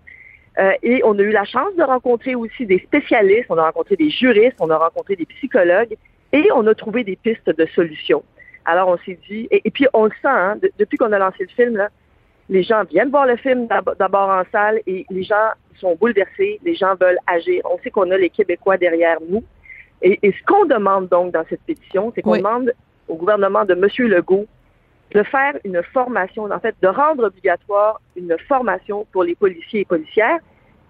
Euh, 0.60 0.72
et 0.84 1.02
on 1.06 1.18
a 1.18 1.22
eu 1.22 1.32
la 1.32 1.46
chance 1.46 1.74
de 1.78 1.84
rencontrer 1.84 2.36
aussi 2.36 2.66
des 2.66 2.80
spécialistes, 2.80 3.46
on 3.50 3.58
a 3.58 3.66
rencontré 3.66 3.96
des 3.96 4.10
juristes, 4.10 4.58
on 4.60 4.70
a 4.70 4.78
rencontré 4.78 5.16
des 5.16 5.26
psychologues 5.26 5.96
et 6.34 6.50
on 6.54 6.68
a 6.68 6.76
trouvé 6.76 7.04
des 7.04 7.16
pistes 7.16 7.50
de 7.50 7.66
solutions. 7.68 8.24
Alors 8.66 8.90
on 8.90 8.98
s'est 8.98 9.18
dit, 9.30 9.48
et, 9.50 9.72
puis 9.72 9.88
on 9.94 10.06
le 10.06 10.12
sent, 10.22 10.28
hein, 10.28 10.58
depuis 10.78 10.98
qu'on 10.98 11.12
a 11.14 11.20
lancé 11.20 11.38
le 11.40 11.48
film, 11.48 11.78
là, 11.78 11.90
les 12.50 12.64
gens 12.64 12.84
viennent 12.84 13.10
voir 13.10 13.26
le 13.26 13.38
film 13.38 13.68
d'abord 13.98 14.30
en 14.30 14.44
salle 14.52 14.82
et 14.86 15.06
les 15.10 15.24
gens 15.24 15.52
sont 15.80 15.96
bouleversés, 15.96 16.60
les 16.64 16.76
gens 16.76 16.96
veulent 17.00 17.18
agir. 17.28 17.62
On 17.66 17.80
sait 17.80 17.90
qu'on 17.90 18.12
a 18.12 18.18
les 18.18 18.30
Québécois 18.30 18.78
derrière 18.78 19.18
nous. 19.30 19.44
Et, 20.02 20.20
ce 20.24 20.46
qu'on 20.46 20.66
demande 20.66 21.08
donc 21.08 21.32
dans 21.32 21.46
cette 21.50 21.62
pétition, 21.62 22.12
c'est 22.14 22.22
qu'on 22.22 22.36
demande 22.36 22.74
au 23.08 23.16
gouvernement 23.16 23.64
de 23.66 23.74
M. 23.74 23.88
Legault 24.10 24.48
de 25.14 25.24
faire 25.24 25.54
une 25.64 25.82
formation, 25.94 26.44
en 26.46 26.60
fait, 26.60 26.76
de 26.82 26.88
rendre 26.88 27.26
obligatoire 27.26 28.00
une 28.16 28.36
formation 28.48 29.06
pour 29.12 29.24
les 29.24 29.36
policiers 29.36 29.82
et 29.82 29.86
policières, 29.86 30.40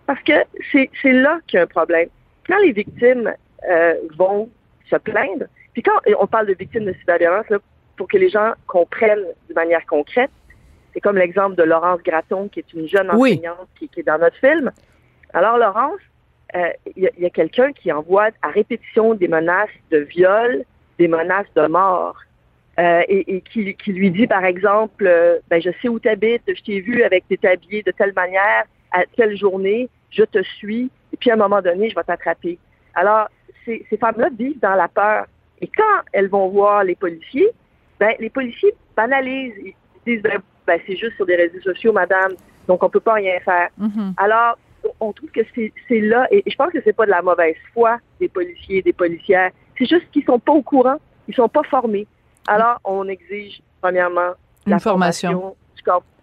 parce 0.05 0.21
que 0.23 0.34
c'est 0.71 1.12
là 1.12 1.39
qu'il 1.47 1.57
y 1.57 1.60
a 1.60 1.63
un 1.63 1.67
problème. 1.67 2.10
Quand 2.47 2.57
les 2.60 2.71
victimes 2.71 3.34
euh, 3.69 3.95
vont 4.17 4.49
se 4.89 4.95
plaindre, 4.97 5.45
puis 5.73 5.81
quand 5.81 5.99
on 6.19 6.27
parle 6.27 6.47
de 6.47 6.53
victimes 6.53 6.86
de 6.86 6.93
cyberviolence, 6.93 7.49
là, 7.49 7.57
pour 7.97 8.07
que 8.07 8.17
les 8.17 8.29
gens 8.29 8.53
comprennent 8.67 9.25
de 9.49 9.53
manière 9.53 9.86
concrète, 9.86 10.31
c'est 10.93 10.99
comme 10.99 11.17
l'exemple 11.17 11.55
de 11.55 11.63
Laurence 11.63 12.01
Gratton, 12.03 12.49
qui 12.49 12.60
est 12.60 12.73
une 12.73 12.88
jeune 12.88 13.10
enseignante 13.10 13.67
qui, 13.77 13.89
est 13.95 14.03
dans 14.03 14.17
notre 14.17 14.36
film. 14.38 14.71
Alors, 15.34 15.57
Laurence, 15.57 16.01
euh, 16.55 16.69
il 16.95 17.10
y 17.17 17.25
a, 17.25 17.29
quelqu'un 17.29 17.71
qui 17.71 17.91
envoie 17.91 18.29
à 18.41 18.49
répétition 18.49 19.13
des 19.13 19.29
menaces 19.29 19.69
de 19.89 19.99
viol, 19.99 20.65
des 20.99 21.07
menaces 21.07 21.51
de 21.55 21.67
mort. 21.67 22.17
Euh, 22.79 23.01
et, 23.10 23.41
qui, 23.41 23.91
lui 23.91 24.12
dit, 24.12 24.27
par 24.27 24.45
exemple, 24.45 25.05
euh, 25.05 25.39
ben, 25.49 25.62
je 25.62 25.69
sais 25.81 25.89
où 25.89 25.99
tu 25.99 26.07
habites, 26.07 26.43
je 26.47 26.63
t'ai 26.63 26.79
vu 26.79 27.03
avec 27.03 27.25
tes 27.27 27.38
habillé 27.47 27.84
de 27.84 27.91
telle 27.91 28.13
manière, 28.13 28.63
à 28.91 29.03
telle 29.17 29.38
journée, 29.38 29.89
je 30.10 30.23
te 30.23 30.41
suis, 30.41 30.89
et 31.12 31.17
puis 31.17 31.31
à 31.31 31.34
un 31.34 31.38
moment 31.38 31.62
donné, 31.62 31.89
je 31.89 31.95
vais 31.95 32.03
t'attraper. 32.03 32.57
Alors, 32.93 33.27
ces, 33.65 33.86
ces 33.89 33.97
femmes-là 33.97 34.29
vivent 34.38 34.60
dans 34.60 34.75
la 34.75 34.88
peur. 34.88 35.25
Et 35.60 35.67
quand 35.67 36.01
elles 36.13 36.29
vont 36.29 36.47
voir 36.47 36.84
les 36.84 36.95
policiers, 36.95 37.49
ben, 37.99 38.13
les 38.19 38.29
policiers 38.29 38.73
banalisent. 38.95 39.53
Ils 39.57 39.75
disent, 40.05 40.23
ben, 40.23 40.41
ben, 40.65 40.79
c'est 40.88 40.95
juste 40.95 41.15
sur 41.15 41.25
des 41.25 41.36
réseaux 41.36 41.62
sociaux, 41.62 41.91
madame, 41.91 42.31
donc 42.67 42.84
on 42.84 42.89
peut 42.89 42.99
pas 42.99 43.13
rien 43.13 43.39
faire. 43.41 43.69
Mhm. 43.77 44.13
Alors, 44.17 44.57
on 44.99 45.12
trouve 45.13 45.29
que 45.29 45.41
c'est 45.53 45.99
là, 45.99 46.27
et 46.31 46.43
je 46.47 46.55
pense 46.55 46.71
que 46.71 46.79
c'est 46.84 46.93
pas 46.93 47.05
de 47.05 47.12
la 47.12 47.21
mauvaise 47.21 47.55
foi 47.73 47.99
des 48.19 48.29
policiers 48.29 48.77
et 48.77 48.81
des 48.81 48.93
policières, 48.93 49.51
c'est 49.77 49.86
juste 49.86 50.10
qu'ils 50.12 50.23
sont 50.23 50.39
pas 50.39 50.53
au 50.53 50.62
courant, 50.62 50.97
ils 51.27 51.36
sont 51.36 51.49
pas 51.49 51.63
formés. 51.63 52.07
Alors, 52.47 52.80
on 52.84 53.08
exige, 53.08 53.62
premièrement, 53.82 54.32
la 54.65 54.80
formation. 54.80 55.56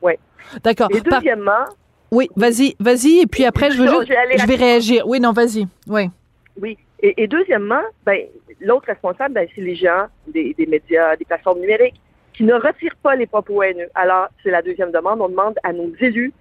Oui. 0.03 0.15
D'accord. 0.63 0.89
Et 0.91 1.01
deuxièmement... 1.01 1.65
Oui, 2.11 2.31
vas-y, 2.37 2.75
vas-y, 2.81 3.21
et 3.21 3.27
puis 3.27 3.45
après, 3.45 3.71
je 3.71 3.83
veux 3.83 3.87
juste, 3.87 4.09
je 4.09 4.47
vais 4.47 4.55
réagir. 4.55 5.07
Oui, 5.07 5.21
non, 5.21 5.33
vas-y. 5.33 5.67
Oui. 5.87 6.11
Oui. 6.61 6.79
Et, 7.01 7.27
deuxièmement, 7.29 7.83
ben, 8.07 8.27
l'autre 8.61 8.87
responsable, 8.87 9.35
ben, 9.35 9.47
c'est 9.55 9.61
les 9.61 9.77
gens 9.77 10.07
des, 10.27 10.55
des 10.55 10.67
médias, 10.67 11.17
des 11.17 11.25
plateformes 11.25 11.61
numériques 11.61 12.01
qui 12.33 12.45
ne 12.45 12.55
retire 12.55 12.97
pas 13.03 13.15
les 13.15 13.27
propos 13.27 13.63
haineux. 13.63 13.89
Alors, 13.95 14.29
c'est 14.43 14.51
la 14.51 14.63
deuxième 14.63 14.91
demande. 14.91 15.21
On 15.21 15.29
demande 15.29 15.57
à 15.63 15.73
nos 15.73 15.93
élus 16.01 16.33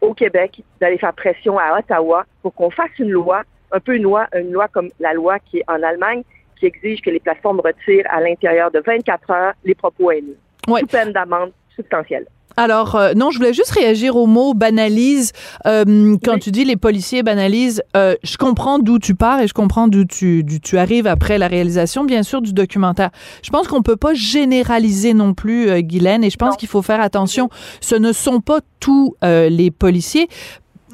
au 0.00 0.14
Québec 0.14 0.62
d'aller 0.80 0.98
faire 0.98 1.12
pression 1.12 1.58
à 1.58 1.78
Ottawa 1.78 2.24
pour 2.42 2.54
qu'on 2.54 2.70
fasse 2.70 2.96
une 2.98 3.10
loi, 3.10 3.42
un 3.72 3.80
peu 3.80 3.96
une 3.96 4.04
loi, 4.04 4.28
une 4.34 4.52
loi 4.52 4.68
comme 4.68 4.90
la 5.00 5.12
loi 5.12 5.38
qui 5.40 5.58
est 5.58 5.64
en 5.66 5.82
Allemagne, 5.82 6.22
qui 6.58 6.66
exige 6.66 7.00
que 7.00 7.10
les 7.10 7.20
plateformes 7.20 7.60
retirent 7.60 8.06
à 8.10 8.20
l'intérieur 8.20 8.70
de 8.70 8.82
24 8.84 9.30
heures 9.30 9.54
les 9.64 9.74
propos 9.74 10.10
haineux. 10.10 10.38
Ouais. 10.68 10.80
Sous 10.80 10.86
peine 10.86 11.12
d'amende 11.12 11.52
substantielle. 11.74 12.26
Alors, 12.58 12.94
euh, 12.94 13.12
non, 13.12 13.30
je 13.30 13.38
voulais 13.38 13.52
juste 13.52 13.70
réagir 13.70 14.16
au 14.16 14.26
mot 14.26 14.54
banalise. 14.54 15.32
Euh, 15.66 16.16
quand 16.24 16.38
tu 16.38 16.50
dis 16.50 16.64
les 16.64 16.76
policiers 16.76 17.22
banalisent, 17.22 17.82
euh, 17.96 18.14
je 18.22 18.38
comprends 18.38 18.78
d'où 18.78 18.98
tu 18.98 19.14
pars 19.14 19.40
et 19.40 19.46
je 19.46 19.52
comprends 19.52 19.88
d'où 19.88 20.06
tu, 20.06 20.42
tu 20.62 20.78
arrives 20.78 21.06
après 21.06 21.36
la 21.36 21.48
réalisation, 21.48 22.04
bien 22.04 22.22
sûr, 22.22 22.40
du 22.40 22.54
documentaire. 22.54 23.10
Je 23.42 23.50
pense 23.50 23.68
qu'on 23.68 23.82
peut 23.82 23.96
pas 23.96 24.14
généraliser 24.14 25.12
non 25.12 25.34
plus, 25.34 25.82
Guylaine, 25.82 26.24
et 26.24 26.30
je 26.30 26.38
pense 26.38 26.56
qu'il 26.56 26.68
faut 26.68 26.82
faire 26.82 27.00
attention. 27.00 27.50
Ce 27.82 27.94
ne 27.94 28.12
sont 28.12 28.40
pas 28.40 28.60
tous 28.80 29.16
les 29.22 29.70
policiers. 29.70 30.28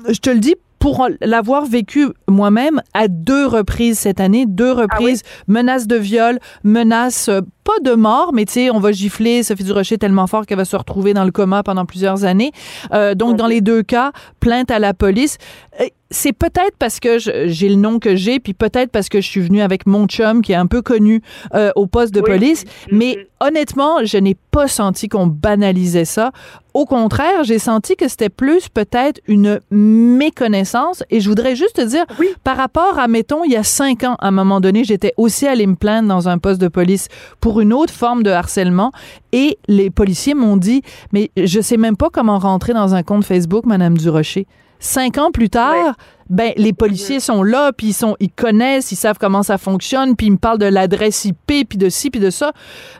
Je 0.08 0.18
te 0.18 0.30
le 0.30 0.40
dis 0.40 0.56
pour 0.82 1.08
l'avoir 1.20 1.64
vécu 1.64 2.08
moi-même 2.26 2.82
à 2.92 3.06
deux 3.06 3.46
reprises 3.46 4.00
cette 4.00 4.18
année, 4.18 4.46
deux 4.46 4.74
ah 4.76 4.80
reprises, 4.82 5.22
menaces 5.46 5.86
de 5.86 5.94
viol, 5.94 6.40
menaces 6.64 7.30
pas 7.62 7.78
de 7.84 7.94
mort, 7.94 8.32
mais 8.32 8.44
tu 8.44 8.54
sais, 8.54 8.70
on 8.70 8.80
va 8.80 8.90
gifler 8.90 9.44
Sophie 9.44 9.62
Durocher 9.62 9.96
tellement 9.96 10.26
fort 10.26 10.44
qu'elle 10.44 10.56
va 10.56 10.64
se 10.64 10.74
retrouver 10.74 11.14
dans 11.14 11.24
le 11.24 11.30
coma 11.30 11.62
pendant 11.62 11.86
plusieurs 11.86 12.24
années. 12.24 12.50
Euh, 12.92 13.14
donc, 13.14 13.36
dans 13.36 13.46
les 13.46 13.60
deux 13.60 13.84
cas, 13.84 14.10
plainte 14.40 14.72
à 14.72 14.80
la 14.80 14.94
police. 14.94 15.38
Euh, 15.80 15.86
c'est 16.10 16.34
peut-être 16.34 16.76
parce 16.78 17.00
que 17.00 17.18
j'ai 17.18 17.68
le 17.70 17.76
nom 17.76 17.98
que 17.98 18.16
j'ai, 18.16 18.38
puis 18.38 18.52
peut-être 18.52 18.90
parce 18.90 19.08
que 19.08 19.22
je 19.22 19.26
suis 19.26 19.40
venue 19.40 19.62
avec 19.62 19.86
mon 19.86 20.06
chum 20.06 20.42
qui 20.42 20.52
est 20.52 20.56
un 20.56 20.66
peu 20.66 20.82
connu 20.82 21.22
euh, 21.54 21.70
au 21.74 21.86
poste 21.86 22.12
de 22.12 22.20
police. 22.20 22.64
Mais 22.90 23.26
honnêtement, 23.40 24.04
je 24.04 24.18
n'ai 24.18 24.36
pas 24.50 24.68
senti 24.68 25.08
qu'on 25.08 25.26
banalisait 25.26 26.04
ça. 26.04 26.30
Au 26.74 26.84
contraire, 26.84 27.44
j'ai 27.44 27.58
senti 27.58 27.96
que 27.96 28.08
c'était 28.08 28.28
plus 28.28 28.68
peut-être 28.68 29.22
une 29.26 29.60
méconnaissance. 29.70 31.02
Et 31.08 31.20
je 31.20 31.28
voudrais 31.30 31.56
juste 31.56 31.76
te 31.76 31.82
dire, 31.82 32.04
par 32.44 32.58
rapport 32.58 32.98
à, 32.98 33.08
mettons, 33.08 33.42
il 33.44 33.52
y 33.52 33.56
a 33.56 33.62
cinq 33.62 34.04
ans, 34.04 34.16
à 34.20 34.28
un 34.28 34.32
moment 34.32 34.60
donné, 34.60 34.84
j'étais 34.84 35.14
aussi 35.16 35.46
allée 35.46 35.66
me 35.66 35.76
plaindre 35.76 36.08
dans 36.08 36.28
un 36.28 36.36
poste 36.36 36.60
de 36.60 36.68
police 36.68 37.08
pour 37.40 37.60
une 37.60 37.72
autre 37.72 37.94
forme 37.94 38.22
de 38.22 38.30
harcèlement. 38.30 38.92
Et 39.32 39.58
les 39.66 39.88
policiers 39.88 40.34
m'ont 40.34 40.58
dit, 40.58 40.82
mais 41.12 41.30
je 41.38 41.62
sais 41.62 41.78
même 41.78 41.96
pas 41.96 42.10
comment 42.10 42.38
rentrer 42.38 42.74
dans 42.74 42.94
un 42.94 43.02
compte 43.02 43.24
Facebook, 43.24 43.64
Madame 43.64 43.96
Durocher. 43.96 44.46
Cinq 44.82 45.16
ans 45.16 45.30
plus 45.30 45.48
tard, 45.48 45.94
ben 46.28 46.52
les 46.56 46.72
policiers 46.72 47.20
sont 47.20 47.44
là, 47.44 47.72
puis 47.72 47.88
ils 47.88 47.92
sont, 47.92 48.16
ils 48.18 48.32
connaissent, 48.32 48.90
ils 48.90 48.96
savent 48.96 49.16
comment 49.16 49.44
ça 49.44 49.56
fonctionne, 49.56 50.16
puis 50.16 50.26
ils 50.26 50.32
me 50.32 50.38
parlent 50.38 50.58
de 50.58 50.66
l'adresse 50.66 51.24
IP, 51.24 51.68
puis 51.68 51.78
de 51.78 51.88
ci, 51.88 52.10
puis 52.10 52.18
de 52.18 52.30
ça. 52.30 52.52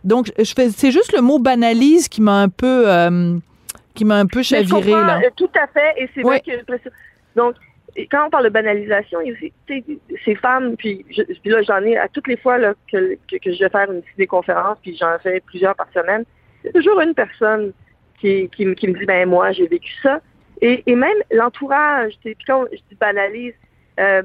Donc, 0.05 0.33
je 0.39 0.53
fais, 0.55 0.71
c'est 0.71 0.93
juste 0.93 1.13
le 1.13 1.21
mot 1.23 1.41
banalise 1.41 2.09
qui 2.09 2.23
m'a 2.23 2.41
un 2.41 2.49
peu, 2.49 2.85
euh, 2.87 3.37
qui 3.95 4.05
m'a 4.05 4.17
un 4.17 4.27
peu 4.27 4.45
chaviré 4.45 4.93
là. 4.93 5.19
Euh, 5.19 5.31
tout 5.37 5.51
à 5.61 5.67
fait, 5.67 6.01
et 6.01 6.09
c'est 6.15 6.23
vrai 6.23 6.41
que 6.41 6.53
donc 7.35 7.57
quand 8.13 8.27
on 8.29 8.31
parle 8.31 8.45
de 8.45 8.51
banalisation, 8.51 9.19
ces 10.25 10.35
femmes, 10.37 10.77
puis, 10.77 11.05
puis 11.05 11.51
là, 11.51 11.63
j'en 11.63 11.83
ai 11.83 11.97
à 11.97 12.07
toutes 12.07 12.29
les 12.29 12.37
fois 12.37 12.59
là, 12.59 12.75
que, 12.91 13.19
que, 13.27 13.53
je 13.53 13.59
vais 13.59 13.69
faire 13.69 13.91
une 13.91 14.03
des 14.17 14.29
conférences, 14.29 14.79
puis 14.83 14.97
j'en 14.97 15.19
fais 15.21 15.41
plusieurs 15.41 15.75
par 15.75 15.89
semaine, 15.93 16.25
c'est 16.63 16.73
toujours 16.73 17.01
une 17.01 17.13
personne 17.13 17.73
qui, 18.21 18.49
qui, 18.51 18.67
me 18.67 18.75
dit, 18.75 19.05
ben 19.05 19.29
moi, 19.29 19.51
j'ai 19.51 19.67
vécu 19.67 19.93
ça. 20.01 20.21
Et, 20.63 20.83
et 20.87 20.95
même 20.95 21.17
l'entourage, 21.31 22.15
puis 22.23 22.37
quand 22.47 22.65
je 22.73 22.79
dis 22.89 22.95
banalise, 22.99 23.55
euh, 24.01 24.23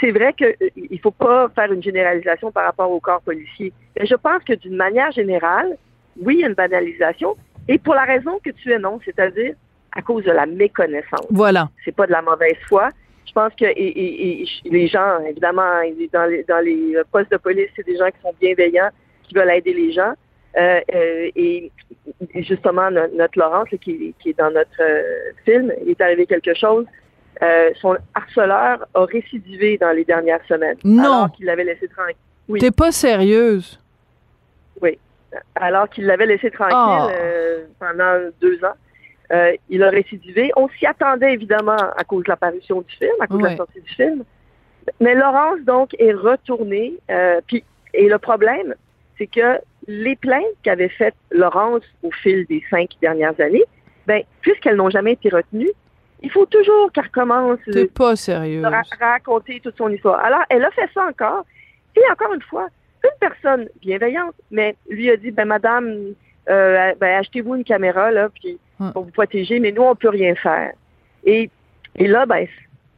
c'est 0.00 0.10
vrai 0.10 0.34
qu'il 0.34 0.54
ne 0.90 0.98
faut 0.98 1.10
pas 1.10 1.48
faire 1.54 1.72
une 1.72 1.82
généralisation 1.82 2.52
par 2.52 2.66
rapport 2.66 2.90
au 2.90 3.00
corps 3.00 3.22
policier. 3.22 3.72
Mais 3.98 4.06
je 4.06 4.14
pense 4.14 4.44
que 4.44 4.52
d'une 4.52 4.76
manière 4.76 5.10
générale, 5.12 5.78
oui, 6.20 6.36
il 6.36 6.40
y 6.40 6.44
a 6.44 6.48
une 6.48 6.54
banalisation, 6.54 7.34
et 7.66 7.78
pour 7.78 7.94
la 7.94 8.04
raison 8.04 8.38
que 8.44 8.50
tu 8.50 8.70
énonces, 8.72 9.02
c'est-à-dire 9.04 9.54
à 9.92 10.02
cause 10.02 10.24
de 10.24 10.30
la 10.30 10.44
méconnaissance. 10.44 11.26
Voilà. 11.30 11.70
C'est 11.84 11.94
pas 11.94 12.06
de 12.06 12.12
la 12.12 12.20
mauvaise 12.20 12.58
foi. 12.68 12.90
Je 13.26 13.32
pense 13.32 13.54
que 13.54 13.64
et, 13.64 14.46
les 14.64 14.86
gens, 14.86 15.20
évidemment, 15.26 15.80
dans 16.12 16.26
les, 16.26 16.44
dans 16.44 16.62
les 16.62 16.96
postes 17.10 17.32
de 17.32 17.38
police, 17.38 17.68
c'est 17.74 17.86
des 17.86 17.96
gens 17.96 18.06
qui 18.06 18.20
sont 18.22 18.34
bienveillants, 18.38 18.90
qui 19.22 19.34
veulent 19.34 19.50
aider 19.50 19.72
les 19.72 19.92
gens. 19.92 20.12
Euh, 20.56 20.80
euh, 20.94 21.30
et 21.36 21.70
justement, 22.36 22.90
notre, 22.90 23.38
Laurence, 23.38 23.68
qui, 23.80 24.14
est 24.24 24.38
dans 24.38 24.50
notre 24.50 24.70
euh, 24.80 25.32
film, 25.44 25.72
il 25.84 25.90
est 25.90 26.00
arrivé 26.00 26.26
quelque 26.26 26.54
chose. 26.54 26.86
son 27.80 27.96
harceleur 28.14 28.86
a 28.94 29.04
récidivé 29.04 29.76
dans 29.78 29.92
les 29.92 30.04
dernières 30.04 30.44
semaines. 30.48 30.78
Non. 30.84 31.02
Alors 31.02 31.32
qu'il 31.32 31.46
l'avait 31.46 31.64
laissé 31.64 31.88
tranquille. 31.88 32.16
Oui. 32.48 32.60
T'es 32.60 32.70
pas 32.70 32.92
sérieuse. 32.92 33.78
Oui. 34.80 34.98
Alors 35.54 35.88
qu'il 35.90 36.06
l'avait 36.06 36.26
laissé 36.26 36.50
tranquille 36.50 36.76
oh. 36.76 37.72
pendant 37.78 38.30
deux 38.40 38.64
ans. 38.64 38.76
Euh, 39.32 39.52
il 39.68 39.82
a 39.82 39.90
récidivé. 39.90 40.52
On 40.56 40.68
s'y 40.68 40.86
attendait 40.86 41.32
évidemment 41.32 41.76
à 41.96 42.04
cause 42.04 42.24
de 42.24 42.30
l'apparition 42.30 42.82
du 42.82 42.94
film, 42.94 43.14
à 43.20 43.26
cause 43.26 43.38
de 43.38 43.44
la 43.44 43.56
sortie 43.56 43.80
du 43.80 43.92
film. 43.92 44.24
Mais 45.00 45.14
Laurence, 45.14 45.60
donc, 45.66 45.94
est 45.98 46.12
retournée. 46.12 46.94
Euh, 47.10 47.40
puis, 47.46 47.64
et 47.92 48.08
le 48.08 48.18
problème, 48.18 48.74
c'est 49.18 49.26
que 49.26 49.58
les 49.86 50.16
plaintes 50.16 50.44
qu'avait 50.62 50.88
faites 50.88 51.14
Laurence 51.30 51.82
au 52.02 52.10
fil 52.10 52.44
des 52.46 52.62
cinq 52.70 52.90
dernières 53.00 53.38
années, 53.40 53.64
ben, 54.06 54.22
puisqu'elles 54.40 54.76
n'ont 54.76 54.90
jamais 54.90 55.12
été 55.12 55.28
retenues, 55.28 55.70
il 56.22 56.30
faut 56.30 56.46
toujours 56.46 56.90
qu'elle 56.92 57.04
recommence 57.04 57.58
pas 57.86 58.16
sérieux. 58.16 58.62
raconter 58.98 59.60
toute 59.60 59.76
son 59.76 59.90
histoire. 59.90 60.24
Alors, 60.24 60.42
elle 60.48 60.64
a 60.64 60.70
fait 60.70 60.88
ça 60.94 61.06
encore. 61.06 61.44
Et 61.94 62.00
encore 62.10 62.32
une 62.34 62.42
fois, 62.42 62.68
une 63.04 63.18
personne 63.20 63.68
bienveillante, 63.80 64.34
mais 64.50 64.76
lui 64.88 65.10
a 65.10 65.16
dit, 65.16 65.30
ben, 65.30 65.44
madame, 65.44 66.14
euh, 66.48 66.94
ben, 67.00 67.18
achetez-vous 67.20 67.56
une 67.56 67.64
caméra, 67.64 68.10
là, 68.10 68.28
puis 68.28 68.58
pour 68.92 69.04
vous 69.04 69.10
protéger, 69.10 69.60
mais 69.60 69.72
nous, 69.72 69.82
on 69.82 69.94
peut 69.94 70.08
rien 70.08 70.34
faire. 70.34 70.72
Et, 71.24 71.50
et 71.96 72.06
là, 72.06 72.26
ben, 72.26 72.46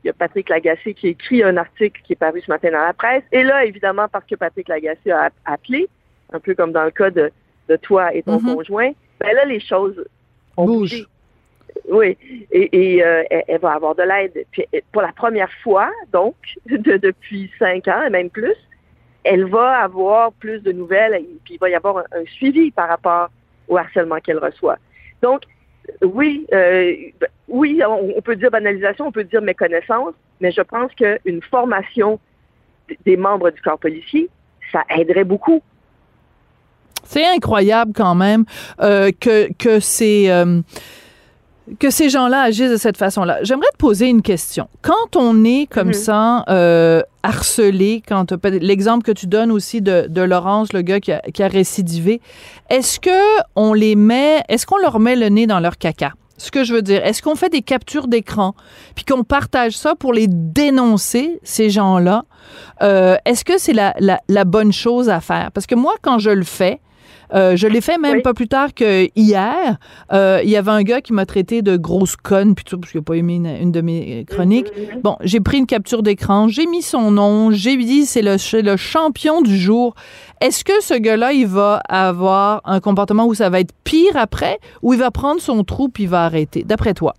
il 0.03 0.07
y 0.07 0.11
a 0.11 0.13
Patrick 0.13 0.49
Lagacé 0.49 0.95
qui 0.95 1.09
a 1.09 1.11
écrit 1.11 1.43
un 1.43 1.57
article 1.57 2.01
qui 2.03 2.13
est 2.13 2.17
paru 2.17 2.41
ce 2.41 2.51
matin 2.51 2.71
dans 2.71 2.85
la 2.85 2.93
presse. 2.93 3.23
Et 3.33 3.43
là, 3.43 3.65
évidemment, 3.65 4.07
parce 4.09 4.25
que 4.27 4.35
Patrick 4.35 4.69
Lagacé 4.69 5.11
a 5.11 5.31
appelé, 5.45 5.89
un 6.33 6.41
peu 6.41 6.55
comme 6.55 6.73
dans 6.73 6.85
le 6.85 6.91
cas 6.91 7.11
de, 7.11 7.31
de 7.69 7.77
toi 7.77 8.15
et 8.15 8.23
ton 8.23 8.39
mm-hmm. 8.39 8.55
conjoint, 8.55 8.93
ben 9.21 9.33
là, 9.35 9.45
les 9.45 9.61
choses 9.61 10.05
ont 10.57 10.67
bougé. 10.67 11.07
Oui, 11.89 12.17
et, 12.51 12.97
et 12.97 13.05
euh, 13.05 13.23
elle, 13.31 13.45
elle 13.47 13.61
va 13.61 13.73
avoir 13.73 13.95
de 13.95 14.03
l'aide. 14.03 14.45
Puis, 14.51 14.65
pour 14.93 15.03
la 15.03 15.13
première 15.13 15.53
fois, 15.63 15.91
donc, 16.13 16.35
de- 16.67 16.97
depuis 16.97 17.51
cinq 17.59 17.89
ans 17.89 18.03
et 18.07 18.11
même 18.11 18.31
plus, 18.31 18.57
elle 19.25 19.45
va 19.45 19.81
avoir 19.81 20.33
plus 20.33 20.61
de 20.61 20.73
nouvelles 20.73 21.15
et 21.15 21.29
puis 21.45 21.55
il 21.55 21.59
va 21.59 21.69
y 21.69 21.75
avoir 21.75 21.99
un, 21.99 22.05
un 22.13 22.25
suivi 22.25 22.71
par 22.71 22.89
rapport 22.89 23.29
au 23.69 23.77
harcèlement 23.77 24.19
qu'elle 24.21 24.39
reçoit. 24.39 24.79
Donc, 25.23 25.43
oui, 26.03 26.47
euh, 26.53 26.95
oui, 27.49 27.81
on, 27.87 28.15
on 28.17 28.21
peut 28.23 28.37
dire 28.37 28.51
banalisation, 28.51 29.07
on 29.07 29.13
peut 29.13 29.25
dire 29.25 29.43
méconnaissance, 29.43 30.15
mais 30.41 30.53
je 30.53 30.63
pense 30.63 30.93
qu'une 30.95 31.43
formation 31.43 32.19
des 33.05 33.17
membres 33.17 33.51
du 33.51 33.61
corps 33.61 33.79
policier, 33.79 34.29
ça 34.73 34.85
aiderait 34.97 35.25
beaucoup. 35.25 35.63
C'est 37.05 37.27
incroyable 37.27 37.93
quand 37.95 38.15
même 38.15 38.45
euh, 38.83 39.11
que 39.19 39.49
que 39.59 39.81
ces 39.81 40.27
euh, 40.29 40.61
que 41.79 41.91
ces 41.91 42.09
gens-là 42.09 42.41
agissent 42.43 42.71
de 42.71 42.77
cette 42.79 42.97
façon-là. 42.97 43.39
J'aimerais 43.43 43.69
te 43.73 43.77
poser 43.77 44.07
une 44.09 44.23
question. 44.23 44.69
Quand 44.81 45.17
on 45.17 45.45
est 45.45 45.67
comme 45.71 45.89
Mhm. 45.89 45.93
ça 45.95 46.45
euh, 46.49 47.03
harcelé, 47.23 48.03
quand 48.09 48.33
l'exemple 48.47 49.05
que 49.05 49.13
tu 49.13 49.27
donnes 49.27 49.51
aussi 49.53 49.83
de, 49.83 50.07
de 50.09 50.23
Laurence, 50.23 50.73
le 50.73 50.81
gars 50.81 50.99
qui 51.01 51.13
a, 51.13 51.21
qui 51.21 51.43
a 51.43 51.49
récidivé, 51.49 52.23
est-ce 52.71 52.99
que 52.99 53.43
on 53.55 53.75
les 53.75 53.97
met, 53.97 54.43
est-ce 54.49 54.67
qu'on 54.67 54.79
leur 54.79 54.99
met 54.99 55.15
le 55.15 55.29
nez 55.29 55.47
dans 55.47 55.61
leur 55.61 55.77
caca? 55.77 56.13
Ce 56.41 56.51
que 56.51 56.63
je 56.65 56.73
veux 56.73 56.83
dire, 56.83 57.05
est-ce 57.05 57.21
qu'on 57.21 57.35
fait 57.35 57.51
des 57.51 57.63
captures 57.63 58.07
d'écran 58.07 58.55
puis 58.95 59.05
qu'on 59.05 59.25
partage 59.25 59.77
ça 59.77 59.95
pour 59.95 60.13
les 60.13 60.27
dénoncer, 60.29 61.41
ces 61.43 61.69
gens-là? 61.69 62.25
Euh, 62.83 63.17
est-ce 63.27 63.45
que 63.45 63.59
c'est 63.59 63.73
la, 63.73 63.93
la, 63.99 64.21
la 64.29 64.45
bonne 64.45 64.73
chose 64.73 65.09
à 65.11 65.21
faire? 65.21 65.51
Parce 65.53 65.67
que 65.67 65.75
moi, 65.75 65.95
quand 66.01 66.19
je 66.19 66.31
le 66.31 66.45
fais, 66.45 66.81
euh, 67.35 67.57
je 67.57 67.67
l'ai 67.67 67.81
fait 67.81 67.99
même 67.99 68.23
pas 68.23 68.35
plus 68.35 68.49
tard 68.49 68.75
que 68.75 69.09
hier. 69.17 69.77
Euh, 70.13 70.41
Il 70.43 70.51
y 70.51 70.57
avait 70.57 70.71
un 70.71 70.83
gars 70.83 71.01
qui 71.01 71.13
m'a 71.13 71.27
traité 71.27 71.63
de 71.63 71.77
grosse 71.77 72.17
conne, 72.17 72.55
puis 72.55 72.65
tout, 72.65 72.79
parce 72.79 72.93
qu'il 72.93 73.01
n'a 73.01 73.05
pas 73.05 73.15
aimé 73.15 73.37
une, 73.37 73.47
une 73.47 73.73
de 73.73 73.81
mes 73.81 74.25
chroniques. 74.25 74.73
Bon, 75.03 75.17
j'ai 75.23 75.41
pris 75.41 75.59
une 75.59 75.67
capture 75.67 76.03
d'écran, 76.03 76.49
j'ai 76.49 76.67
mis 76.67 76.83
son 76.83 77.11
nom, 77.11 77.51
j'ai 77.51 77.77
dit 77.77 78.07
c'est 78.07 78.23
le, 78.23 78.77
champion 78.77 79.43
du 79.43 79.57
jour. 79.57 79.95
Est-ce 80.41 80.65
que 80.65 80.81
ce 80.81 80.95
gars-là, 80.95 81.33
il 81.33 81.47
va 81.47 81.83
avoir 81.89 82.61
un 82.65 82.81
comportement 82.81 83.27
où 83.27 83.35
ça 83.35 83.51
va 83.51 83.61
être 83.61 83.75
pire 83.85 84.17
après, 84.17 84.59
ou 84.83 84.95
il 84.95 84.99
va 84.99 85.11
prendre 85.11 85.41
son 85.41 85.65
trou 85.65 85.89
puis 85.89 86.05
il 86.05 86.09
va 86.09 86.25
arrêter, 86.25 86.63
d'après 86.65 86.95
toi? 86.95 87.15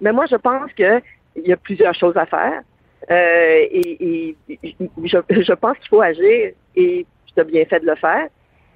Mais 0.00 0.12
moi, 0.12 0.26
je 0.30 0.36
pense 0.36 0.72
qu'il 0.72 1.02
y 1.44 1.52
a 1.52 1.56
plusieurs 1.56 1.94
choses 1.94 2.16
à 2.16 2.26
faire. 2.26 2.62
Euh, 3.10 3.66
et, 3.70 4.36
et 4.62 4.76
je, 5.04 5.18
je 5.28 5.52
pense 5.54 5.76
qu'il 5.78 5.88
faut 5.88 6.02
agir 6.02 6.52
et 6.76 7.06
tu 7.34 7.40
as 7.40 7.44
bien 7.44 7.64
fait 7.64 7.80
de 7.80 7.86
le 7.86 7.96
faire. 7.96 8.28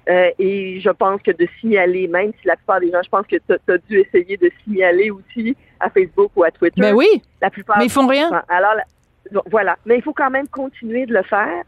Euh, 0.07 0.29
et 0.37 0.79
je 0.81 0.89
pense 0.91 1.21
que 1.23 1.31
de 1.31 1.47
signaler, 1.59 2.07
même 2.07 2.31
si 2.39 2.47
la 2.47 2.55
plupart 2.55 2.79
des 2.79 2.91
gens, 2.91 3.01
je 3.03 3.09
pense 3.09 3.25
que 3.25 3.37
tu 3.37 3.71
as 3.73 3.77
dû 3.89 3.99
essayer 3.99 4.37
de 4.37 4.51
signaler 4.63 5.09
aussi 5.09 5.55
à 5.79 5.89
Facebook 5.89 6.31
ou 6.35 6.43
à 6.43 6.51
Twitter. 6.51 6.79
Ben 6.81 6.93
oui. 6.93 7.07
La 7.41 7.49
plupart. 7.49 7.77
Mais 7.79 7.85
ils 7.85 7.91
font 7.91 8.05
rien. 8.07 8.29
Alors, 8.49 8.73
la- 8.75 9.41
voilà. 9.49 9.77
Mais 9.85 9.97
il 9.97 10.01
faut 10.03 10.13
quand 10.13 10.29
même 10.29 10.47
continuer 10.47 11.05
de 11.07 11.13
le 11.13 11.23
faire. 11.23 11.63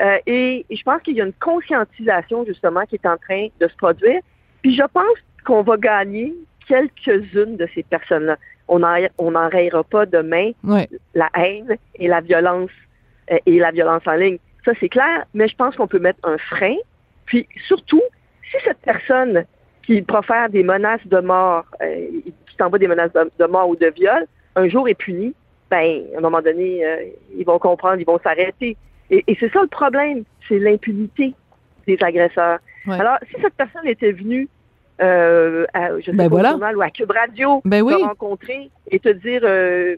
Euh, 0.00 0.18
et, 0.26 0.64
et 0.70 0.76
je 0.76 0.82
pense 0.84 1.02
qu'il 1.02 1.16
y 1.16 1.20
a 1.20 1.24
une 1.24 1.32
conscientisation, 1.34 2.44
justement, 2.46 2.82
qui 2.86 2.94
est 2.94 3.06
en 3.06 3.16
train 3.18 3.48
de 3.60 3.66
se 3.68 3.74
produire. 3.76 4.20
Puis 4.62 4.74
je 4.76 4.84
pense 4.92 5.18
qu'on 5.44 5.62
va 5.62 5.76
gagner 5.76 6.32
quelques-unes 6.68 7.56
de 7.56 7.68
ces 7.74 7.82
personnes-là. 7.82 8.36
On 8.68 8.78
n'en- 8.78 9.08
on 9.18 9.32
n'enrayera 9.32 9.82
pas 9.84 10.06
demain 10.06 10.52
Ouais. 10.64 10.88
la 11.14 11.28
haine 11.36 11.76
et 11.96 12.08
la 12.08 12.20
violence 12.20 12.70
euh, 13.30 13.38
et 13.46 13.58
la 13.58 13.70
violence 13.70 14.02
en 14.06 14.14
ligne. 14.14 14.38
Ça, 14.64 14.72
c'est 14.80 14.88
clair, 14.88 15.24
mais 15.34 15.48
je 15.48 15.56
pense 15.56 15.76
qu'on 15.76 15.86
peut 15.88 15.98
mettre 15.98 16.20
un 16.24 16.38
frein. 16.38 16.76
Puis 17.26 17.48
surtout, 17.66 18.02
si 18.50 18.56
cette 18.64 18.78
personne 18.78 19.44
qui 19.84 20.00
profère 20.02 20.48
des 20.48 20.62
menaces 20.62 21.06
de 21.06 21.18
mort, 21.20 21.64
euh, 21.82 22.06
qui 22.48 22.56
t'envoie 22.56 22.78
des 22.78 22.88
menaces 22.88 23.12
de, 23.12 23.30
de 23.38 23.46
mort 23.46 23.68
ou 23.68 23.76
de 23.76 23.86
viol, 23.86 24.26
un 24.56 24.68
jour 24.68 24.88
est 24.88 24.94
punie, 24.94 25.34
ben, 25.70 26.02
à 26.14 26.18
un 26.18 26.20
moment 26.20 26.42
donné, 26.42 26.84
euh, 26.84 27.04
ils 27.36 27.44
vont 27.44 27.58
comprendre, 27.58 27.98
ils 27.98 28.06
vont 28.06 28.20
s'arrêter. 28.22 28.76
Et, 29.10 29.24
et 29.26 29.36
c'est 29.40 29.50
ça 29.52 29.62
le 29.62 29.68
problème, 29.68 30.24
c'est 30.48 30.58
l'impunité 30.58 31.34
des 31.86 31.98
agresseurs. 32.00 32.58
Ouais. 32.86 33.00
Alors, 33.00 33.16
si 33.28 33.40
cette 33.40 33.54
personne 33.54 33.86
était 33.86 34.12
venue 34.12 34.48
euh, 35.00 35.64
à, 35.72 35.98
je 35.98 36.06
sais 36.06 36.12
Ben 36.12 36.24
pas, 36.24 36.28
voilà. 36.28 36.48
au 36.50 36.52
journal 36.52 36.76
ou 36.76 36.82
à 36.82 36.90
Cube 36.90 37.10
Radio, 37.10 37.62
Ben 37.64 37.82
oui. 37.82 37.94
te 37.94 38.04
rencontrer 38.04 38.70
et 38.90 38.98
te 38.98 39.08
dire, 39.08 39.40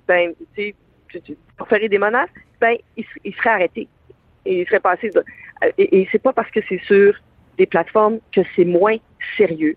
ben, 0.07 0.33
tu 0.55 0.75
sais, 1.19 1.37
pour 1.57 1.69
faire 1.69 1.87
des 1.89 1.99
menaces, 1.99 2.31
ben, 2.61 2.77
il 2.97 3.35
serait 3.35 3.51
arrêté. 3.51 3.89
Et 4.47 4.61
il 4.61 4.67
serait 4.67 4.81
passé. 4.81 5.11
de- 5.11 5.19
euh, 5.21 5.71
et 5.79 6.01
et 6.01 6.09
c'est 6.13 6.23
pas 6.23 6.33
parce 6.33 6.51
que 6.51 6.61
c'est 6.69 6.81
sur 6.87 7.15
des 7.59 7.67
plateformes 7.67 8.19
que 8.35 8.41
c'est 8.57 8.65
moins 8.65 8.97
sérieux. 9.37 9.77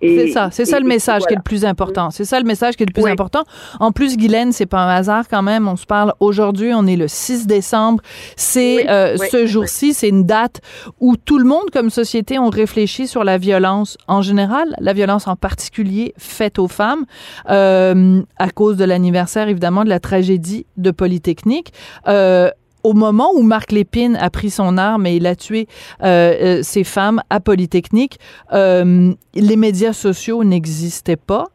C'est 0.00 0.28
ça, 0.28 0.50
c'est 0.52 0.64
ça 0.64 0.78
le 0.78 0.86
message 0.86 1.22
qui 1.26 1.32
est 1.32 1.36
le 1.38 1.42
plus 1.42 1.64
important. 1.64 2.10
C'est 2.10 2.24
ça 2.24 2.38
le 2.38 2.44
message 2.46 2.76
qui 2.76 2.84
est 2.84 2.86
le 2.86 2.92
plus 2.92 3.02
Oui. 3.02 3.10
important. 3.10 3.42
En 3.80 3.90
plus, 3.90 4.16
Guylaine, 4.16 4.52
c'est 4.52 4.64
pas 4.66 4.78
un 4.84 4.88
hasard 4.94 5.24
quand 5.28 5.42
même. 5.42 5.66
On 5.66 5.74
se 5.74 5.86
parle 5.86 6.12
aujourd'hui, 6.20 6.70
on 6.72 6.86
est 6.86 6.94
le 6.94 7.08
6 7.08 7.48
décembre. 7.48 8.00
C'est 8.36 8.76
Oui, 8.76 8.86
euh, 8.88 9.16
oui, 9.18 9.26
ce 9.28 9.46
jour-ci, 9.46 9.94
c'est 9.94 10.08
une 10.08 10.22
date 10.22 10.60
où 11.00 11.16
tout 11.16 11.36
le 11.38 11.44
monde, 11.44 11.68
comme 11.72 11.90
société, 11.90 12.38
on 12.38 12.48
réfléchit 12.48 13.08
sur 13.08 13.24
la 13.24 13.38
violence 13.38 13.98
en 14.06 14.22
général, 14.22 14.68
la 14.78 14.92
violence 14.92 15.26
en 15.26 15.34
particulier 15.34 16.14
faite 16.16 16.60
aux 16.60 16.68
femmes, 16.68 17.04
euh, 17.50 18.22
à 18.38 18.50
cause 18.50 18.76
de 18.76 18.84
l'anniversaire 18.84 19.48
évidemment 19.48 19.82
de 19.82 19.88
la 19.88 19.98
tragédie 19.98 20.64
de 20.76 20.92
Polytechnique. 20.92 21.72
Euh, 22.06 22.50
au 22.82 22.92
moment 22.92 23.30
où 23.34 23.42
Marc 23.42 23.72
Lépine 23.72 24.16
a 24.16 24.30
pris 24.30 24.50
son 24.50 24.78
arme 24.78 25.06
et 25.06 25.16
il 25.16 25.26
a 25.26 25.36
tué 25.36 25.66
euh, 26.02 26.58
euh, 26.58 26.62
ces 26.62 26.84
femmes 26.84 27.20
à 27.30 27.40
Polytechnique, 27.40 28.18
euh, 28.52 29.12
les 29.34 29.56
médias 29.56 29.92
sociaux 29.92 30.44
n'existaient 30.44 31.16
pas. 31.16 31.46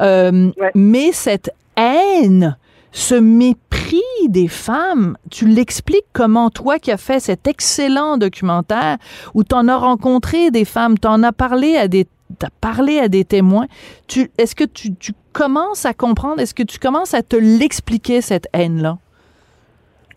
Euh, 0.00 0.50
Mais 0.74 1.12
cette 1.12 1.50
haine, 1.76 2.56
ce 2.92 3.14
mépris 3.14 4.02
des 4.28 4.48
femmes, 4.48 5.16
tu 5.30 5.46
l'expliques 5.46 6.06
comment 6.12 6.50
toi 6.50 6.78
qui 6.78 6.90
as 6.90 6.96
fait 6.96 7.20
cet 7.20 7.46
excellent 7.46 8.16
documentaire 8.16 8.98
où 9.34 9.44
tu 9.44 9.54
en 9.54 9.68
as 9.68 9.76
rencontré 9.76 10.50
des 10.50 10.64
femmes, 10.64 10.98
tu 10.98 11.08
en 11.08 11.22
as 11.22 11.32
parlé 11.32 11.76
à 11.76 11.88
des 11.88 12.06
t'as 12.38 12.48
parlé 12.60 12.98
à 12.98 13.08
des 13.08 13.24
témoins, 13.24 13.66
tu, 14.08 14.30
est-ce 14.36 14.56
que 14.56 14.64
tu, 14.64 14.94
tu 14.96 15.12
commences 15.32 15.86
à 15.86 15.94
comprendre, 15.94 16.40
est-ce 16.40 16.54
que 16.54 16.64
tu 16.64 16.78
commences 16.78 17.14
à 17.14 17.22
te 17.22 17.36
l'expliquer, 17.36 18.20
cette 18.20 18.48
haine-là? 18.52 18.98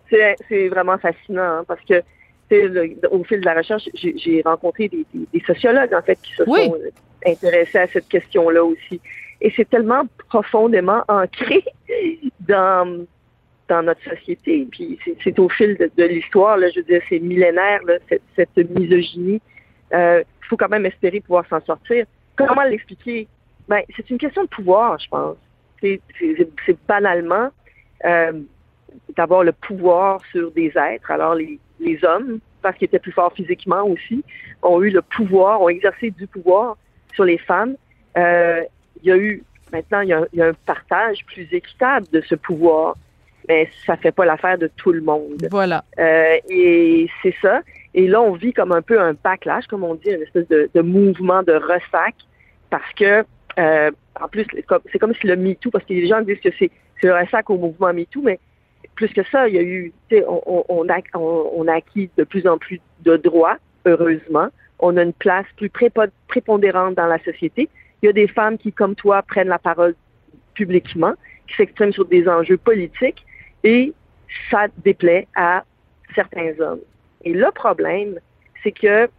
C'est 0.10 0.68
vraiment 0.70 0.98
fascinant 0.98 1.42
hein, 1.60 1.66
parce 1.68 1.82
que 1.86 2.02
le- 2.52 2.96
au 3.12 3.24
fil 3.24 3.42
de 3.42 3.46
la 3.46 3.54
recherche, 3.54 3.88
j'ai 3.94 4.42
rencontré 4.44 4.88
des, 4.88 5.06
des- 5.14 5.28
des 5.32 5.44
sociologues 5.46 5.94
en 5.94 6.02
fait 6.02 6.18
qui 6.24 6.34
se 6.34 6.44
Oui. 6.48 6.66
sont 6.66 6.76
euh, 6.76 6.90
intéressés 7.32 7.78
à 7.78 7.88
cette 7.88 8.08
question-là 8.08 8.64
aussi. 8.64 9.00
Et 9.42 9.54
c'est 9.56 9.70
tellement 9.70 10.04
profondément 10.30 11.04
ancré 11.08 11.64
dans 12.40 13.06
dans 13.68 13.84
notre 13.84 14.02
société. 14.04 14.68
Puis 14.72 14.98
c'est- 15.24 15.38
au 15.40 15.48
fil 15.50 15.78
de, 15.78 15.92
de 15.96 16.04
l'histoire, 16.06 16.58
je 16.60 16.80
veux 16.80 16.86
dire, 16.86 17.02
c'est 17.08 17.20
millénaire 17.20 17.82
là, 17.86 17.96
cette, 18.10 18.24
cette 18.36 18.70
misogynie. 18.80 19.42
Euh, 19.94 20.24
Il 20.42 20.48
faut 20.48 20.58
quand 20.58 20.70
même 20.70 20.88
espérer 20.88 21.20
pouvoir 21.22 21.46
s'en 21.48 21.62
sortir. 21.64 22.06
Comment 22.36 22.64
l'expliquer? 22.64 23.28
Ben, 23.68 23.82
c'est 23.96 24.10
une 24.10 24.18
question 24.18 24.44
de 24.44 24.48
pouvoir, 24.50 24.98
je 24.98 25.08
pense. 25.10 25.38
C'est 25.80 26.02
banalement 26.88 27.50
euh, 28.06 28.32
d'avoir 29.16 29.44
le 29.44 29.52
pouvoir 29.52 30.20
sur 30.32 30.52
des 30.52 30.72
êtres. 30.76 31.12
Alors, 31.12 31.36
les, 31.36 31.60
les 31.80 32.04
hommes, 32.04 32.40
parce 32.62 32.78
qu'ils 32.78 32.86
étaient 32.86 33.00
plus 33.00 33.12
forts 33.12 33.34
physiquement 33.34 33.84
aussi, 33.84 34.24
ont 34.62 34.82
eu 34.82 34.90
le 34.90 35.02
pouvoir, 35.02 35.62
ont 35.62 35.70
exercé 35.70 36.12
du 36.12 36.28
pouvoir 36.28 36.78
sur 37.14 37.26
les 37.26 37.38
femmes. 37.38 37.76
Euh, 38.18 38.62
il 39.02 39.10
y 39.10 39.12
a 39.12 39.18
eu, 39.18 39.44
maintenant, 39.72 40.02
il 40.02 40.10
y 40.10 40.14
a, 40.14 40.26
il 40.34 40.40
y 40.40 40.42
a 40.42 40.48
un 40.48 40.54
partage 40.66 41.26
plus 41.26 41.48
équitable 41.52 42.08
de 42.12 42.22
ce 42.22 42.36
pouvoir, 42.36 42.96
mais 43.48 43.70
ça 43.86 43.96
fait 43.98 44.12
pas 44.12 44.26
l'affaire 44.26 44.58
de 44.58 44.70
tout 44.76 44.92
le 44.92 45.02
monde. 45.02 45.48
Voilà. 45.50 45.84
Euh, 45.98 46.38
et 46.50 47.08
c'est 47.24 47.36
ça. 47.42 47.62
Et 47.94 48.08
là, 48.08 48.22
on 48.22 48.34
vit 48.34 48.54
comme 48.54 48.72
un 48.72 48.82
peu 48.82 49.00
un 49.00 49.14
backlash, 49.14 49.66
comme 49.68 49.84
on 49.84 49.96
dit, 49.96 50.10
une 50.10 50.22
espèce 50.22 50.48
de, 50.48 50.70
de 50.74 50.82
mouvement 50.82 51.42
de 51.44 51.54
ressac, 51.54 52.16
parce 52.70 52.94
que, 52.94 53.24
euh, 53.58 53.92
en 54.22 54.28
plus, 54.28 54.46
c'est 54.92 55.00
comme, 55.00 55.14
si 55.16 55.28
le 55.28 55.36
MeToo, 55.36 55.72
parce 55.72 55.86
que 55.86 55.94
les 55.94 56.08
gens 56.08 56.22
disent 56.22 56.40
que 56.40 56.50
c'est, 56.60 56.70
c'est 57.00 57.08
le 57.08 57.14
ressac 57.14 57.50
au 57.50 57.58
mouvement 57.58 57.92
MeToo, 57.94 58.22
mais 58.22 58.40
plus 58.96 59.10
que 59.10 59.24
ça, 59.32 59.48
il 59.48 59.56
y 59.56 59.58
a 59.58 59.62
eu, 59.62 59.94
on, 60.28 60.64
on, 60.70 60.76
on 60.80 61.68
a, 61.68 61.74
acquis 61.74 62.10
de 62.18 62.24
plus 62.24 62.48
en 62.48 62.58
plus 62.58 62.80
de 63.02 63.18
droits, 63.18 63.58
heureusement. 63.86 64.50
On 64.80 64.98
a 64.98 65.04
une 65.04 65.14
place 65.14 65.46
plus 65.58 65.70
prépo- 65.70 66.12
prépondérante 66.28 66.96
dans 66.96 67.08
la 67.08 67.20
société. 67.24 67.70
Il 68.02 68.08
y 68.08 68.10
a 68.10 68.14
des 68.14 68.28
femmes 68.28 68.58
qui, 68.58 68.72
comme 68.72 68.96
toi, 68.96 69.22
prennent 69.22 69.50
la 69.50 69.60
parole 69.60 69.96
publiquement, 70.54 71.14
qui 71.48 71.56
s'expriment 71.56 71.94
sur 71.94 72.06
des 72.06 72.28
enjeux 72.28 72.58
politiques, 72.58 73.26
et 73.64 73.94
ça 74.52 74.68
déplaît 74.84 75.28
à 75.36 75.64
certains 76.16 76.54
hommes. 76.60 76.82
Et 77.24 77.34
le 77.34 77.52
problème, 77.52 78.20
c'est 78.64 78.72
que 78.72 79.10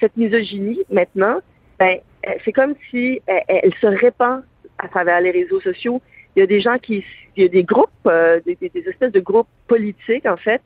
cette 0.00 0.16
misogynie, 0.16 0.82
maintenant, 0.90 1.40
ben, 1.78 1.98
c'est 2.44 2.52
comme 2.52 2.74
si 2.90 3.20
elle 3.26 3.74
se 3.80 3.86
répand 3.86 4.42
à 4.78 4.88
travers 4.88 5.20
les 5.20 5.30
réseaux 5.30 5.60
sociaux. 5.60 6.02
Il 6.36 6.40
y 6.40 6.42
a 6.42 6.46
des 6.46 6.60
gens 6.60 6.78
qui, 6.78 7.02
il 7.36 7.42
y 7.44 7.46
a 7.46 7.48
des 7.48 7.64
groupes, 7.64 7.88
euh, 8.06 8.40
des, 8.44 8.58
espèces 8.86 9.12
de 9.12 9.20
groupes 9.20 9.48
politiques, 9.66 10.26
en 10.26 10.36
fait, 10.36 10.60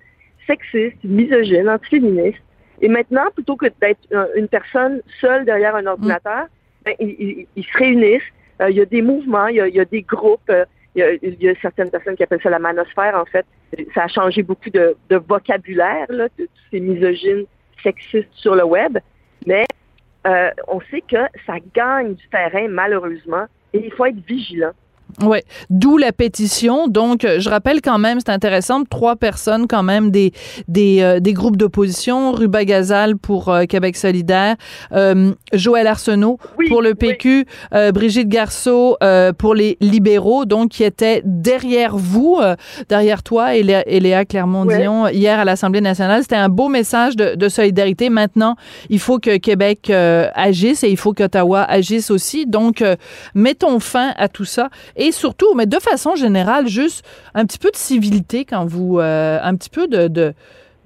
sexistes, 0.47 0.97
misogynes, 1.05 1.69
antiféministes. 1.69 2.43
Et 2.83 2.89
maintenant, 2.89 3.27
plutôt 3.35 3.57
que 3.57 3.67
d'être 3.81 4.01
un- 4.13 4.27
une 4.37 4.49
personne 4.49 5.01
seule 5.21 5.45
derrière 5.45 5.77
un 5.77 5.87
ordinateur, 5.87 6.47
ben, 6.85 6.95
ils, 6.99 7.17
ils- 7.21 7.47
ils 7.57 7.65
se 7.65 7.79
réunissent. 7.79 8.23
Euh, 8.61 8.71
il 8.71 8.77
y 8.77 8.81
a 8.81 8.85
des 8.87 9.01
mouvements, 9.03 9.47
il 9.47 9.57
y 9.57 9.61
a, 9.61 9.69
il 9.69 9.75
y 9.75 9.81
a 9.81 9.85
des 9.85 10.03
groupes. 10.03 10.49
euh, 10.51 10.65
il 10.97 11.01
y, 11.01 11.03
a, 11.05 11.13
il 11.23 11.41
y 11.41 11.49
a 11.49 11.55
certaines 11.63 11.89
personnes 11.91 12.17
qui 12.17 12.25
appellent 12.25 12.43
ça 12.43 12.51
la 12.51 12.59
manosphère, 12.59 13.15
en 13.17 13.25
fait. 13.25 13.47
Ça 13.95 14.05
a 14.05 14.09
changé 14.09 14.43
beaucoup 14.43 14.71
de, 14.71 14.97
de 15.09 15.17
vocabulaire, 15.17 16.07
là, 16.09 16.27
de 16.37 16.47
tous 16.47 16.63
ces 16.73 16.81
misogynes 16.81 17.45
sexistes 17.85 18.29
sur 18.33 18.57
le 18.57 18.65
web. 18.65 18.99
Mais 19.47 19.67
euh, 20.27 20.51
on 20.67 20.81
sait 20.91 21.03
que 21.03 21.23
ça 21.47 21.55
gagne 21.75 22.15
du 22.15 22.29
terrain, 22.29 22.67
malheureusement, 22.69 23.45
et 23.73 23.85
il 23.87 23.93
faut 23.93 24.07
être 24.07 24.19
vigilant. 24.27 24.73
Ouais, 25.23 25.45
d'où 25.71 25.99
la 25.99 26.13
pétition. 26.13 26.89
Donc, 26.89 27.25
euh, 27.25 27.41
je 27.41 27.49
rappelle 27.49 27.81
quand 27.81 27.99
même, 27.99 28.19
c'est 28.21 28.33
intéressant, 28.33 28.85
trois 28.85 29.17
personnes 29.17 29.67
quand 29.67 29.83
même 29.83 30.11
des 30.11 30.33
des, 30.69 31.01
euh, 31.01 31.21
des 31.21 31.33
groupes 31.33 31.57
d'opposition, 31.57 32.33
Ruba 32.33 32.65
Gazal 32.65 33.17
pour 33.17 33.49
euh, 33.49 33.65
Québec 33.65 33.97
solidaire, 33.97 34.57
euh, 34.93 35.33
Joël 35.53 35.87
Arsenault 35.87 36.39
pour 36.69 36.83
le 36.83 36.95
PQ, 36.95 37.47
Brigitte 37.93 38.29
Garceau 38.29 38.97
pour 39.39 39.55
les 39.55 39.77
libéraux, 39.81 40.45
donc 40.45 40.71
qui 40.71 40.85
étaient 40.85 41.23
derrière 41.25 41.97
vous, 41.97 42.39
derrière 42.89 43.23
toi 43.23 43.55
et 43.55 43.63
Léa, 43.63 43.83
et 43.87 44.01
Léa 44.01 44.25
Clermont-Dion 44.25 45.09
hier 45.09 45.39
à 45.39 45.45
l'Assemblée 45.45 45.81
nationale. 45.81 46.23
C'était 46.23 46.37
un 46.37 46.49
beau 46.49 46.69
message 46.69 47.17
de, 47.17 47.35
de 47.35 47.49
solidarité. 47.49 48.11
Maintenant, 48.11 48.57
il 48.89 48.99
faut 48.99 49.19
que 49.19 49.37
Québec 49.39 49.91
agisse 49.91 50.85
et 50.85 50.91
il 50.91 50.97
faut 50.97 51.13
qu'Ottawa 51.13 51.63
agisse 51.63 52.11
aussi. 52.11 52.47
Donc, 52.47 52.85
mettons 53.35 53.81
fin 53.81 54.13
à 54.17 54.29
tout 54.29 54.45
ça 54.45 54.69
et 55.01 55.13
surtout, 55.13 55.55
mais 55.55 55.67
de 55.67 55.79
façon 55.79 56.15
générale, 56.15 56.69
juste 56.69 57.05
un 57.35 57.45
petit 57.45 57.59
peu 57.59 57.71
de 57.71 57.77
civilité 57.77 58.45
quand 58.45 58.65
vous, 58.67 59.01
euh, 59.01 59.39
un 59.43 59.57
petit 59.57 59.71
peu 59.71 59.89
de, 59.89 60.09
de 60.09 60.35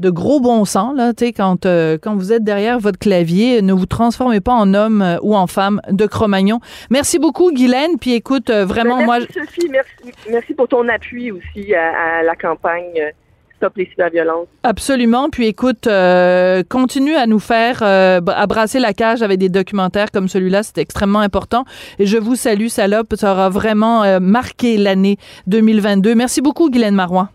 de 0.01 0.11
gros 0.11 0.41
bon 0.41 0.65
sens 0.65 0.97
là, 0.97 1.13
quand 1.37 1.67
euh, 1.67 1.99
quand 2.03 2.17
vous 2.17 2.33
êtes 2.33 2.43
derrière 2.43 2.79
votre 2.81 2.99
clavier, 2.99 3.63
ne 3.63 3.73
vous 3.73 3.87
transformez 3.87 4.41
pas 4.41 4.53
en 4.53 4.75
homme 4.75 5.03
euh, 5.03 5.19
ou 5.23 5.37
en 5.37 5.47
femme 5.47 5.81
de 5.89 6.07
Cro-Magnon. 6.07 6.61
Merci 6.91 7.19
beaucoup 7.19 7.53
Guylaine, 7.53 7.99
puis 8.01 8.15
écoute 8.15 8.51
euh, 8.51 8.65
vraiment 8.65 8.99
Ben, 8.99 9.05
moi 9.05 9.19
merci, 9.21 9.35
Sophie, 9.35 9.69
merci, 9.71 9.93
merci 10.29 10.55
pour 10.55 10.67
ton 10.69 10.89
appui 10.89 11.31
aussi 11.31 11.75
à, 11.75 12.19
à 12.19 12.23
la 12.23 12.35
campagne 12.35 13.13
euh, 13.55 13.57
Stop 13.59 13.77
les 13.77 13.87
cyberviolences. 13.87 14.49
Absolument. 14.63 15.31
Puis 15.31 15.47
écoute, 15.47 15.87
euh, 15.87 16.63
continue 16.69 17.15
à 17.15 17.27
nous 17.27 17.39
faire, 17.39 17.81
euh, 17.83 18.21
à 18.27 18.47
brasser 18.47 18.79
la 18.79 18.93
cage 18.93 19.23
avec 19.23 19.39
des 19.39 19.49
documentaires 19.49 20.11
comme 20.11 20.29
celui-là. 20.29 20.63
C'est 20.63 20.79
extrêmement 20.79 21.21
important. 21.21 21.65
Et 21.99 22.07
je 22.07 22.19
vous 22.19 22.35
salue, 22.37 22.69
salope. 22.69 23.15
Ça 23.15 23.33
aura 23.33 23.49
vraiment 23.49 24.03
euh, 24.03 24.21
marqué 24.21 24.77
l'année 24.77 25.17
2022. 25.47 26.15
Merci 26.15 26.41
beaucoup, 26.41 26.71
Guylaine 26.71 26.95
Marois. 26.95 27.31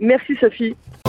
Merci, 0.00 0.36
Sophie. 0.40 0.76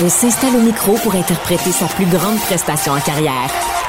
elle 0.00 0.10
s'installe 0.10 0.56
au 0.56 0.60
micro 0.60 0.94
pour 0.94 1.14
interpréter 1.14 1.72
sa 1.72 1.86
plus 1.86 2.06
grande 2.06 2.38
prestation 2.38 2.92
en 2.92 3.00
carrière. 3.00 3.79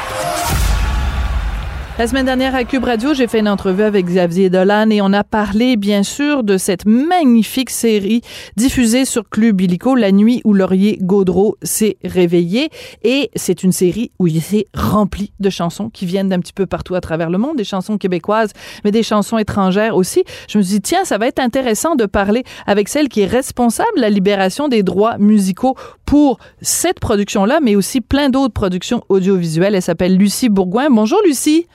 La 1.99 2.07
semaine 2.07 2.25
dernière 2.25 2.55
à 2.55 2.63
Cube 2.63 2.85
Radio, 2.85 3.13
j'ai 3.13 3.27
fait 3.27 3.39
une 3.39 3.49
entrevue 3.49 3.83
avec 3.83 4.07
Xavier 4.07 4.49
Dolan 4.49 4.89
et 4.89 5.01
on 5.01 5.13
a 5.13 5.23
parlé 5.23 5.75
bien 5.75 6.01
sûr 6.01 6.41
de 6.41 6.57
cette 6.57 6.85
magnifique 6.87 7.69
série 7.69 8.21
diffusée 8.55 9.05
sur 9.05 9.29
Club 9.29 9.61
Illico, 9.61 9.93
La 9.93 10.11
nuit 10.11 10.41
où 10.43 10.53
Laurier 10.53 10.97
Gaudreau 11.01 11.57
s'est 11.61 11.97
réveillé. 12.03 12.69
Et 13.03 13.29
c'est 13.35 13.61
une 13.61 13.73
série 13.73 14.11
où 14.17 14.25
il 14.25 14.41
s'est 14.41 14.65
rempli 14.73 15.33
de 15.39 15.49
chansons 15.51 15.89
qui 15.89 16.07
viennent 16.07 16.29
d'un 16.29 16.39
petit 16.39 16.53
peu 16.53 16.65
partout 16.65 16.95
à 16.95 17.01
travers 17.01 17.29
le 17.29 17.37
monde, 17.37 17.57
des 17.57 17.65
chansons 17.65 17.97
québécoises, 17.97 18.53
mais 18.83 18.91
des 18.91 19.03
chansons 19.03 19.37
étrangères 19.37 19.95
aussi. 19.95 20.23
Je 20.47 20.57
me 20.57 20.63
suis 20.63 20.75
dit, 20.75 20.81
tiens, 20.81 21.03
ça 21.03 21.19
va 21.19 21.27
être 21.27 21.39
intéressant 21.39 21.95
de 21.95 22.07
parler 22.07 22.43
avec 22.65 22.87
celle 22.89 23.09
qui 23.09 23.21
est 23.21 23.27
responsable 23.27 23.97
de 23.97 24.01
la 24.01 24.09
libération 24.09 24.69
des 24.69 24.81
droits 24.81 25.17
musicaux 25.19 25.75
pour 26.05 26.39
cette 26.61 26.99
production-là, 26.99 27.59
mais 27.61 27.75
aussi 27.75 28.01
plein 28.01 28.29
d'autres 28.29 28.53
productions 28.53 29.03
audiovisuelles. 29.09 29.75
Elle 29.75 29.81
s'appelle 29.81 30.17
Lucie 30.17 30.49
Bourgoin. 30.49 30.89
Bonjour 30.89 31.19
Lucie. 31.25 31.67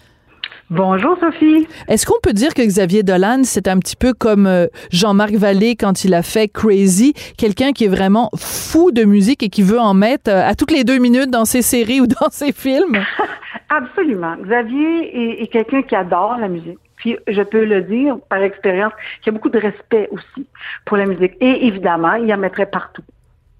Bonjour 0.68 1.16
Sophie. 1.20 1.68
Est-ce 1.86 2.06
qu'on 2.06 2.18
peut 2.20 2.32
dire 2.32 2.52
que 2.52 2.62
Xavier 2.62 3.04
Dolan, 3.04 3.42
c'est 3.44 3.68
un 3.68 3.78
petit 3.78 3.94
peu 3.94 4.12
comme 4.12 4.48
euh, 4.48 4.66
Jean-Marc 4.90 5.34
Vallée 5.34 5.76
quand 5.76 6.04
il 6.04 6.12
a 6.12 6.22
fait 6.22 6.48
Crazy, 6.48 7.14
quelqu'un 7.38 7.72
qui 7.72 7.84
est 7.84 7.88
vraiment 7.88 8.30
fou 8.36 8.90
de 8.90 9.04
musique 9.04 9.44
et 9.44 9.48
qui 9.48 9.62
veut 9.62 9.78
en 9.78 9.94
mettre 9.94 10.28
euh, 10.28 10.44
à 10.44 10.56
toutes 10.56 10.72
les 10.72 10.82
deux 10.82 10.98
minutes 10.98 11.30
dans 11.30 11.44
ses 11.44 11.62
séries 11.62 12.00
ou 12.02 12.08
dans 12.08 12.30
ses 12.30 12.52
films? 12.52 12.98
Absolument. 13.68 14.36
Xavier 14.42 15.38
est, 15.38 15.42
est 15.44 15.46
quelqu'un 15.46 15.82
qui 15.82 15.94
adore 15.94 16.36
la 16.40 16.48
musique. 16.48 16.78
Puis 16.96 17.16
je 17.28 17.42
peux 17.42 17.64
le 17.64 17.82
dire 17.82 18.16
par 18.28 18.42
expérience, 18.42 18.92
qu'il 19.22 19.32
y 19.32 19.36
a 19.36 19.38
beaucoup 19.38 19.50
de 19.50 19.58
respect 19.58 20.08
aussi 20.10 20.46
pour 20.84 20.96
la 20.96 21.06
musique. 21.06 21.34
Et 21.40 21.66
évidemment, 21.66 22.14
il 22.14 22.32
en 22.32 22.38
mettrait 22.38 22.66
partout. 22.66 23.02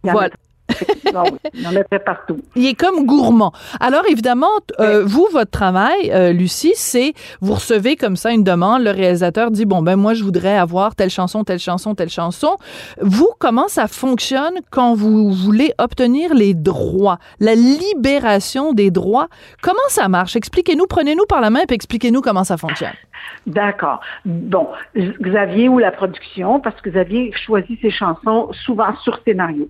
Il 0.03 0.11
Voilà. 0.11 0.35
Mettrait- 0.69 1.13
Non, 1.13 1.23
oui, 1.25 1.39
il 1.55 1.67
en 1.67 1.73
mettrait 1.73 1.99
partout. 2.01 2.39
Il 2.57 2.67
est 2.67 2.75
comme 2.75 3.07
gourmand. 3.07 3.53
Alors 3.81 4.03
évidemment, 4.11 4.49
euh, 4.81 5.05
vous, 5.05 5.27
votre 5.33 5.51
travail, 5.51 6.11
euh, 6.11 6.33
Lucie, 6.33 6.73
c'est 6.75 7.13
vous 7.41 7.55
recevez 7.55 7.97
comme 7.97 8.17
ça 8.17 8.33
une 8.33 8.45
demande, 8.45 8.83
le 8.83 8.91
réalisateur 8.91 9.51
dit 9.51 9.65
bon 9.65 9.83
ben 9.83 9.97
moi 9.97 10.15
je 10.15 10.23
voudrais 10.25 10.57
avoir 10.59 10.95
telle 10.95 11.11
chanson, 11.11 11.45
telle 11.45 11.59
chanson, 11.59 11.95
telle 11.95 12.11
chanson. 12.11 12.57
Vous, 13.01 13.31
comment 13.39 13.69
ça 13.69 13.87
fonctionne 13.89 14.55
quand 14.71 14.95
vous 14.95 15.31
voulez 15.33 15.73
obtenir 15.79 16.35
les 16.35 16.55
droits, 16.55 17.19
la 17.41 17.55
libération 17.55 18.73
des 18.73 18.91
droits? 18.91 19.29
Comment 19.63 19.79
ça 19.89 20.09
marche? 20.09 20.37
Expliquez-nous, 20.37 20.87
prenez-nous 20.87 21.27
par 21.29 21.41
la 21.41 21.51
main 21.51 21.61
et 21.69 21.73
expliquez-nous 21.73 22.21
comment 22.21 22.45
ça 22.45 22.57
fonctionne. 22.57 22.93
D'accord. 23.47 24.01
Bon, 24.25 24.69
Xavier 24.97 25.69
ou 25.69 25.79
la 25.79 25.91
production, 25.91 26.61
parce 26.61 26.81
que 26.81 26.91
Xavier 26.91 27.33
choisit 27.47 27.81
ses 27.81 27.91
chansons 27.91 28.51
souvent 28.65 28.95
sur 29.03 29.19
scénario. 29.25 29.69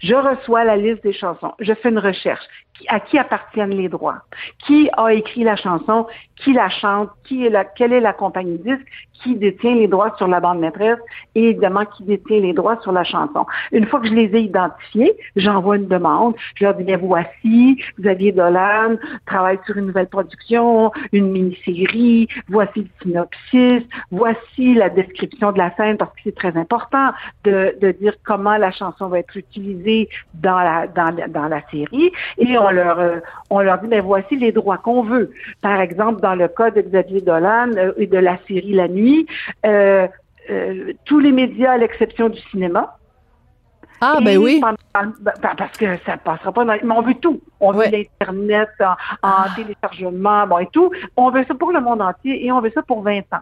Je 0.00 0.14
reçois 0.14 0.64
la 0.64 0.76
liste 0.76 1.02
des 1.02 1.12
chansons. 1.12 1.52
Je 1.58 1.72
fais 1.74 1.90
une 1.90 1.98
recherche. 1.98 2.44
À 2.88 3.00
qui 3.00 3.18
appartiennent 3.18 3.70
les 3.70 3.88
droits? 3.88 4.18
Qui 4.66 4.90
a 4.96 5.12
écrit 5.12 5.44
la 5.44 5.56
chanson? 5.56 6.06
Qui 6.36 6.52
la 6.52 6.68
chante? 6.68 7.10
Qui 7.24 7.46
est 7.46 7.50
la, 7.50 7.64
quelle 7.64 7.92
est 7.92 8.00
la 8.00 8.12
compagnie 8.12 8.58
disque? 8.58 8.86
Qui 9.22 9.34
détient 9.34 9.74
les 9.74 9.88
droits 9.88 10.14
sur 10.18 10.28
la 10.28 10.40
bande 10.40 10.60
maîtresse? 10.60 10.98
Et 11.34 11.48
évidemment, 11.50 11.86
qui 11.86 12.04
détient 12.04 12.40
les 12.40 12.52
droits 12.52 12.78
sur 12.82 12.92
la 12.92 13.02
chanson? 13.02 13.46
Une 13.72 13.86
fois 13.86 14.00
que 14.00 14.08
je 14.08 14.14
les 14.14 14.36
ai 14.36 14.40
identifiés, 14.40 15.16
j'envoie 15.36 15.76
une 15.76 15.88
demande. 15.88 16.34
Je 16.56 16.64
leur 16.64 16.74
dis, 16.74 16.84
bien, 16.84 16.98
voici, 16.98 17.82
Xavier 17.98 18.32
Dolan 18.32 18.96
travaille 19.24 19.58
sur 19.64 19.78
une 19.78 19.86
nouvelle 19.86 20.08
production, 20.08 20.92
une 21.12 21.30
mini-série, 21.30 22.28
voici 22.48 22.80
le 22.80 22.88
synopsis, 23.02 23.82
voici 24.10 24.74
la 24.74 24.90
description 24.90 25.52
de 25.52 25.58
la 25.58 25.74
scène, 25.76 25.96
parce 25.96 26.10
que 26.12 26.20
c'est 26.24 26.36
très 26.36 26.54
important 26.56 27.10
de, 27.44 27.74
de 27.80 27.92
dire 27.92 28.12
comment 28.24 28.58
la 28.58 28.70
chanson 28.70 29.08
va 29.08 29.20
être 29.20 29.36
utilisée 29.36 30.10
dans 30.34 30.58
la, 30.58 30.86
dans, 30.88 31.14
dans 31.28 31.48
la 31.48 31.62
série. 31.70 32.12
Leur, 32.70 32.98
euh, 32.98 33.18
on 33.50 33.60
leur 33.60 33.78
dit, 33.78 33.88
ben 33.88 34.00
voici 34.02 34.36
les 34.36 34.52
droits 34.52 34.78
qu'on 34.78 35.02
veut. 35.02 35.30
Par 35.62 35.80
exemple, 35.80 36.20
dans 36.20 36.34
le 36.34 36.48
cas 36.48 36.70
de 36.70 36.80
Xavier 36.82 37.20
Dolan 37.20 37.70
euh, 37.76 37.92
et 37.96 38.06
de 38.06 38.18
la 38.18 38.38
série 38.48 38.72
La 38.74 38.88
Nuit, 38.88 39.26
euh, 39.64 40.06
tous 41.04 41.18
les 41.18 41.32
médias, 41.32 41.72
à 41.72 41.78
l'exception 41.78 42.28
du 42.28 42.40
cinéma, 42.50 42.96
Ah, 44.00 44.18
et 44.20 44.24
ben 44.24 44.36
oui. 44.38 44.60
pendant- 44.60 45.12
ben, 45.20 45.32
parce 45.56 45.76
que 45.78 45.96
ça 46.04 46.16
passera 46.18 46.52
pas 46.52 46.64
dans, 46.64 46.74
mais 46.82 46.94
on 46.94 47.02
veut 47.02 47.14
tout. 47.14 47.40
On 47.60 47.72
veut 47.72 47.86
l'Internet 47.90 48.68
en, 48.80 49.28
en 49.28 49.44
téléchargement, 49.56 50.46
bon, 50.46 50.58
et 50.58 50.68
tout. 50.72 50.90
On 51.16 51.30
veut 51.30 51.44
ça 51.48 51.54
pour 51.54 51.72
le 51.72 51.80
monde 51.80 52.02
entier 52.02 52.44
et 52.44 52.52
on 52.52 52.60
veut 52.60 52.70
ça 52.74 52.82
pour 52.82 53.02
20 53.02 53.20
ans. 53.32 53.40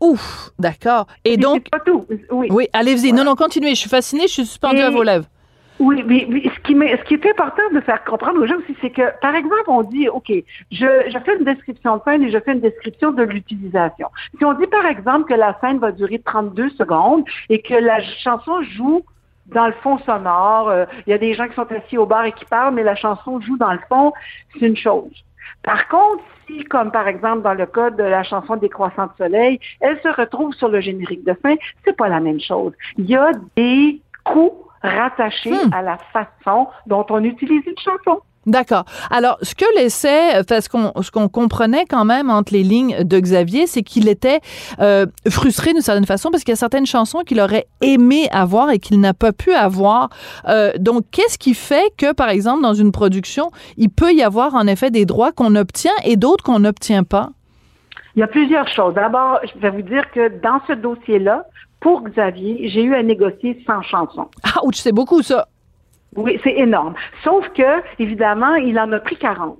Ouf, 0.00 0.50
d'accord. 0.58 1.06
Et 1.24 1.36
donc, 1.36 1.70
pas 1.70 1.78
tout. 1.80 2.04
Oui. 2.30 2.48
oui, 2.50 2.68
allez-y. 2.72 3.12
Non, 3.12 3.24
non, 3.24 3.36
continuez. 3.36 3.70
Je 3.70 3.76
suis 3.80 3.88
fascinée. 3.88 4.22
Je 4.26 4.32
suis 4.32 4.46
suspendue 4.46 4.78
Et- 4.80 4.82
à 4.82 4.90
vos 4.90 5.02
lèvres. 5.04 5.26
Oui, 5.84 6.02
mais, 6.06 6.26
mais 6.30 6.42
ce, 6.42 6.60
qui, 6.60 6.72
est 6.72 7.30
important 7.30 7.62
de 7.74 7.80
faire 7.80 8.02
comprendre 8.04 8.40
aux 8.40 8.46
gens 8.46 8.56
aussi, 8.56 8.74
c'est 8.80 8.88
que, 8.88 9.02
par 9.20 9.34
exemple, 9.34 9.64
on 9.66 9.82
dit, 9.82 10.08
OK, 10.08 10.32
je, 10.72 11.18
fais 11.26 11.36
une 11.38 11.44
description 11.44 11.98
de 11.98 12.02
scène 12.04 12.22
et 12.22 12.30
je 12.30 12.38
fais 12.38 12.52
une 12.52 12.60
description 12.60 13.12
de 13.12 13.22
l'utilisation. 13.22 14.08
Si 14.38 14.44
on 14.46 14.54
dit, 14.54 14.66
par 14.66 14.86
exemple, 14.86 15.28
que 15.28 15.34
la 15.34 15.58
scène 15.60 15.78
va 15.78 15.92
durer 15.92 16.20
32 16.20 16.70
secondes 16.70 17.24
et 17.50 17.60
que 17.60 17.74
la 17.74 18.00
chanson 18.22 18.62
joue 18.62 19.04
dans 19.48 19.66
le 19.66 19.74
fond 19.82 19.98
sonore, 19.98 20.70
euh, 20.70 20.86
il 21.06 21.10
y 21.10 21.12
a 21.12 21.18
des 21.18 21.34
gens 21.34 21.46
qui 21.48 21.54
sont 21.54 21.70
assis 21.70 21.98
au 21.98 22.06
bar 22.06 22.24
et 22.24 22.32
qui 22.32 22.46
parlent, 22.46 22.74
mais 22.74 22.82
la 22.82 22.96
chanson 22.96 23.38
joue 23.42 23.58
dans 23.58 23.72
le 23.72 23.80
fond, 23.90 24.14
c'est 24.54 24.66
une 24.66 24.78
chose. 24.78 25.12
Par 25.62 25.86
contre, 25.88 26.24
si, 26.46 26.64
comme 26.64 26.92
par 26.92 27.08
exemple 27.08 27.42
dans 27.42 27.52
le 27.52 27.66
cas 27.66 27.90
de 27.90 28.02
la 28.02 28.22
chanson 28.22 28.56
des 28.56 28.70
croissants 28.70 29.06
de 29.06 29.12
soleil, 29.18 29.60
elle 29.80 30.00
se 30.00 30.08
retrouve 30.08 30.54
sur 30.54 30.68
le 30.68 30.80
générique 30.80 31.24
de 31.24 31.34
fin, 31.34 31.56
c'est 31.84 31.94
pas 31.94 32.08
la 32.08 32.20
même 32.20 32.40
chose. 32.40 32.72
Il 32.96 33.04
y 33.04 33.16
a 33.16 33.32
des 33.54 34.00
coûts 34.84 34.96
rattachés 34.96 35.52
à 35.72 35.82
la 35.82 35.98
façon 36.12 36.68
dont 36.86 37.06
on 37.10 37.22
utilise 37.24 37.62
une 37.66 37.78
chanson. 37.78 38.20
D'accord. 38.46 38.84
Alors, 39.10 39.38
ce 39.40 39.54
que 39.54 39.64
laissait, 39.74 40.42
parce 40.46 40.68
qu'on, 40.68 40.92
ce 41.00 41.10
qu'on 41.10 41.28
comprenait 41.28 41.86
quand 41.88 42.04
même 42.04 42.28
entre 42.28 42.52
les 42.52 42.62
lignes 42.62 43.02
de 43.02 43.18
Xavier, 43.18 43.66
c'est 43.66 43.82
qu'il 43.82 44.08
était 44.08 44.40
euh, 44.80 45.06
frustré 45.30 45.72
d'une 45.72 45.80
certaine 45.80 46.04
façon 46.04 46.30
parce 46.30 46.44
qu'il 46.44 46.52
y 46.52 46.54
a 46.54 46.56
certaines 46.56 46.86
chansons 46.86 47.20
qu'il 47.20 47.40
aurait 47.40 47.66
aimé 47.80 48.28
avoir 48.32 48.70
et 48.70 48.78
qu'il 48.78 49.00
n'a 49.00 49.14
pas 49.14 49.32
pu 49.32 49.52
avoir. 49.52 50.10
Euh, 50.46 50.72
donc, 50.78 51.04
qu'est-ce 51.10 51.38
qui 51.38 51.54
fait 51.54 51.90
que, 51.96 52.12
par 52.12 52.28
exemple, 52.28 52.62
dans 52.62 52.74
une 52.74 52.92
production, 52.92 53.50
il 53.78 53.88
peut 53.88 54.12
y 54.12 54.22
avoir 54.22 54.54
en 54.54 54.66
effet 54.66 54.90
des 54.90 55.06
droits 55.06 55.32
qu'on 55.32 55.54
obtient 55.56 55.94
et 56.04 56.16
d'autres 56.16 56.44
qu'on 56.44 56.60
n'obtient 56.60 57.04
pas? 57.04 57.30
Il 58.16 58.20
y 58.20 58.22
a 58.22 58.28
plusieurs 58.28 58.68
choses. 58.68 58.94
D'abord, 58.94 59.40
je 59.42 59.58
vais 59.58 59.70
vous 59.70 59.82
dire 59.82 60.10
que 60.12 60.28
dans 60.40 60.60
ce 60.68 60.74
dossier-là, 60.74 61.46
pour 61.84 62.02
Xavier, 62.02 62.70
j'ai 62.70 62.82
eu 62.82 62.94
à 62.94 63.02
négocier 63.02 63.62
100 63.66 63.82
chansons. 63.82 64.28
Ah, 64.42 64.64
ouch, 64.64 64.76
c'est 64.76 64.90
beaucoup 65.00 65.20
ça. 65.20 65.46
Oui, 66.16 66.40
c'est 66.42 66.54
énorme. 66.56 66.94
Sauf 67.24 67.46
que, 67.50 67.82
évidemment, 67.98 68.54
il 68.54 68.78
en 68.78 68.90
a 68.92 69.00
pris 69.00 69.16
40. 69.16 69.58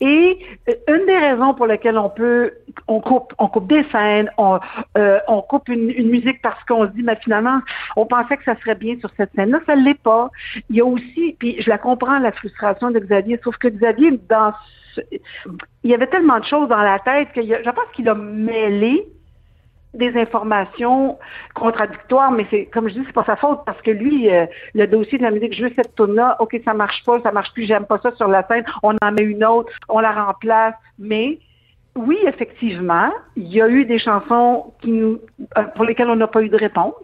Et 0.00 0.38
euh, 0.70 0.72
une 0.88 1.04
des 1.04 1.18
raisons 1.18 1.52
pour 1.52 1.66
lesquelles 1.66 1.98
on 1.98 2.08
peut, 2.08 2.52
on 2.88 3.00
coupe, 3.00 3.34
on 3.38 3.48
coupe 3.48 3.66
des 3.66 3.84
scènes, 3.92 4.30
on, 4.38 4.58
euh, 4.96 5.18
on 5.28 5.42
coupe 5.42 5.68
une, 5.68 5.90
une 5.90 6.08
musique 6.08 6.40
parce 6.40 6.62
qu'on 6.64 6.86
se 6.86 6.92
dit, 6.92 7.02
mais 7.02 7.16
finalement, 7.22 7.58
on 7.96 8.06
pensait 8.06 8.38
que 8.38 8.44
ça 8.44 8.56
serait 8.60 8.74
bien 8.76 8.94
sur 9.00 9.10
cette 9.18 9.32
scène-là, 9.34 9.58
ça 9.66 9.76
ne 9.76 9.84
l'est 9.84 10.00
pas. 10.02 10.30
Il 10.70 10.76
y 10.76 10.80
a 10.80 10.86
aussi, 10.86 11.36
puis 11.38 11.56
je 11.60 11.68
la 11.68 11.76
comprends, 11.76 12.18
la 12.20 12.32
frustration 12.32 12.90
de 12.90 12.98
Xavier, 13.00 13.38
sauf 13.44 13.56
que 13.58 13.68
Xavier, 13.68 14.12
dans 14.30 14.52
ce- 14.94 15.00
il 15.84 15.90
y 15.90 15.94
avait 15.94 16.06
tellement 16.06 16.38
de 16.38 16.44
choses 16.44 16.68
dans 16.70 16.84
la 16.94 16.98
tête 17.00 17.28
que 17.34 17.42
je 17.42 17.70
pense 17.70 17.90
qu'il 17.94 18.08
a 18.08 18.14
mêlé 18.14 19.06
des 19.96 20.16
informations 20.16 21.18
contradictoires, 21.54 22.30
mais 22.30 22.46
c'est 22.50 22.66
comme 22.66 22.88
je 22.88 22.94
dis, 22.94 23.02
c'est 23.06 23.12
pas 23.12 23.24
sa 23.24 23.36
faute 23.36 23.60
parce 23.64 23.80
que 23.82 23.90
lui, 23.90 24.30
euh, 24.30 24.46
le 24.74 24.86
dossier 24.86 25.18
de 25.18 25.22
la 25.22 25.30
musique, 25.30 25.54
je 25.54 25.64
veux 25.64 25.72
cette 25.74 25.94
tune 25.94 26.14
là 26.14 26.36
ok, 26.40 26.60
ça 26.64 26.74
marche 26.74 27.02
pas, 27.04 27.20
ça 27.22 27.32
marche 27.32 27.52
plus, 27.52 27.64
j'aime 27.64 27.86
pas 27.86 27.98
ça 27.98 28.14
sur 28.16 28.28
la 28.28 28.46
scène, 28.46 28.64
on 28.82 28.94
en 29.02 29.12
met 29.12 29.22
une 29.22 29.44
autre, 29.44 29.72
on 29.88 30.00
la 30.00 30.12
remplace, 30.12 30.74
mais 30.98 31.38
oui, 31.96 32.18
effectivement, 32.26 33.10
il 33.36 33.48
y 33.48 33.60
a 33.60 33.68
eu 33.68 33.84
des 33.86 33.98
chansons 33.98 34.74
euh, 34.86 35.16
pour 35.74 35.84
lesquelles 35.84 36.10
on 36.10 36.16
n'a 36.16 36.26
pas 36.26 36.42
eu 36.42 36.48
de 36.48 36.56
réponse. 36.56 36.94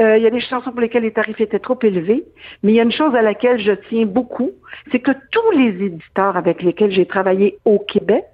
Euh, 0.00 0.16
il 0.16 0.22
y 0.22 0.26
a 0.26 0.30
des 0.30 0.40
chansons 0.40 0.70
pour 0.70 0.80
lesquelles 0.80 1.02
les 1.02 1.12
tarifs 1.12 1.40
étaient 1.40 1.58
trop 1.58 1.78
élevés, 1.82 2.24
mais 2.62 2.72
il 2.72 2.74
y 2.76 2.80
a 2.80 2.84
une 2.84 2.92
chose 2.92 3.14
à 3.14 3.22
laquelle 3.22 3.58
je 3.58 3.72
tiens 3.88 4.06
beaucoup, 4.06 4.52
c'est 4.92 5.00
que 5.00 5.10
tous 5.30 5.50
les 5.52 5.84
éditeurs 5.84 6.36
avec 6.36 6.62
lesquels 6.62 6.92
j'ai 6.92 7.06
travaillé 7.06 7.58
au 7.64 7.78
Québec 7.78 8.24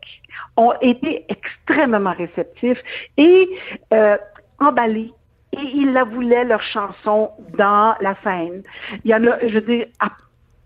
ont 0.57 0.73
été 0.81 1.25
extrêmement 1.29 2.13
réceptifs 2.13 2.83
et 3.17 3.49
euh, 3.93 4.17
emballés. 4.59 5.13
Et 5.53 5.61
ils 5.75 5.93
la 5.93 6.05
voulaient, 6.05 6.45
leur 6.45 6.63
chanson, 6.63 7.31
dans 7.59 7.95
la 8.01 8.17
scène. 8.25 8.63
Il 9.05 9.11
y 9.11 9.15
en 9.15 9.25
a, 9.27 9.39
je 9.47 9.55
veux 9.55 9.61
dire, 9.61 9.87
à- 10.01 10.11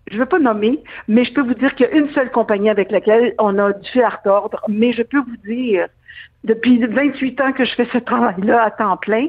je 0.09 0.15
ne 0.15 0.21
veux 0.21 0.27
pas 0.27 0.39
nommer, 0.39 0.83
mais 1.09 1.25
je 1.25 1.33
peux 1.33 1.41
vous 1.43 1.55
dire 1.55 1.75
qu'il 1.75 1.87
y 1.87 1.91
a 1.91 1.93
une 1.93 2.09
seule 2.11 2.31
compagnie 2.31 2.71
avec 2.71 2.93
laquelle 2.93 3.35
on 3.39 3.59
a 3.59 3.73
dû 3.73 3.91
faire 3.91 4.23
tordre, 4.23 4.61
mais 4.69 4.93
je 4.93 5.03
peux 5.03 5.19
vous 5.19 5.37
dire, 5.45 5.89
depuis 6.45 6.79
28 6.79 7.41
ans 7.41 7.53
que 7.53 7.65
je 7.65 7.75
fais 7.75 7.89
ce 7.93 7.99
travail-là 7.99 8.63
à 8.63 8.71
temps 8.71 8.97
plein, 8.97 9.27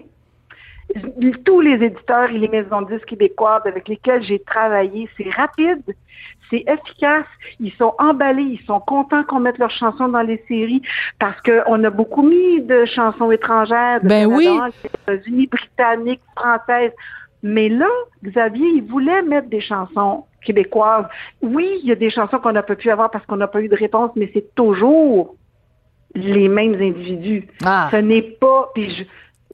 tous 1.46 1.62
les 1.62 1.84
éditeurs 1.84 2.30
et 2.30 2.38
les 2.38 2.48
maisons 2.48 2.82
de 2.84 2.94
disques 2.94 3.08
québécoises 3.08 3.64
avec 3.66 3.88
lesquels 3.88 4.24
j'ai 4.24 4.40
travaillé, 4.40 5.10
c'est 5.18 5.30
rapide, 5.32 5.84
c'est 6.50 6.64
efficace, 6.68 7.26
ils 7.60 7.74
sont 7.74 7.94
emballés, 8.00 8.58
ils 8.60 8.66
sont 8.66 8.80
contents 8.80 9.24
qu'on 9.24 9.40
mette 9.40 9.58
leurs 9.58 9.72
chansons 9.72 10.08
dans 10.08 10.22
les 10.22 10.44
séries 10.48 10.82
parce 11.20 11.40
qu'on 11.42 11.84
a 11.84 11.90
beaucoup 11.90 12.24
mis 12.24 12.62
de 12.62 12.86
chansons 12.86 13.32
étrangères, 13.32 14.02
de 14.02 14.08
Ben 14.08 14.26
oui. 14.28 14.48
des 14.84 14.90
États-Unis, 15.14 15.48
britanniques, 15.48 16.22
françaises. 16.36 16.94
Mais 17.44 17.70
là, 17.70 17.88
Xavier, 18.24 18.68
il 18.76 18.84
voulait 18.84 19.22
mettre 19.22 19.50
des 19.50 19.62
chansons 19.62 20.26
québécoises. 20.44 21.06
Oui, 21.42 21.80
il 21.84 21.90
y 21.90 21.92
a 21.92 21.96
des 21.96 22.10
chansons 22.10 22.40
qu'on 22.40 22.52
n'a 22.52 22.64
pas 22.64 22.76
pu 22.76 22.90
avoir 22.90 23.12
parce 23.12 23.26
qu'on 23.26 23.38
n'a 23.38 23.48
pas 23.48 23.62
eu 23.62 23.68
de 23.68 23.76
réponse, 23.76 24.12
mais 24.16 24.30
c'est 24.34 24.56
toujours 24.56 25.36
les 26.16 26.48
mêmes 26.48 26.76
individus. 26.76 27.48
Ah. 27.64 27.90
Ce 27.92 27.98
n'est 27.98 28.22
pas, 28.22 28.72
puis 28.74 28.90
je, 28.90 29.04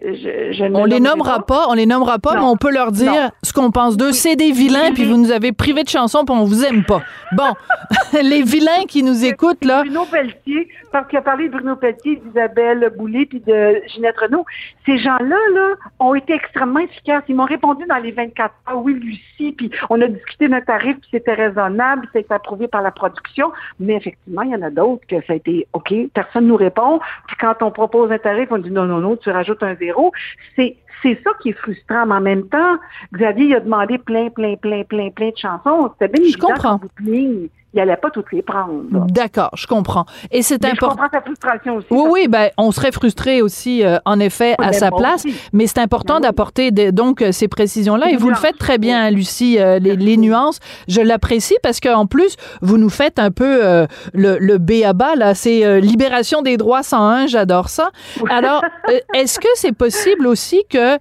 je, 0.04 0.51
je 0.54 0.64
ne 0.66 0.76
On 0.76 0.86
les 0.86 0.99
nommera 0.99 1.45
pas, 1.45 1.66
on 1.70 1.74
les 1.74 1.86
nommera 1.86 2.20
pas, 2.20 2.34
Non. 2.36 2.41
mais 2.41 2.47
on 2.47 2.58
peut 2.58 2.72
leur 2.72 2.91
dire 2.91 3.12
Non. 3.12 3.30
ce 3.41 3.54
qu'on 3.54 3.72
pense 3.72 3.95
d'eux. 3.97 4.12
C'est 4.12 4.36
des 4.36 4.51
vilains, 4.51 4.91
puis 4.93 5.06
vous 5.06 5.18
nous 5.18 5.32
avez 5.32 5.51
privé 5.54 5.84
de 5.84 5.89
chansons, 5.89 6.26
puis 6.26 6.36
on 6.36 6.43
vous 6.43 6.64
aime 6.66 6.84
pas. 6.84 7.01
Bon, 7.32 7.54
les 8.22 8.43
vilains 8.43 8.86
qui 8.88 9.01
nous 9.04 9.24
écoutent, 9.26 9.64
là. 9.64 9.82
Bruno 9.84 10.06
Pelletier, 10.12 10.68
parce 10.91 11.08
qu'il 11.08 11.18
a 11.18 11.22
parlé 11.22 11.47
de 11.47 11.54
Bruno 11.54 11.76
Pelletier, 11.76 12.18
d'Isabelle 12.26 12.91
Boulay, 12.97 13.26
puis 13.26 13.39
de 13.39 13.82
Ginette 13.88 14.18
Renault. 14.20 14.45
Ces 14.86 14.97
gens-là, 14.97 15.38
là, 15.54 15.68
ont 15.99 16.14
été 16.16 16.34
extrêmement 16.34 16.80
efficaces. 16.82 17.24
Ils 17.30 17.36
m'ont 17.36 17.45
répondu 17.45 17.86
dans 17.88 17.97
les 17.97 18.12
24 18.12 18.54
heures, 18.70 18.82
oui, 18.84 18.93
Lucie, 18.95 19.54
puis 19.54 19.72
on 19.89 20.01
a 20.01 20.08
discuté 20.08 20.47
d'un 20.49 20.62
tarif, 20.62 20.97
puis 20.99 21.10
c'était 21.12 21.34
raisonnable, 21.34 22.08
ça 22.12 22.20
a 22.20 22.22
été 22.22 22.34
approuvé 22.34 22.68
par 22.68 22.82
la 22.82 22.91
production. 22.91 23.51
Mais 23.80 23.95
effectivement, 23.95 24.41
il 24.41 24.51
y 24.51 24.56
en 24.56 24.62
a 24.62 24.70
d'autres 24.70 25.06
que 25.08 25.16
ça 25.26 25.34
a 25.34 25.36
été 25.36 25.66
OK, 25.74 25.93
personne 26.14 26.47
nous 26.47 26.58
répond. 26.58 26.99
Puis 27.28 27.38
quand 27.39 27.56
on 27.62 27.72
propose 27.72 28.12
un 28.12 28.18
tarif, 28.18 28.49
on 28.51 28.58
dit 28.58 28.70
non, 28.72 28.84
non, 28.86 28.99
non, 28.99 29.16
tu 29.16 29.30
rajoutes 29.30 29.64
un 29.64 29.76
zéro. 29.76 29.93
C'est 30.56 30.78
c'est 31.02 31.20
ça 31.24 31.32
qui 31.41 31.50
est 31.50 31.54
frustrant, 31.54 32.06
mais 32.06 32.16
en 32.16 32.22
même 32.22 32.48
temps, 32.48 32.78
Xavier 33.14 33.48
il 33.48 33.56
a 33.56 33.60
demandé 33.60 33.98
plein, 33.98 34.30
plein, 34.30 34.56
plein, 34.56 34.84
plein, 34.84 35.10
plein 35.10 35.30
de 35.32 35.38
chansons. 35.38 35.91
C'était 36.00 36.14
bien 36.14 36.24
évident 36.24 36.48
comprends. 36.48 36.80
Il 37.74 37.78
n'allait 37.78 37.97
pas 37.97 38.09
toutes 38.11 38.32
les 38.32 38.41
prendre. 38.41 38.84
D'accord, 39.09 39.49
je 39.55 39.65
comprends. 39.67 40.05
Et 40.32 40.41
c'est 40.43 40.61
Mais 40.61 40.69
je 40.69 40.74
important. 40.74 40.95
comprends 40.95 41.09
sa 41.11 41.21
frustration 41.21 41.76
aussi. 41.78 41.88
Oui, 41.89 42.03
oui, 42.11 42.28
ben, 42.28 42.49
on 42.57 42.71
serait 42.71 42.91
frustré 42.91 43.41
aussi, 43.41 43.84
euh, 43.84 43.97
en 44.05 44.19
effet, 44.19 44.53
à 44.59 44.67
ben, 44.67 44.74
sa 44.74 44.91
place. 44.91 45.26
aussi. 45.26 45.36
Mais 45.53 45.65
c'est 45.67 45.80
important 45.80 46.19
d'apporter 46.19 46.71
des- 46.71 46.91
donc 46.91 47.21
euh, 47.21 47.32
ces 47.32 47.47
précisions-là. 47.47 48.09
Et 48.11 48.15
vous 48.17 48.30
le 48.30 48.36
faites 48.36 48.57
très 48.57 48.78
bien, 48.78 49.05
hein, 49.05 49.09
Lucie, 49.09 49.57
euh, 49.59 49.80
les, 49.80 49.95
les 49.95 50.17
nuances. 50.17 50.59
Je 50.88 51.01
l'apprécie 51.01 51.55
parce 51.63 51.80
qu'en 51.80 52.05
plus, 52.05 52.36
vous 52.61 52.78
nous 52.78 52.89
faites 52.89 53.17
un 53.17 53.32
peu 53.32 53.65
euh, 53.65 53.88
le, 54.13 54.38
le 54.39 54.57
B 54.59 54.84
à 54.86 54.93
bas, 54.93 55.15
là. 55.15 55.34
C'est 55.34 55.82
Libération 55.82 56.41
des 56.43 56.57
droits 56.57 56.84
101, 56.84 57.28
j'adore 57.28 57.69
ça. 57.69 57.89
Alors, 58.30 58.61
est-ce 59.15 59.39
que 59.39 59.47
c'est 59.55 59.71
possible 59.76 60.28
aussi 60.28 60.63
que, 60.69 60.97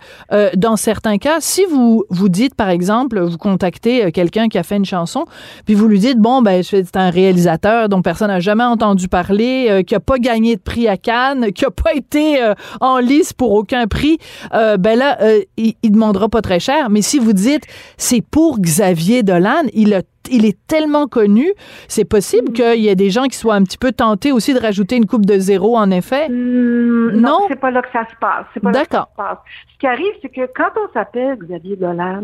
dans 0.57 0.77
certains 0.77 1.19
cas, 1.19 1.37
si 1.41 1.65
vous 1.67 2.05
vous 2.09 2.29
dites, 2.29 2.55
par 2.55 2.69
exemple, 2.71 3.21
vous 3.21 3.37
contactez 3.39 4.11
quelqu'un 4.13 4.49
qui 4.49 4.59
a 4.59 4.63
fait 4.63 4.77
une 4.77 4.85
chanson, 4.85 5.27
puis 5.67 5.75
vous 5.75 5.87
lui 5.89 5.99
dites, 5.99 6.19
bon, 6.19 6.41
ben, 6.43 6.62
c'est 6.63 6.97
un 6.97 7.11
réalisateur 7.11 7.89
dont 7.89 8.03
personne 8.03 8.29
n'a 8.29 8.41
jamais 8.41 8.65
entendu 8.65 9.09
parler, 9.09 9.67
euh, 9.71 9.83
qui 9.83 9.95
a 9.95 10.01
pas 10.01 10.19
gagné 10.19 10.57
de 10.57 10.61
prix 10.61 10.89
à 10.89 10.97
Cannes, 10.97 11.53
qui 11.53 11.65
a 11.65 11.71
pas 11.71 11.95
été 11.95 12.43
euh, 12.43 12.55
en 12.81 12.99
lice 12.99 13.33
pour 13.33 13.53
aucun 13.53 13.87
prix, 13.87 14.19
euh, 14.55 14.77
ben 14.77 14.99
là, 14.99 15.19
il, 15.57 15.75
il 15.83 15.93
demandera 15.93 16.29
pas 16.29 16.43
très 16.43 16.61
cher. 16.61 16.91
Mais 16.91 17.03
si 17.03 17.19
vous 17.19 17.33
dites, 17.33 17.65
c'est 17.97 18.23
pour 18.23 18.61
Xavier 18.61 19.23
Dolan, 19.23 19.63
il 19.73 19.95
a 19.95 20.03
il 20.31 20.45
est 20.45 20.59
tellement 20.67 21.07
connu, 21.07 21.53
c'est 21.89 22.05
possible 22.05 22.53
qu'il 22.53 22.81
y 22.81 22.89
ait 22.89 22.95
des 22.95 23.11
gens 23.11 23.25
qui 23.25 23.37
soient 23.37 23.55
un 23.55 23.63
petit 23.63 23.79
peu 23.79 23.93
tentés 23.93 24.33
aussi 24.33 24.55
de 24.55 24.59
rajouter 24.59 24.97
une 24.97 25.07
coupe 25.07 25.27
de 25.27 25.39
zéro, 25.39 25.77
en 25.77 25.91
effet. 25.91 26.29
Non, 26.29 27.47
c'est 27.49 27.61
pas 27.61 27.71
là 27.71 27.83
que 27.83 27.91
ça 27.93 28.07
se 28.09 28.17
passe. 28.21 28.47
C'est 28.55 28.61
pas 28.61 28.71
là 28.71 28.85
que 28.85 28.91
ça 28.91 28.99
D'accord. 28.99 29.09
se 29.13 29.17
passe. 29.17 29.39
Ce 29.75 29.79
qui 29.79 29.87
arrive, 29.87 30.13
c'est 30.21 30.29
que 30.29 30.47
quand 30.55 30.71
on 30.77 30.93
s'appelle 30.93 31.39
Xavier 31.39 31.77
Dolan, 31.77 32.23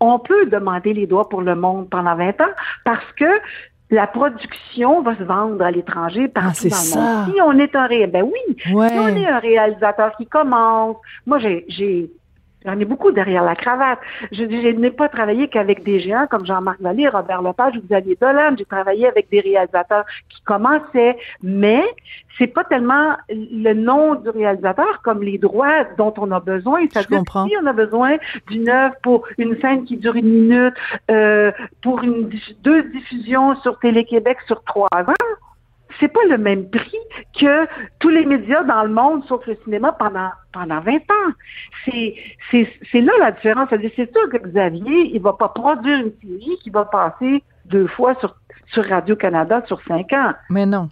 on 0.00 0.18
peut 0.18 0.46
demander 0.46 0.94
les 0.94 1.06
droits 1.06 1.28
pour 1.28 1.42
le 1.42 1.54
monde 1.54 1.88
pendant 1.90 2.16
20 2.16 2.40
ans 2.40 2.52
parce 2.84 3.12
que 3.16 3.26
la 3.94 4.06
production 4.06 5.02
va 5.02 5.16
se 5.16 5.22
vendre 5.22 5.62
à 5.64 5.70
l'étranger 5.70 6.28
partout 6.28 6.48
Ah, 6.50 6.54
c'est 6.54 6.68
dans 6.68 6.76
le 6.76 6.82
ça. 6.82 7.00
monde. 7.00 7.34
Si 7.34 7.40
on 7.40 7.58
est 7.58 7.74
un 7.76 7.86
ré... 7.86 8.06
ben 8.06 8.24
oui, 8.24 8.72
Ouais. 8.74 8.88
si 8.88 8.98
on 8.98 9.08
est 9.08 9.26
un 9.26 9.38
réalisateur 9.38 10.16
qui 10.16 10.26
commence, 10.26 10.96
moi 11.26 11.38
j'ai 11.38 12.10
J'en 12.64 12.78
ai 12.78 12.84
beaucoup 12.84 13.12
derrière 13.12 13.44
la 13.44 13.54
cravate. 13.54 13.98
Je, 14.32 14.44
je 14.44 14.68
n'ai 14.68 14.90
pas 14.90 15.08
travaillé 15.08 15.48
qu'avec 15.48 15.84
des 15.84 16.00
géants 16.00 16.26
comme 16.26 16.46
Jean-Marc 16.46 16.80
Vallée, 16.80 17.08
Robert 17.08 17.42
Lepage 17.42 17.76
ou 17.76 17.82
Xavier 17.82 18.16
Dolan. 18.20 18.54
J'ai 18.56 18.64
travaillé 18.64 19.06
avec 19.06 19.28
des 19.30 19.40
réalisateurs 19.40 20.04
qui 20.28 20.40
commençaient, 20.42 21.16
mais 21.42 21.82
c'est 22.38 22.46
pas 22.46 22.64
tellement 22.64 23.16
le 23.28 23.72
nom 23.74 24.14
du 24.14 24.30
réalisateur 24.30 25.02
comme 25.02 25.22
les 25.22 25.38
droits 25.38 25.84
dont 25.98 26.14
on 26.16 26.30
a 26.32 26.40
besoin. 26.40 26.80
C'est-à-dire 26.90 27.18
comprends. 27.18 27.46
si 27.46 27.54
on 27.62 27.66
a 27.66 27.72
besoin 27.72 28.16
d'une 28.50 28.68
œuvre 28.68 28.94
pour 29.02 29.26
une 29.38 29.60
scène 29.60 29.84
qui 29.84 29.96
dure 29.96 30.16
une 30.16 30.28
minute, 30.28 30.74
euh, 31.10 31.52
pour 31.82 32.02
une 32.02 32.30
deux 32.62 32.82
diffusions 32.90 33.56
sur 33.56 33.78
Télé-Québec 33.78 34.38
sur 34.46 34.62
trois 34.64 34.88
ans, 34.94 35.28
c'est 36.00 36.08
pas 36.08 36.24
le 36.28 36.38
même 36.38 36.68
prix 36.70 36.98
que 37.38 37.66
tous 37.98 38.08
les 38.08 38.24
médias 38.24 38.62
dans 38.64 38.82
le 38.84 38.90
monde, 38.90 39.24
sauf 39.26 39.46
le 39.46 39.56
cinéma, 39.64 39.92
pendant, 39.92 40.30
pendant 40.52 40.80
20 40.80 40.96
ans. 40.96 41.32
C'est, 41.84 42.14
c'est, 42.50 42.68
c'est 42.90 43.00
là 43.00 43.12
la 43.20 43.32
différence. 43.32 43.68
C'est-à-dire, 43.68 43.90
C'est 43.96 44.12
sûr 44.12 44.28
que 44.28 44.38
Xavier, 44.38 45.14
il 45.14 45.20
va 45.20 45.32
pas 45.32 45.48
produire 45.48 45.98
une 45.98 46.12
série 46.22 46.58
qui 46.62 46.70
va 46.70 46.84
passer 46.84 47.42
deux 47.66 47.86
fois 47.86 48.14
sur, 48.20 48.36
sur 48.72 48.84
Radio-Canada 48.84 49.62
sur 49.66 49.80
cinq 49.82 50.12
ans. 50.12 50.32
Mais 50.50 50.66
non. 50.66 50.90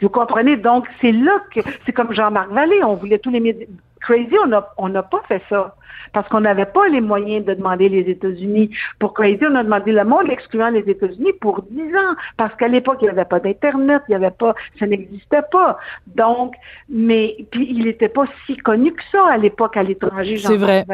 Vous 0.00 0.10
comprenez? 0.10 0.56
Donc, 0.56 0.86
c'est 1.00 1.12
là 1.12 1.40
que, 1.54 1.60
c'est 1.84 1.92
comme 1.92 2.12
Jean-Marc 2.12 2.50
Vallée, 2.50 2.82
on 2.84 2.94
voulait 2.94 3.18
tous 3.18 3.30
les 3.30 3.40
médias. 3.40 3.66
Crazy, 4.00 4.34
on 4.42 4.48
n'a 4.48 4.68
on 4.76 4.88
n'a 4.88 5.02
pas 5.02 5.22
fait 5.28 5.42
ça. 5.48 5.74
Parce 6.12 6.28
qu'on 6.28 6.40
n'avait 6.40 6.66
pas 6.66 6.88
les 6.88 7.00
moyens 7.00 7.44
de 7.44 7.54
demander 7.54 7.88
les 7.88 8.10
États-Unis. 8.10 8.70
Pour 8.98 9.14
Crazy, 9.14 9.40
on 9.42 9.54
a 9.54 9.64
demandé 9.64 9.92
le 9.92 10.04
monde, 10.04 10.30
excluant 10.30 10.70
les 10.70 10.88
États-Unis, 10.88 11.32
pour 11.40 11.62
10 11.62 11.82
ans. 11.96 12.14
Parce 12.36 12.54
qu'à 12.56 12.68
l'époque, 12.68 12.98
il 13.00 13.04
n'y 13.04 13.10
avait 13.10 13.24
pas 13.24 13.40
d'Internet, 13.40 14.02
il 14.08 14.12
n'y 14.12 14.16
avait 14.16 14.30
pas, 14.30 14.54
ça 14.78 14.86
n'existait 14.86 15.42
pas. 15.50 15.78
Donc, 16.06 16.54
mais, 16.88 17.36
puis 17.50 17.66
il 17.70 17.84
n'était 17.84 18.08
pas 18.08 18.24
si 18.46 18.56
connu 18.56 18.92
que 18.92 19.02
ça 19.10 19.26
à 19.30 19.36
l'époque 19.36 19.76
à 19.76 19.82
l'étranger. 19.82 20.36
C'est 20.38 20.56
vrai. 20.56 20.84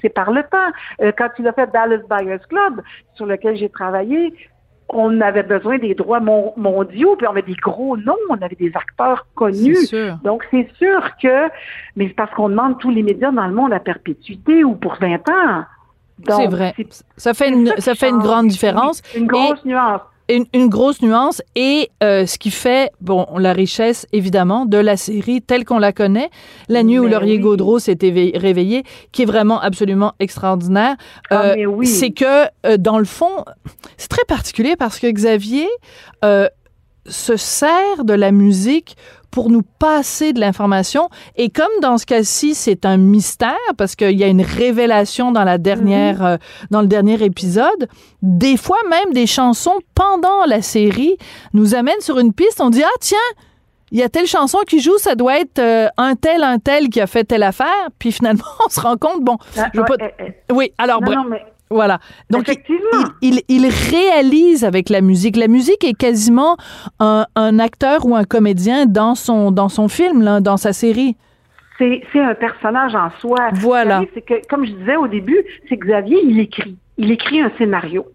C'est 0.00 0.08
par 0.08 0.30
le 0.30 0.42
temps. 0.42 0.70
Euh, 1.02 1.12
quand 1.16 1.30
il 1.38 1.48
a 1.48 1.52
fait 1.52 1.70
Dallas 1.72 2.02
Buyers 2.08 2.38
Club, 2.48 2.82
sur 3.14 3.26
lequel 3.26 3.56
j'ai 3.56 3.68
travaillé, 3.68 4.32
on 4.88 5.20
avait 5.20 5.42
besoin 5.42 5.78
des 5.78 5.94
droits 5.94 6.20
mondiaux, 6.20 7.16
puis 7.16 7.26
on 7.26 7.30
avait 7.30 7.42
des 7.42 7.54
gros 7.54 7.96
noms, 7.96 8.16
on 8.28 8.40
avait 8.40 8.56
des 8.56 8.72
acteurs 8.74 9.26
connus. 9.34 9.88
Donc, 10.22 10.44
c'est 10.50 10.68
sûr 10.78 11.00
que, 11.22 11.48
mais 11.96 12.08
c'est 12.08 12.14
parce 12.14 12.32
qu'on 12.34 12.48
demande 12.48 12.78
tous 12.78 12.90
les 12.90 13.02
médias 13.02 13.32
dans 13.32 13.46
le 13.46 13.54
monde 13.54 13.72
à 13.72 13.80
perpétuité 13.80 14.64
ou 14.64 14.74
pour 14.74 14.96
20 15.00 15.28
ans. 15.28 15.64
C'est 16.28 16.46
vrai. 16.46 16.74
Ça 17.16 17.34
fait 17.34 17.48
une, 17.48 17.72
ça, 17.78 17.94
fait 17.94 18.08
une 18.08 18.18
grande 18.18 18.48
différence. 18.48 19.02
Une 19.16 19.26
grosse 19.26 19.64
nuance 19.64 20.00
une, 20.28 20.68
grosse 20.68 21.02
nuance 21.02 21.42
et 21.54 21.90
euh, 22.02 22.26
ce 22.26 22.38
qui 22.38 22.50
fait 22.50 22.90
bon 23.00 23.26
la 23.38 23.52
richesse 23.52 24.06
évidemment 24.12 24.64
de 24.64 24.78
la 24.78 24.96
série 24.96 25.42
telle 25.42 25.64
qu'on 25.64 25.78
la 25.78 25.92
connaît. 25.92 26.30
La 26.68 26.82
nuit 26.82 26.98
où 26.98 27.06
Laurier 27.06 27.38
Gaudreau 27.38 27.78
s'est 27.78 27.98
réveillé 28.00 28.84
qui 29.12 29.22
est 29.22 29.26
vraiment 29.26 29.60
absolument 29.60 30.14
extraordinaire 30.20 30.96
ah, 31.30 31.52
euh, 31.52 31.84
c'est 31.84 32.10
que 32.10 32.44
euh, 32.66 32.76
dans 32.78 32.98
le 32.98 33.04
fond 33.04 33.44
c'est 33.96 34.08
très 34.08 34.24
particulier 34.24 34.76
parce 34.76 34.98
que 34.98 35.10
Xavier 35.10 35.68
se 37.06 37.36
sert 37.36 38.04
de 38.04 38.14
la 38.14 38.32
musique 38.32 38.96
pour 39.34 39.50
nous 39.50 39.62
passer 39.80 40.32
de 40.32 40.38
l'information. 40.38 41.08
Et 41.34 41.50
comme 41.50 41.80
dans 41.82 41.98
ce 41.98 42.06
cas-ci, 42.06 42.54
c'est 42.54 42.86
un 42.86 42.96
mystère 42.96 43.56
parce 43.76 43.96
qu'il 43.96 44.16
y 44.16 44.22
a 44.22 44.28
une 44.28 44.42
révélation 44.42 45.32
dans 45.32 45.42
la 45.42 45.58
dernière, 45.58 46.20
mhm. 46.20 46.26
euh, 46.26 46.36
dans 46.70 46.80
le 46.82 46.86
dernier 46.86 47.20
épisode, 47.20 47.88
des 48.22 48.56
fois 48.56 48.78
même 48.88 49.12
des 49.12 49.26
chansons 49.26 49.74
pendant 49.96 50.44
la 50.46 50.62
série 50.62 51.16
nous 51.52 51.74
amènent 51.74 52.00
sur 52.00 52.20
une 52.20 52.32
piste. 52.32 52.60
On 52.60 52.70
dit 52.70 52.84
ah 52.84 52.98
tiens. 53.00 53.18
Il 53.90 53.98
y 53.98 54.02
a 54.02 54.08
telle 54.08 54.26
chanson 54.26 54.58
qui 54.66 54.80
joue, 54.80 54.98
ça 54.98 55.14
doit 55.14 55.38
être 55.38 55.58
euh, 55.58 55.88
un 55.96 56.16
tel, 56.16 56.42
un 56.42 56.58
tel 56.58 56.88
qui 56.88 57.00
a 57.00 57.06
fait 57.06 57.22
telle 57.24 57.44
affaire. 57.44 57.90
Puis 57.98 58.12
finalement, 58.12 58.44
on 58.66 58.68
se 58.68 58.80
rend 58.80 58.96
compte, 58.96 59.22
bon, 59.22 59.36
ah, 59.56 59.68
je 59.72 59.78
veux 59.78 59.84
pas... 59.84 59.96
Eh, 60.00 60.24
eh. 60.48 60.52
Oui, 60.52 60.72
alors, 60.78 61.00
non, 61.00 61.26
voilà. 61.70 61.98
Donc, 62.30 62.50
il, 63.22 63.40
il, 63.48 63.66
réalise 63.66 64.64
avec 64.64 64.90
la 64.90 65.00
musique. 65.00 65.36
La 65.36 65.48
musique 65.48 65.82
est 65.84 65.94
quasiment 65.94 66.56
un, 67.00 67.58
acteur 67.58 68.06
ou 68.06 68.14
un 68.14 68.24
comédien 68.24 68.86
dans 68.86 69.14
son, 69.14 69.50
dans 69.50 69.68
son 69.68 69.88
film, 69.88 70.22
là, 70.22 70.40
dans 70.40 70.56
sa 70.56 70.72
série. 70.72 71.16
C'est 71.78 72.02
un 72.14 72.34
personnage 72.34 72.94
en 72.94 73.10
soi. 73.20 73.48
Voilà. 73.54 74.02
C'est 74.14 74.20
que, 74.20 74.46
comme 74.48 74.64
je 74.64 74.72
disais 74.72 74.96
au 74.96 75.08
début, 75.08 75.38
c'est 75.68 75.76
Xavier, 75.76 76.20
il 76.22 76.38
écrit. 76.38 76.76
Il 76.96 77.10
écrit 77.10 77.40
un 77.40 77.50
scénario. 77.58 78.06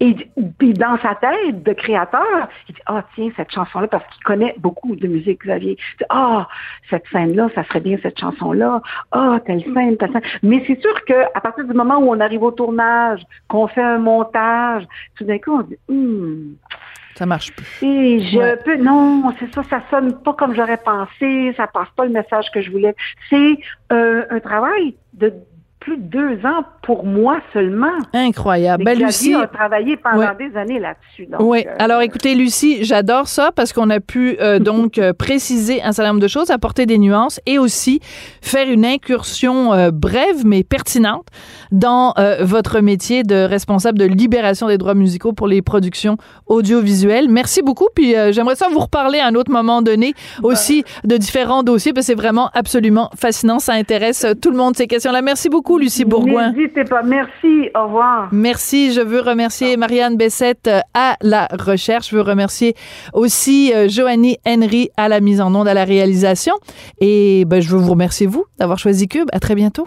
Et 0.00 0.14
puis 0.58 0.72
dans 0.72 0.98
sa 0.98 1.14
tête 1.14 1.62
de 1.62 1.72
créateur, 1.72 2.48
il 2.68 2.74
dit 2.74 2.80
ah 2.86 3.04
tiens 3.14 3.30
cette 3.36 3.52
chanson 3.52 3.80
là 3.80 3.88
parce 3.88 4.04
qu'il 4.12 4.22
connaît 4.24 4.54
beaucoup 4.58 4.96
de 4.96 5.06
musique 5.06 5.44
Xavier. 5.44 5.76
Ah 6.08 6.48
cette 6.90 7.04
scène 7.12 7.34
là, 7.36 7.48
ça 7.54 7.64
serait 7.64 7.80
bien 7.80 7.98
cette 8.02 8.18
chanson 8.18 8.52
là. 8.52 8.82
Ah 9.12 9.38
telle 9.46 9.62
scène, 9.62 9.96
telle 9.96 10.12
scène. 10.12 10.22
Mais 10.42 10.62
c'est 10.66 10.80
sûr 10.80 11.04
que 11.04 11.24
à 11.34 11.40
partir 11.40 11.64
du 11.64 11.74
moment 11.74 11.98
où 11.98 12.10
on 12.10 12.20
arrive 12.20 12.42
au 12.42 12.50
tournage, 12.50 13.22
qu'on 13.48 13.66
fait 13.68 13.82
un 13.82 13.98
montage, 13.98 14.84
tout 15.16 15.24
d'un 15.24 15.38
coup 15.38 15.58
on 15.58 15.62
dit 15.62 15.78
hum, 15.88 16.56
ça 17.14 17.26
marche 17.26 17.52
plus. 17.52 17.86
Et 17.86 18.20
je 18.20 18.62
peux, 18.64 18.76
non, 18.76 19.32
c'est 19.38 19.52
ça, 19.54 19.62
ça 19.64 19.82
sonne 19.90 20.20
pas 20.22 20.32
comme 20.32 20.54
j'aurais 20.54 20.78
pensé, 20.78 21.52
ça 21.56 21.66
passe 21.66 21.88
pas 21.94 22.04
le 22.04 22.10
message 22.10 22.46
que 22.52 22.62
je 22.62 22.70
voulais. 22.70 22.94
C'est 23.28 23.58
euh, 23.92 24.24
un 24.30 24.40
travail 24.40 24.96
de 25.12 25.32
plus 25.82 25.96
de 25.96 26.02
deux 26.02 26.46
ans 26.46 26.64
pour 26.82 27.04
moi 27.04 27.40
seulement. 27.52 27.92
Incroyable. 28.12 28.84
Ben, 28.84 28.98
Lucie 28.98 29.34
a 29.34 29.48
travaillé 29.48 29.96
pendant 29.96 30.34
des 30.38 30.56
années 30.56 30.78
là-dessus. 30.78 31.28
Oui. 31.40 31.64
Euh, 31.66 31.74
Alors, 31.78 32.02
écoutez, 32.02 32.34
Lucie, 32.34 32.84
j'adore 32.84 33.26
ça 33.26 33.50
parce 33.52 33.72
qu'on 33.72 33.90
a 33.90 33.98
pu 33.98 34.36
euh, 34.40 34.58
donc 34.60 34.98
euh, 34.98 35.12
préciser 35.12 35.82
un 35.82 35.92
certain 35.92 36.10
nombre 36.10 36.22
de 36.22 36.28
choses, 36.28 36.50
apporter 36.50 36.86
des 36.86 36.98
nuances 36.98 37.40
et 37.46 37.58
aussi 37.58 38.00
faire 38.40 38.68
une 38.68 38.84
incursion 38.84 39.90
brève 39.92 40.44
mais 40.44 40.62
pertinente 40.62 41.26
dans 41.70 42.14
votre 42.40 42.80
métier 42.80 43.22
de 43.22 43.44
responsable 43.44 43.98
de 43.98 44.04
libération 44.04 44.68
des 44.68 44.78
droits 44.78 44.94
musicaux 44.94 45.32
pour 45.32 45.46
les 45.46 45.62
productions 45.62 46.16
audiovisuelles. 46.46 47.28
Merci 47.28 47.62
beaucoup. 47.62 47.88
Puis 47.94 48.14
j'aimerais 48.30 48.56
ça 48.56 48.68
vous 48.70 48.80
reparler 48.80 49.18
à 49.18 49.26
un 49.26 49.34
autre 49.34 49.50
moment 49.50 49.82
donné 49.82 50.14
aussi 50.42 50.84
de 51.04 51.16
différents 51.16 51.62
dossiers 51.62 51.92
parce 51.92 52.06
que 52.06 52.12
c'est 52.12 52.18
vraiment 52.18 52.50
absolument 52.54 53.10
fascinant. 53.16 53.58
Ça 53.58 53.72
intéresse 53.72 54.26
tout 54.40 54.50
le 54.50 54.56
monde 54.56 54.76
ces 54.76 54.86
questions-là. 54.86 55.22
Merci 55.22 55.48
beaucoup. 55.48 55.71
Lucie 55.78 56.04
Bourgoin. 56.04 56.52
N'hésitez 56.52 56.84
pas. 56.84 57.02
Merci. 57.02 57.70
Au 57.74 57.84
revoir. 57.84 58.28
Merci. 58.32 58.92
Je 58.92 59.00
veux 59.00 59.20
remercier 59.20 59.76
Marianne 59.76 60.16
Bessette 60.16 60.68
euh, 60.68 60.80
à 60.94 61.16
la 61.22 61.48
recherche. 61.52 62.10
Je 62.10 62.16
veux 62.16 62.22
remercier 62.22 62.74
aussi 63.12 63.72
euh, 63.74 63.88
Joanie 63.88 64.38
Henry 64.46 64.90
à 64.96 65.08
la 65.08 65.20
mise 65.20 65.40
en 65.40 65.54
onde, 65.54 65.68
à 65.68 65.74
la 65.74 65.84
réalisation. 65.84 66.54
Et 67.00 67.44
ben, 67.46 67.60
je 67.60 67.68
veux 67.68 67.78
vous 67.78 67.90
remercier, 67.90 68.26
vous, 68.26 68.44
d'avoir 68.58 68.78
choisi 68.78 69.08
Cube. 69.08 69.28
À 69.32 69.40
très 69.40 69.54
bientôt. 69.54 69.86